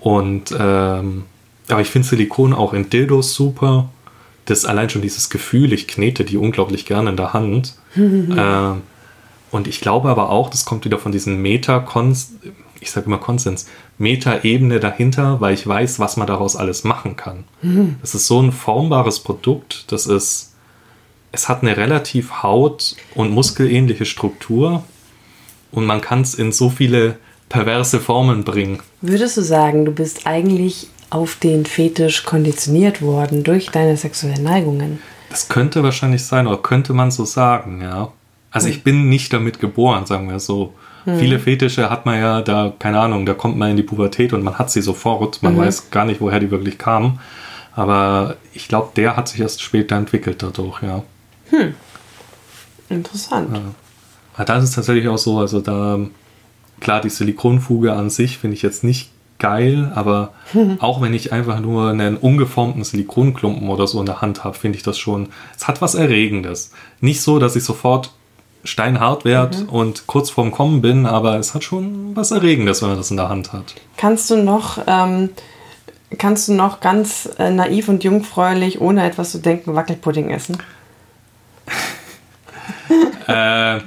Und 0.00 0.54
ähm, 0.58 1.24
aber 1.68 1.80
ich 1.80 1.88
finde 1.88 2.06
Silikon 2.06 2.52
auch 2.52 2.74
in 2.74 2.90
Dildos 2.90 3.34
super. 3.34 3.88
Das 4.44 4.66
allein 4.66 4.90
schon 4.90 5.00
dieses 5.00 5.30
Gefühl, 5.30 5.72
ich 5.72 5.88
knete 5.88 6.24
die 6.24 6.36
unglaublich 6.36 6.84
gerne 6.84 7.10
in 7.10 7.16
der 7.16 7.32
Hand. 7.32 7.74
ähm, 7.96 8.82
und 9.54 9.68
ich 9.68 9.80
glaube 9.80 10.08
aber 10.08 10.30
auch, 10.30 10.50
das 10.50 10.64
kommt 10.64 10.84
wieder 10.84 10.98
von 10.98 11.12
diesen 11.12 11.40
meta 11.40 11.86
ich 12.80 12.90
sage 12.90 13.06
immer 13.06 13.18
Konsens, 13.18 13.66
Meta-Ebene 13.98 14.80
dahinter, 14.80 15.40
weil 15.40 15.54
ich 15.54 15.64
weiß, 15.64 16.00
was 16.00 16.16
man 16.16 16.26
daraus 16.26 16.56
alles 16.56 16.82
machen 16.82 17.14
kann. 17.14 17.44
Mhm. 17.62 17.94
Das 18.00 18.16
ist 18.16 18.26
so 18.26 18.42
ein 18.42 18.50
formbares 18.50 19.20
Produkt, 19.20 19.92
das 19.92 20.06
ist, 20.06 20.54
es 21.30 21.48
hat 21.48 21.62
eine 21.62 21.76
relativ 21.76 22.42
haut- 22.42 22.96
und 23.14 23.30
muskelähnliche 23.30 24.06
Struktur 24.06 24.82
und 25.70 25.86
man 25.86 26.00
kann 26.00 26.22
es 26.22 26.34
in 26.34 26.50
so 26.50 26.68
viele 26.68 27.16
perverse 27.48 28.00
Formen 28.00 28.42
bringen. 28.42 28.80
Würdest 29.02 29.36
du 29.36 29.42
sagen, 29.42 29.84
du 29.84 29.92
bist 29.92 30.26
eigentlich 30.26 30.88
auf 31.10 31.36
den 31.36 31.64
Fetisch 31.64 32.24
konditioniert 32.24 33.02
worden 33.02 33.44
durch 33.44 33.70
deine 33.70 33.96
sexuellen 33.96 34.42
Neigungen? 34.42 34.98
Das 35.30 35.48
könnte 35.48 35.84
wahrscheinlich 35.84 36.24
sein, 36.24 36.48
oder 36.48 36.58
könnte 36.58 36.92
man 36.92 37.12
so 37.12 37.24
sagen, 37.24 37.80
ja. 37.82 38.10
Also 38.54 38.68
ich 38.68 38.84
bin 38.84 39.08
nicht 39.08 39.32
damit 39.32 39.58
geboren, 39.58 40.06
sagen 40.06 40.30
wir 40.30 40.38
so. 40.38 40.74
Hm. 41.06 41.18
Viele 41.18 41.40
Fetische 41.40 41.90
hat 41.90 42.06
man 42.06 42.20
ja 42.20 42.40
da, 42.40 42.72
keine 42.78 43.00
Ahnung, 43.00 43.26
da 43.26 43.34
kommt 43.34 43.58
man 43.58 43.70
in 43.72 43.76
die 43.76 43.82
Pubertät 43.82 44.32
und 44.32 44.44
man 44.44 44.60
hat 44.60 44.70
sie 44.70 44.80
sofort. 44.80 45.42
Man 45.42 45.54
mhm. 45.54 45.58
weiß 45.58 45.90
gar 45.90 46.04
nicht, 46.04 46.20
woher 46.20 46.38
die 46.38 46.52
wirklich 46.52 46.78
kamen. 46.78 47.18
Aber 47.74 48.36
ich 48.52 48.68
glaube, 48.68 48.92
der 48.94 49.16
hat 49.16 49.28
sich 49.28 49.40
erst 49.40 49.60
später 49.60 49.96
entwickelt 49.96 50.40
dadurch, 50.40 50.80
ja. 50.84 51.02
Hm. 51.50 51.74
Interessant. 52.88 53.56
Ja. 53.56 53.62
Aber 54.34 54.44
da 54.44 54.56
ist 54.58 54.64
es 54.64 54.70
tatsächlich 54.70 55.08
auch 55.08 55.18
so, 55.18 55.40
also 55.40 55.60
da, 55.60 55.98
klar, 56.78 57.00
die 57.00 57.10
Silikonfuge 57.10 57.92
an 57.92 58.08
sich 58.08 58.38
finde 58.38 58.54
ich 58.54 58.62
jetzt 58.62 58.84
nicht 58.84 59.10
geil, 59.40 59.90
aber 59.96 60.32
auch 60.78 61.02
wenn 61.02 61.12
ich 61.12 61.32
einfach 61.32 61.58
nur 61.58 61.90
einen 61.90 62.16
ungeformten 62.16 62.84
Silikonklumpen 62.84 63.68
oder 63.68 63.88
so 63.88 63.98
in 63.98 64.06
der 64.06 64.20
Hand 64.20 64.44
habe, 64.44 64.56
finde 64.56 64.78
ich 64.78 64.84
das 64.84 64.96
schon, 64.96 65.30
es 65.56 65.66
hat 65.66 65.82
was 65.82 65.96
Erregendes. 65.96 66.70
Nicht 67.00 67.20
so, 67.20 67.40
dass 67.40 67.56
ich 67.56 67.64
sofort 67.64 68.12
steinhart 68.64 69.24
werde 69.24 69.58
mhm. 69.58 69.68
und 69.68 70.06
kurz 70.06 70.30
vorm 70.30 70.50
Kommen 70.50 70.80
bin, 70.82 71.06
aber 71.06 71.38
es 71.38 71.54
hat 71.54 71.64
schon 71.64 72.16
was 72.16 72.30
Erregendes, 72.30 72.82
wenn 72.82 72.88
man 72.88 72.98
das 72.98 73.10
in 73.10 73.16
der 73.16 73.28
Hand 73.28 73.52
hat. 73.52 73.74
Kannst 73.96 74.30
du 74.30 74.36
noch, 74.36 74.78
ähm, 74.86 75.30
kannst 76.18 76.48
du 76.48 76.54
noch 76.54 76.80
ganz 76.80 77.28
äh, 77.38 77.50
naiv 77.50 77.88
und 77.88 78.02
jungfräulich, 78.04 78.80
ohne 78.80 79.04
etwas 79.06 79.32
zu 79.32 79.38
denken, 79.38 79.74
Wackelpudding 79.74 80.30
essen? 80.30 80.58
äh, 83.28 83.80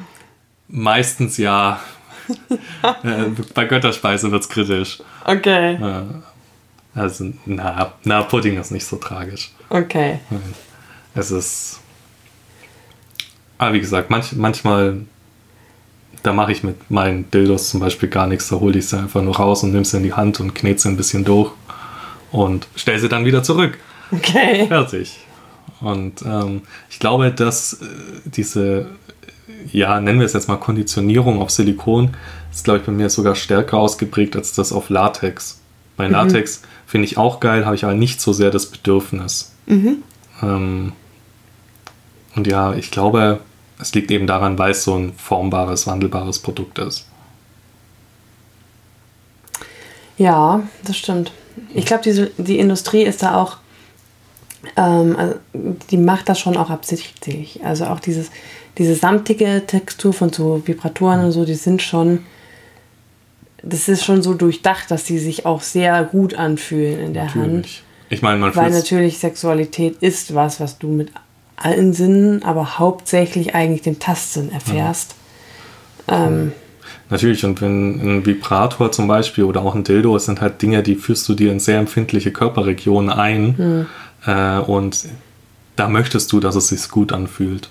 meistens 0.68 1.38
ja. 1.38 1.80
äh, 3.04 3.24
bei 3.54 3.66
Götterspeise 3.66 4.32
wird 4.32 4.44
es 4.44 4.50
kritisch. 4.50 5.00
Okay. 5.26 5.78
Also, 6.94 7.32
na, 7.46 7.94
na, 8.04 8.24
Pudding 8.24 8.60
ist 8.60 8.72
nicht 8.72 8.86
so 8.86 8.98
tragisch. 8.98 9.52
Okay. 9.70 10.20
Es 11.14 11.32
ist 11.32 11.80
aber 13.58 13.74
wie 13.74 13.80
gesagt, 13.80 14.10
manch, 14.10 14.34
manchmal, 14.34 15.02
da 16.24 16.34
mache 16.34 16.52
ich 16.52 16.64
mit 16.64 16.90
meinen 16.92 17.30
Dildos 17.32 17.70
zum 17.70 17.80
Beispiel 17.80 18.10
gar 18.10 18.28
nichts. 18.28 18.50
Da 18.50 18.58
hole 18.58 18.78
ich 18.78 18.88
sie 18.88 18.98
einfach 18.98 19.22
nur 19.22 19.36
raus 19.36 19.64
und 19.64 19.72
nehme 19.72 19.86
sie 19.86 19.98
in 19.98 20.04
die 20.04 20.14
Hand 20.14 20.40
und 20.40 20.54
knete 20.54 20.82
sie 20.82 20.90
ein 20.90 20.98
bisschen 20.98 21.24
durch 21.26 21.52
und 22.32 22.68
stelle 22.76 23.00
sie 23.00 23.10
dann 23.10 23.26
wieder 23.26 23.44
zurück. 23.44 23.78
Okay. 24.12 24.68
Fertig. 24.68 25.20
Und 25.82 26.24
ähm, 26.24 26.62
ich 26.90 27.00
glaube, 27.00 27.32
dass 27.32 27.74
äh, 27.74 27.86
diese, 28.26 28.88
ja, 29.72 30.00
nennen 30.00 30.20
wir 30.20 30.26
es 30.26 30.34
jetzt 30.34 30.48
mal 30.48 30.58
Konditionierung 30.58 31.42
auf 31.42 31.52
Silikon, 31.52 32.12
ist, 32.52 32.64
glaube 32.64 32.80
ich, 32.80 32.86
bei 32.86 32.92
mir 32.92 33.10
sogar 33.10 33.36
stärker 33.36 33.78
ausgeprägt 33.78 34.36
als 34.36 34.54
das 34.54 34.72
auf 34.72 34.90
Latex. 34.90 35.60
Bei 35.96 36.08
mhm. 36.08 36.14
Latex 36.14 36.62
finde 36.86 37.06
ich 37.06 37.18
auch 37.18 37.40
geil, 37.40 37.66
habe 37.66 37.76
ich 37.76 37.84
aber 37.84 37.94
nicht 37.94 38.22
so 38.22 38.34
sehr 38.34 38.50
das 38.50 38.68
Bedürfnis. 38.68 39.54
Mhm. 39.66 40.04
Ähm, 40.42 40.94
und 42.36 42.48
ja, 42.48 42.74
ich 42.74 42.92
glaube, 42.92 43.40
es 43.80 43.94
liegt 43.94 44.12
eben 44.12 44.28
daran, 44.28 44.58
weil 44.58 44.72
es 44.72 44.84
so 44.84 44.96
ein 44.96 45.14
formbares, 45.14 45.88
wandelbares 45.88 46.40
Produkt 46.40 46.80
ist. 46.80 47.06
Ja, 50.18 50.64
das 50.84 50.98
stimmt. 50.98 51.32
Ich 51.74 51.86
glaube, 51.86 52.04
die, 52.04 52.28
die 52.42 52.60
Industrie 52.60 53.04
ist 53.04 53.22
da 53.22 53.36
auch, 53.36 53.58
ähm, 54.76 55.16
also 55.16 55.36
die 55.92 55.98
macht 55.98 56.28
das 56.30 56.40
schon 56.40 56.58
auch 56.58 56.70
absichtlich. 56.70 57.64
Also 57.64 57.86
auch 57.86 58.00
dieses, 58.00 58.32
diese 58.78 58.96
samtige 58.96 59.64
Textur 59.66 60.14
von 60.14 60.34
so 60.34 60.62
Vibratoren 60.66 61.24
und 61.24 61.32
so, 61.32 61.46
die 61.46 61.56
sind 61.56 61.82
schon, 61.82 62.26
das 63.62 63.88
ist 63.88 64.06
schon 64.06 64.24
so 64.24 64.34
durchdacht, 64.34 64.90
dass 64.90 65.04
die 65.04 65.20
sich 65.20 65.46
auch 65.46 65.62
sehr 65.62 66.04
gut 66.04 66.34
anfühlen 66.34 67.00
in 67.00 67.14
der 67.14 67.26
natürlich. 67.26 67.46
Hand. 67.46 67.84
Ich 68.10 68.22
meine, 68.22 68.40
man 68.40 68.56
Weil 68.56 68.72
natürlich 68.72 69.20
Sexualität 69.20 69.98
ist 70.02 70.34
was, 70.34 70.60
was 70.60 70.80
du 70.80 70.88
mit 70.88 71.12
allen 71.58 71.94
Sinnen, 71.94 72.44
aber 72.44 72.80
hauptsächlich 72.80 73.56
eigentlich 73.56 73.82
den 73.82 74.00
Tastsinn 74.00 74.52
erfährst. 74.52 75.16
Ja. 76.10 76.28
Ähm, 76.28 76.52
Natürlich, 77.10 77.46
und 77.46 77.62
wenn 77.62 78.18
ein 78.18 78.26
Vibrator 78.26 78.92
zum 78.92 79.08
Beispiel 79.08 79.44
oder 79.44 79.62
auch 79.62 79.76
ein 79.76 79.84
Dildo, 79.84 80.16
es 80.16 80.26
sind 80.26 80.42
halt 80.42 80.62
Dinge, 80.62 80.84
die 80.84 80.96
führst 80.96 81.28
du 81.30 81.34
dir 81.34 81.52
in 81.52 81.60
sehr 81.60 81.80
empfindliche 81.80 82.32
Körperregionen 82.32 83.10
ein. 83.10 83.56
Mhm. 83.58 83.86
Äh, 84.26 84.60
und 84.60 85.06
da 85.76 85.88
möchtest 85.88 86.32
du, 86.32 86.40
dass 86.40 86.56
es 86.56 86.68
sich 86.68 86.90
gut 86.90 87.12
anfühlt. 87.14 87.70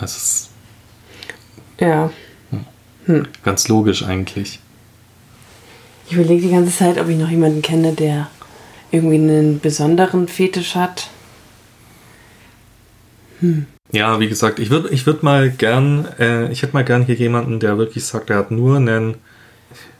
Es 0.00 0.16
ist. 0.16 0.50
Ja. 1.80 2.10
Hm. 3.06 3.26
Ganz 3.42 3.68
logisch 3.68 4.04
eigentlich. 4.04 4.60
Ich 6.06 6.14
überlege 6.14 6.42
die 6.42 6.52
ganze 6.52 6.76
Zeit, 6.76 6.98
ob 6.98 7.08
ich 7.08 7.18
noch 7.18 7.30
jemanden 7.30 7.62
kenne, 7.62 7.92
der 7.92 8.28
irgendwie 8.90 9.16
einen 9.16 9.60
besonderen 9.60 10.28
Fetisch 10.28 10.74
hat. 10.74 11.08
Hm. 13.44 13.66
Ja, 13.92 14.18
wie 14.18 14.28
gesagt, 14.28 14.58
ich 14.58 14.70
würde 14.70 14.88
ich 14.88 15.06
würd 15.06 15.22
mal 15.22 15.50
gern, 15.50 16.08
äh, 16.18 16.50
ich 16.50 16.62
hätte 16.62 16.72
mal 16.72 16.84
gern 16.84 17.04
hier 17.04 17.14
jemanden, 17.14 17.60
der 17.60 17.78
wirklich 17.78 18.04
sagt, 18.04 18.30
er 18.30 18.38
hat 18.38 18.50
nur 18.50 18.76
einen, 18.76 19.16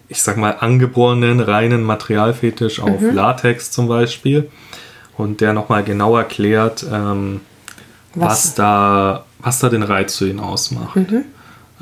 ich 0.09 0.23
sag 0.23 0.37
mal, 0.37 0.57
angeborenen, 0.59 1.41
reinen 1.41 1.83
Materialfetisch 1.83 2.81
auf 2.81 3.01
mhm. 3.01 3.15
Latex 3.15 3.71
zum 3.71 3.87
Beispiel 3.87 4.51
und 5.17 5.41
der 5.41 5.53
nochmal 5.53 5.85
genau 5.85 6.17
erklärt, 6.17 6.85
ähm, 6.91 7.43
was? 8.15 8.31
was? 8.31 8.55
da, 8.55 9.25
was 9.39 9.59
da 9.59 9.69
den 9.69 9.83
Reiz 9.83 10.17
zu 10.17 10.25
ihnen 10.25 10.41
ausmacht. 10.41 10.97
Mhm. 10.97 11.25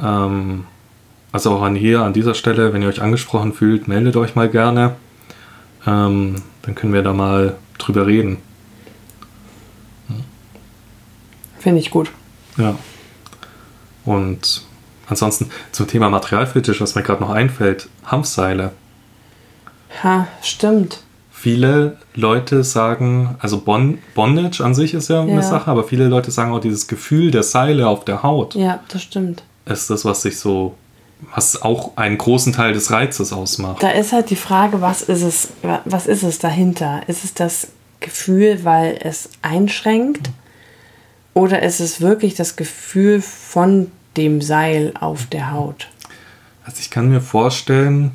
Ähm, 0.03 0.64
also 1.31 1.53
auch 1.53 1.62
an 1.62 1.77
hier, 1.77 2.01
an 2.03 2.12
dieser 2.12 2.35
Stelle, 2.35 2.72
wenn 2.72 2.83
ihr 2.83 2.88
euch 2.88 3.01
angesprochen 3.01 3.55
fühlt, 3.55 3.88
meldet 3.88 4.16
euch 4.16 4.35
mal 4.35 4.51
gerne. 4.51 4.96
Ähm, 5.87 6.42
dann 6.62 6.75
können 6.75 6.92
wir 6.92 7.03
da 7.03 7.12
mal 7.12 7.57
drüber 7.79 8.07
reden. 8.07 8.38
Finde 11.62 11.81
ich 11.81 11.90
gut. 11.90 12.11
Ja. 12.57 12.75
Und 14.05 14.62
ansonsten 15.09 15.51
zum 15.70 15.87
Thema 15.87 16.11
Materialfetisch, 16.11 16.81
was 16.81 16.94
mir 16.94 17.03
gerade 17.03 17.22
noch 17.22 17.31
einfällt, 17.31 17.88
Hanfseile. 18.05 18.72
Ha, 20.03 20.27
stimmt. 20.42 21.03
Viele 21.31 21.98
Leute 22.14 22.64
sagen, 22.64 23.37
also 23.40 23.59
Bondage 23.61 24.64
an 24.64 24.75
sich 24.75 24.94
ist 24.94 25.09
ja, 25.09 25.25
ja, 25.25 25.33
eine 25.33 25.42
Sache, 25.42 25.70
aber 25.70 25.85
viele 25.85 26.09
Leute 26.09 26.31
sagen 26.31 26.53
auch 26.53 26.61
dieses 26.61 26.87
Gefühl 26.87 27.31
der 27.31 27.42
Seile 27.42 27.88
auf 27.88 28.05
der 28.05 28.22
Haut. 28.22 28.55
Ja, 28.55 28.81
das 28.88 29.03
stimmt. 29.03 29.42
Ist 29.66 29.90
das, 29.90 30.05
was 30.05 30.22
sich 30.22 30.38
so, 30.38 30.75
was 31.35 31.61
auch 31.62 31.96
einen 31.96 32.18
großen 32.18 32.53
Teil 32.53 32.72
des 32.72 32.90
Reizes 32.90 33.33
ausmacht. 33.33 33.83
Da 33.83 33.90
ist 33.90 34.13
halt 34.13 34.31
die 34.31 34.37
Frage, 34.37 34.81
was 34.81 35.02
ist 35.02 35.23
es, 35.23 35.48
was 35.85 36.06
ist 36.06 36.23
es 36.23 36.38
dahinter? 36.38 37.02
Ist 37.06 37.25
es 37.25 37.35
das 37.35 37.69
Gefühl, 38.00 38.65
weil 38.65 38.98
es 39.02 39.29
einschränkt? 39.42 40.31
Oder 41.35 41.62
ist 41.62 41.80
es 41.80 42.00
wirklich 42.00 42.35
das 42.35 42.56
Gefühl 42.56 43.22
von 43.22 43.90
dem 44.16 44.42
Seil 44.42 44.92
auf 44.98 45.26
der 45.26 45.52
Haut? 45.52 45.88
Also 46.64 46.78
ich 46.80 46.90
kann 46.90 47.08
mir 47.08 47.20
vorstellen, 47.20 48.12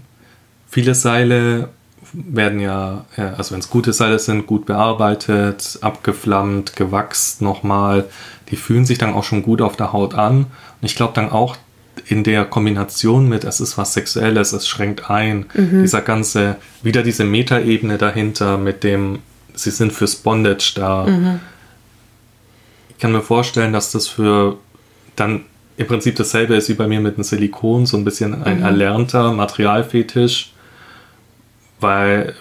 viele 0.70 0.96
Seile 0.96 1.70
werden 2.14 2.60
ja, 2.60 3.06
also 3.16 3.52
wenn 3.52 3.60
es 3.60 3.70
gute 3.70 3.92
Seile 3.92 4.20
sind, 4.20 4.48
gut 4.48 4.66
bearbeitet, 4.66 5.80
abgeflammt, 5.82 6.76
gewachst 6.76 7.42
nochmal. 7.42 8.06
Die 8.50 8.56
fühlen 8.56 8.86
sich 8.86 8.98
dann 8.98 9.14
auch 9.14 9.24
schon 9.24 9.44
gut 9.44 9.62
auf 9.62 9.76
der 9.76 9.92
Haut 9.92 10.14
an. 10.14 10.38
Und 10.38 10.48
ich 10.82 10.96
glaube 10.96 11.14
dann 11.14 11.32
auch 11.32 11.58
in 12.06 12.24
der 12.24 12.46
Kombination 12.46 13.28
mit, 13.28 13.44
es 13.44 13.60
ist 13.60 13.78
was 13.78 13.94
Sexuelles, 13.94 14.54
es 14.54 14.68
schränkt 14.68 15.10
ein, 15.10 15.48
mhm. 15.54 15.82
dieser 15.82 16.02
ganze, 16.02 16.56
wieder 16.84 17.02
diese 17.02 17.26
Metaebene 17.26 17.98
dahinter 17.98 18.58
mit 18.58 18.84
dem, 18.84 19.20
sie 19.56 19.72
sind 19.72 19.92
fürs 19.92 20.16
Bondage 20.16 20.74
da. 20.76 21.06
Mhm 21.06 21.40
ich 22.98 23.02
kann 23.02 23.12
mir 23.12 23.22
vorstellen, 23.22 23.74
dass 23.74 23.92
das 23.92 24.08
für 24.08 24.58
dann 25.16 25.46
im 25.78 25.86
Prinzip 25.86 26.16
dasselbe 26.16 26.56
ist 26.56 26.68
wie 26.68 26.74
bei 26.74 26.88
mir 26.88 27.00
mit 27.00 27.16
dem 27.16 27.24
Silikon, 27.24 27.86
so 27.86 27.96
ein 27.96 28.04
bisschen 28.04 28.44
ein 28.44 28.58
mhm. 28.58 28.66
erlernter 28.66 29.32
Materialfetisch, 29.34 30.52
weil, 31.80 32.34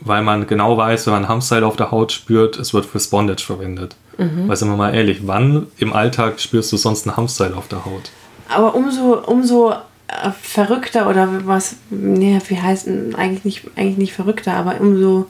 weil 0.00 0.22
man 0.22 0.48
genau 0.48 0.76
weiß, 0.76 1.06
wenn 1.06 1.12
man 1.12 1.28
Hamstyle 1.28 1.64
auf 1.64 1.76
der 1.76 1.92
Haut 1.92 2.10
spürt, 2.10 2.58
es 2.58 2.74
wird 2.74 2.84
fürs 2.84 3.06
Bondage 3.06 3.44
verwendet. 3.44 3.94
Mhm. 4.18 4.48
Weil, 4.48 4.56
sind 4.56 4.70
wir 4.70 4.76
mal 4.76 4.92
ehrlich, 4.92 5.20
wann 5.22 5.68
im 5.78 5.92
Alltag 5.92 6.40
spürst 6.40 6.72
du 6.72 6.76
sonst 6.76 7.06
einen 7.06 7.16
Hamstyle 7.16 7.56
auf 7.56 7.68
der 7.68 7.84
Haut? 7.84 8.10
Aber 8.48 8.74
umso, 8.74 9.22
umso 9.24 9.70
äh, 9.70 10.32
verrückter 10.42 11.08
oder 11.08 11.46
was, 11.46 11.76
nee, 11.90 12.40
wie 12.48 12.60
heißt 12.60 12.88
eigentlich 13.14 13.44
nicht, 13.44 13.62
eigentlich 13.76 13.98
nicht 13.98 14.12
verrückter, 14.14 14.54
aber 14.54 14.80
umso 14.80 15.26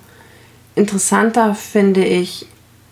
interessanter 0.74 1.54
finde 1.54 2.06
ich 2.06 2.46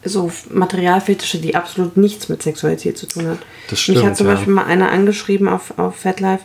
so 0.04 0.30
Materialfetische, 0.50 1.38
die 1.38 1.54
absolut 1.54 1.96
nichts 1.96 2.28
mit 2.28 2.42
Sexualität 2.42 2.96
zu 2.96 3.06
tun 3.06 3.28
hat. 3.28 3.38
Das 3.68 3.80
stimmt, 3.80 3.98
Mich 3.98 4.06
hat 4.06 4.16
zum 4.16 4.26
ja. 4.26 4.34
Beispiel 4.34 4.52
mal 4.52 4.64
einer 4.64 4.90
angeschrieben 4.90 5.48
auf, 5.48 5.78
auf 5.78 5.96
FatLife, 5.96 6.44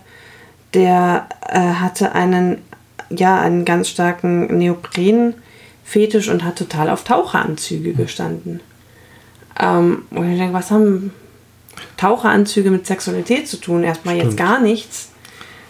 der 0.73 1.29
äh, 1.47 1.59
hatte 1.59 2.13
einen, 2.13 2.61
ja, 3.09 3.39
einen 3.39 3.63
ganz 3.63 3.89
starken 3.89 4.57
Neopren-Fetisch 4.57 6.29
und 6.29 6.43
hat 6.43 6.57
total 6.57 6.89
auf 6.89 7.03
Taucheranzüge 7.03 7.93
gestanden. 7.93 8.59
Ähm, 9.59 10.03
und 10.09 10.31
ich 10.31 10.37
denke, 10.37 10.53
was 10.53 10.71
haben 10.71 11.13
Taucheranzüge 11.97 12.71
mit 12.71 12.85
Sexualität 12.85 13.47
zu 13.47 13.57
tun? 13.57 13.83
Erstmal 13.83 14.15
jetzt 14.15 14.33
Stimmt. 14.33 14.37
gar 14.37 14.59
nichts. 14.59 15.11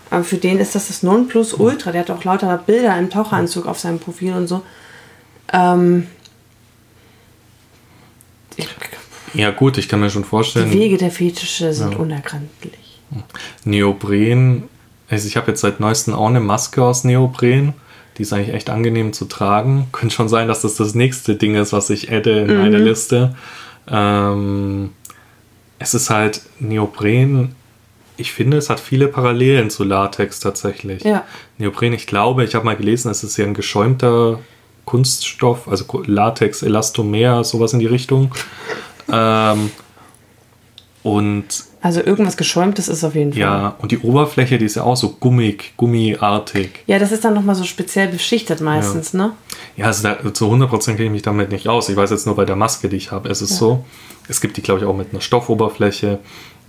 Aber 0.09 0.23
für 0.23 0.37
den 0.37 0.59
ist 0.59 0.75
das 0.75 0.87
das 0.87 1.03
Nonplusultra. 1.03 1.91
Der 1.91 2.01
hat 2.01 2.11
auch 2.11 2.23
lauter 2.23 2.57
Bilder 2.57 2.97
im 2.97 3.09
Taucheranzug 3.09 3.67
auf 3.67 3.79
seinem 3.79 3.99
Profil 3.99 4.33
und 4.33 4.47
so. 4.47 4.63
Ähm, 5.53 6.07
Ja, 9.33 9.51
gut, 9.51 9.77
ich 9.77 9.89
kann 9.89 9.99
mir 9.99 10.09
schon 10.09 10.23
vorstellen. 10.23 10.71
die 10.71 10.79
Wege 10.79 10.97
der 10.97 11.11
Fetische 11.11 11.73
sind 11.73 11.95
unergründlich. 11.95 13.01
Neopren, 13.65 14.63
also 15.09 15.27
ich 15.27 15.37
habe 15.37 15.51
jetzt 15.51 15.61
seit 15.61 15.79
neuestem 15.79 16.13
auch 16.13 16.27
eine 16.27 16.39
Maske 16.39 16.83
aus 16.83 17.03
Neopren. 17.03 17.73
Die 18.17 18.21
ist 18.21 18.31
eigentlich 18.31 18.55
echt 18.55 18.69
angenehm 18.69 19.13
zu 19.13 19.25
tragen. 19.25 19.87
Könnte 19.91 20.15
schon 20.15 20.29
sein, 20.29 20.47
dass 20.47 20.61
das 20.61 20.75
das 20.75 20.95
nächste 20.95 21.35
Ding 21.35 21.55
ist, 21.55 21.73
was 21.73 21.89
ich 21.89 22.11
adde 22.11 22.39
in 22.39 22.57
meine 22.57 22.77
Liste. 22.77 23.35
Ähm, 23.87 24.91
es 25.79 25.93
ist 25.93 26.09
halt 26.09 26.41
Neopren. 26.59 27.55
Ich 28.17 28.31
finde, 28.31 28.55
es 28.57 28.69
hat 28.69 28.79
viele 28.79 29.09
Parallelen 29.09 29.69
zu 29.69 29.83
Latex 29.83 30.39
tatsächlich. 30.39 31.03
Ja. 31.03 31.25
Neopren, 31.57 31.91
ich 31.91 32.07
glaube, 32.07 32.45
ich 32.45 32.55
habe 32.55 32.63
mal 32.63 32.77
gelesen, 32.77 33.11
es 33.11 33.23
ist 33.23 33.35
ja 33.35 33.45
ein 33.45 33.53
geschäumter 33.53 34.39
Kunststoff, 34.85 35.67
also 35.67 35.85
Latex, 36.05 36.61
Elastomer, 36.63 37.43
sowas 37.43 37.73
in 37.73 37.79
die 37.79 37.85
Richtung. 37.87 38.31
Ähm, 39.11 39.71
und 41.03 41.45
Also 41.81 42.01
irgendwas 42.01 42.35
Geschäumtes 42.35 42.87
ist 42.87 43.03
auf 43.03 43.13
jeden 43.13 43.31
Fall. 43.33 43.39
ja, 43.41 43.75
und 43.79 43.91
die 43.91 43.99
Oberfläche, 43.99 44.57
die 44.57 44.65
ist 44.65 44.75
ja 44.75 44.83
auch 44.83 44.97
so 44.97 45.09
gummig, 45.19 45.73
gummiartig. 45.77 46.83
Ja, 46.87 46.97
das 46.97 47.11
ist 47.11 47.23
dann 47.23 47.35
nochmal 47.35 47.53
so 47.53 47.63
speziell 47.63 48.07
beschichtet 48.07 48.59
meistens, 48.59 49.13
ne? 49.13 49.33
Ja, 49.77 49.85
also 49.85 50.01
da, 50.03 50.33
zu 50.33 50.51
100% 50.51 50.85
kenne 50.95 51.03
ich 51.05 51.11
mich 51.11 51.21
damit 51.21 51.51
nicht 51.51 51.67
aus. 51.67 51.89
Ich 51.89 51.95
weiß 51.95 52.09
jetzt 52.09 52.25
nur 52.25 52.35
bei 52.35 52.45
der 52.45 52.55
Maske, 52.55 52.89
die 52.89 52.95
ich 52.95 53.11
habe, 53.11 53.29
ist 53.29 53.41
es 53.41 53.55
so. 53.55 53.85
Es 54.27 54.41
gibt 54.41 54.57
die, 54.57 54.63
glaube 54.63 54.79
ich, 54.79 54.85
auch 54.87 54.95
mit 54.95 55.11
einer 55.11 55.21
Stoffoberfläche. 55.21 56.17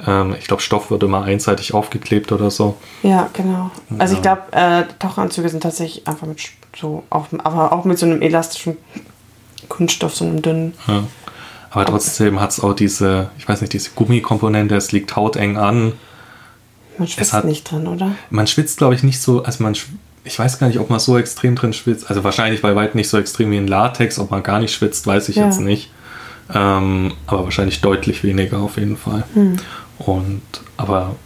Ähm, 0.07 0.35
ich 0.39 0.47
glaube, 0.47 0.61
Stoff 0.61 0.91
wird 0.91 1.03
immer 1.03 1.23
einseitig 1.23 1.73
aufgeklebt 1.73 2.31
oder 2.31 2.51
so. 2.51 2.75
Ja, 3.03 3.31
genau. 3.33 3.71
Also 3.99 4.15
ich 4.17 4.21
glaube, 4.21 4.43
äh, 4.53 4.83
Taucheranzüge 4.99 5.49
sind 5.49 5.63
tatsächlich 5.63 6.07
einfach 6.07 6.27
mit 6.27 6.39
sch- 6.41 6.51
so, 6.81 7.05
auch, 7.11 7.27
aber 7.39 7.73
auch 7.73 7.85
mit 7.85 7.99
so 7.99 8.07
einem 8.07 8.23
elastischen 8.23 8.77
Kunststoff, 9.69 10.15
so 10.15 10.25
einem 10.25 10.43
dünnen. 10.43 10.75
Ja. 10.87 11.05
Aber 11.71 11.85
trotzdem 11.85 12.41
hat 12.41 12.51
es 12.51 12.61
auch 12.61 12.73
diese, 12.75 13.31
ich 13.39 13.49
weiß 13.49 13.61
nicht, 13.61 13.73
diese 13.73 13.91
Gummikomponente, 13.95 14.75
es 14.77 14.93
liegt 14.93 15.15
hauteng 15.17 15.57
an. 15.59 15.93
Man 16.99 17.09
schwitzt 17.09 17.33
hat- 17.33 17.45
nicht 17.45 17.71
dran, 17.71 17.87
oder? 17.87 18.13
Man 18.31 18.47
schwitzt, 18.47 18.79
glaube 18.79 18.95
ich, 18.95 19.03
nicht 19.03 19.21
so, 19.21 19.43
also 19.43 19.63
man, 19.63 19.77
ich 20.25 20.39
weiß 20.39 20.59
gar 20.59 20.69
nicht, 20.69 20.79
ob 20.79 20.89
man 20.89 20.99
so 21.01 21.19
extrem 21.19 21.55
drin 21.55 21.73
schwitzt. 21.75 22.09
Also 22.09 22.25
wahrscheinlich 22.25 22.63
bei 22.63 22.75
weitem 22.75 22.97
nicht 22.97 23.09
so 23.11 23.19
extrem 23.19 23.51
wie 23.51 23.59
in 23.59 23.67
Latex. 23.69 24.19
Ob 24.19 24.31
man 24.31 24.43
gar 24.43 24.59
nicht 24.61 24.73
schwitzt, 24.75 25.07
weiß 25.07 25.29
ich 25.29 25.37
Ja. 25.37 25.47
jetzt 25.47 25.61
nicht. 25.61 25.91
Ähm, 26.55 27.13
aber 27.27 27.45
wahrscheinlich 27.45 27.81
deutlich 27.81 28.23
weniger 28.25 28.59
auf 28.59 28.77
jeden 28.79 28.97
Fall. 28.97 29.25
Und 29.99 30.43
aber 30.77 31.17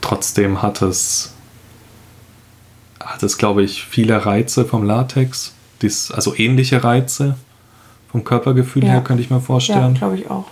trotzdem 0.00 0.60
hat 0.60 0.82
es, 0.82 1.32
hat 3.00 3.22
es, 3.22 3.38
glaube 3.38 3.62
ich, 3.62 3.84
viele 3.84 4.24
Reize 4.26 4.64
vom 4.64 4.84
Latex. 4.84 5.54
Dies, 5.82 6.10
also 6.10 6.34
ähnliche 6.36 6.84
Reize 6.84 7.36
vom 8.10 8.24
Körpergefühl 8.24 8.84
Ja. 8.84 8.90
her, 8.92 9.00
könnte 9.02 9.22
ich 9.22 9.30
mir 9.30 9.36
Ja, 9.36 9.42
vorstellen. 9.42 9.94
glaube 9.94 10.16
ich 10.16 10.30
auch. 10.30 10.44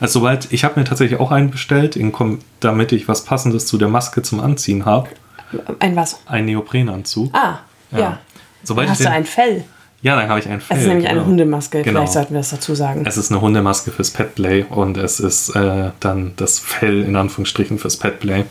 Also 0.00 0.20
sobald, 0.20 0.52
ich 0.52 0.64
habe 0.64 0.78
mir 0.78 0.84
tatsächlich 0.84 1.18
auch 1.20 1.30
einen 1.30 1.50
bestellt, 1.50 1.96
in, 1.96 2.12
damit 2.60 2.92
ich 2.92 3.08
was 3.08 3.24
Passendes 3.24 3.66
zu 3.66 3.78
der 3.78 3.88
Maske 3.88 4.22
zum 4.22 4.40
Anziehen 4.40 4.84
habe. 4.84 5.08
Ein 5.78 5.96
was? 5.96 6.20
Einen 6.26 6.46
Neoprenanzug. 6.46 7.34
Ah, 7.34 7.60
ja. 7.92 8.18
Sobald 8.62 8.88
Hast 8.90 9.00
ich 9.00 9.06
du 9.06 9.10
den, 9.12 9.16
ein 9.18 9.24
Fell? 9.24 9.64
ja, 10.02 10.16
dann 10.16 10.28
habe 10.28 10.38
ich 10.40 10.48
ein 10.48 10.60
Fell. 10.60 10.76
Es 10.76 10.82
ist 10.82 10.88
nämlich 10.88 11.06
eine 11.08 11.20
genau. 11.20 11.30
Hundemaske. 11.30 11.82
Genau. 11.82 12.00
Vielleicht 12.00 12.12
sollten 12.12 12.34
wir 12.34 12.40
das 12.40 12.50
dazu 12.50 12.74
sagen. 12.74 13.04
Es 13.06 13.16
ist 13.16 13.30
eine 13.30 13.40
Hundemaske 13.40 13.90
fürs 13.90 14.10
Petplay 14.10 14.64
und 14.68 14.96
es 14.98 15.18
ist 15.20 15.50
äh, 15.56 15.90
dann 16.00 16.32
das 16.36 16.58
Fell 16.58 17.02
in 17.02 17.16
Anführungsstrichen 17.16 17.78
fürs 17.78 17.96
Petplay. 17.96 18.44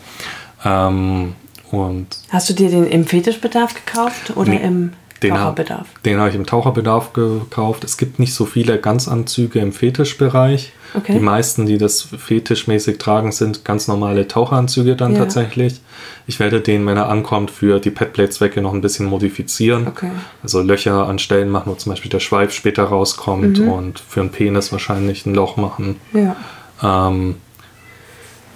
Ähm, 0.64 1.34
und 1.76 2.06
Hast 2.30 2.48
du 2.50 2.54
dir 2.54 2.70
den 2.70 2.86
im 2.86 3.04
Fetischbedarf 3.06 3.74
gekauft 3.74 4.36
oder 4.36 4.50
Nee, 4.50 4.60
im 4.62 4.92
den 5.22 5.30
Taucherbedarf? 5.34 5.86
Den 6.04 6.18
habe 6.18 6.28
ich 6.30 6.34
im 6.34 6.44
Taucherbedarf 6.46 7.12
gekauft. 7.14 7.84
Es 7.84 7.96
gibt 7.96 8.18
nicht 8.18 8.34
so 8.34 8.44
viele 8.44 8.78
Ganzanzüge 8.78 9.60
im 9.60 9.72
Fetischbereich. 9.72 10.72
Okay. 10.94 11.14
Die 11.14 11.18
meisten, 11.20 11.66
die 11.66 11.78
das 11.78 12.02
fetischmäßig 12.02 12.98
tragen, 12.98 13.32
sind 13.32 13.64
ganz 13.64 13.88
normale 13.88 14.28
Taucheranzüge 14.28 14.94
dann 14.96 15.12
Ja. 15.12 15.20
tatsächlich. 15.20 15.80
Ich 16.26 16.38
werde 16.40 16.60
den, 16.60 16.86
wenn 16.86 16.96
er 16.96 17.08
ankommt, 17.08 17.50
für 17.50 17.80
die 17.80 17.90
Petplay-Zwecke 17.90 18.60
noch 18.62 18.72
ein 18.74 18.80
bisschen 18.80 19.06
modifizieren. 19.06 19.86
Okay. 19.88 20.10
Also 20.42 20.60
Löcher 20.62 21.06
an 21.08 21.18
Stellen 21.18 21.50
machen, 21.50 21.70
wo 21.70 21.74
zum 21.76 21.90
Beispiel 21.92 22.10
der 22.10 22.20
Schweif 22.20 22.52
später 22.52 22.84
rauskommt 22.84 23.58
Mhm. 23.58 23.68
und 23.68 23.98
für 23.98 24.20
einen 24.20 24.30
Penis 24.30 24.70
wahrscheinlich 24.72 25.24
ein 25.26 25.34
Loch 25.34 25.56
machen. 25.56 25.96
Ja. 26.12 26.36
Ähm, 26.82 27.36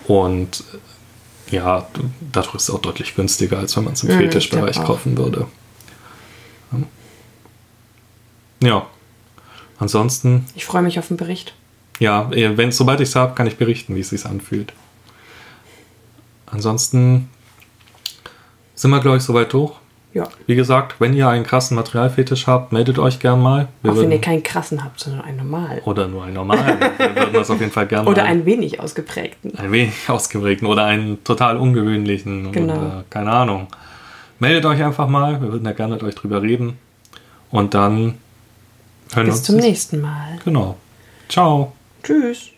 und 0.06 0.64
ja, 1.50 1.86
dadurch 2.32 2.54
ist 2.56 2.62
es 2.64 2.70
auch 2.70 2.80
deutlich 2.80 3.14
günstiger, 3.14 3.58
als 3.58 3.76
wenn 3.76 3.84
man 3.84 3.92
es 3.94 4.02
im 4.04 4.10
Mhm, 4.14 4.18
Fetischbereich 4.18 4.76
kaufen 4.84 5.16
würde. 5.16 5.46
Ja. 8.62 8.86
Ansonsten, 9.78 10.44
Ich 10.54 10.66
freue 10.66 10.82
mich 10.82 10.98
auf 10.98 11.08
den 11.08 11.16
Bericht. 11.16 11.54
ja, 11.98 12.30
wenn, 12.30 12.70
sobald 12.72 13.00
ich 13.00 13.08
es 13.08 13.16
habe, 13.16 13.34
kann 13.34 13.46
ich 13.46 13.56
berichten, 13.56 13.94
wie 13.94 14.00
es 14.00 14.10
sich 14.10 14.26
anfühlt. 14.26 14.72
Ansonsten 16.46 17.30
sind 18.74 18.90
wir, 18.90 19.00
glaube 19.00 19.16
ich, 19.18 19.22
soweit 19.22 19.52
durch. 19.52 19.72
Ja. 20.12 20.26
Wie 20.46 20.56
gesagt, 20.56 20.96
wenn 21.00 21.14
ihr 21.14 21.28
einen 21.28 21.44
krassen 21.44 21.76
Materialfetisch 21.76 22.46
habt, 22.48 22.72
meldet 22.72 22.98
euch 22.98 23.20
gern 23.20 23.40
mal. 23.40 23.68
Wir 23.82 23.92
Auch 23.92 23.96
wenn 23.98 24.10
ihr 24.10 24.20
keinen 24.20 24.42
krassen 24.42 24.82
habt, 24.82 24.98
sondern 24.98 25.22
einen 25.22 25.36
normal. 25.36 25.80
oder 25.84 26.08
nur 26.08 26.24
einen 26.24 26.34
normalen. 26.34 26.80
wir 26.80 27.14
würden 27.16 27.32
das 27.32 27.48
auf 27.50 27.60
jeden 27.60 27.70
Fall 27.70 27.86
gerne 27.86 28.08
Oder 28.10 28.24
einen 28.24 28.44
wenig 28.44 28.80
ausgeprägten. 28.80 29.56
ein 29.56 29.70
wenig 29.70 29.92
ausgeprägten 30.08 30.66
oder 30.66 30.84
einen 30.84 31.22
total 31.22 31.56
ungewöhnlichen. 31.58 32.50
Genau. 32.50 32.74
Oder, 32.74 33.04
keine 33.08 33.30
Ahnung. 33.30 33.68
Meldet 34.40 34.64
euch 34.66 34.82
einfach 34.82 35.06
mal. 35.08 35.40
Wir 35.40 35.52
würden 35.52 35.64
da 35.64 35.72
gerne 35.72 35.94
mit 35.94 36.02
euch 36.02 36.14
drüber 36.16 36.42
reden. 36.42 36.78
Und 37.50 37.74
dann 37.74 38.14
hören 39.12 39.14
wir 39.14 39.24
Bis 39.26 39.34
uns. 39.36 39.42
zum 39.44 39.56
nächsten 39.56 40.00
Mal. 40.00 40.38
Genau. 40.44 40.76
Ciao. 41.28 41.72
Tschüss. 42.02 42.50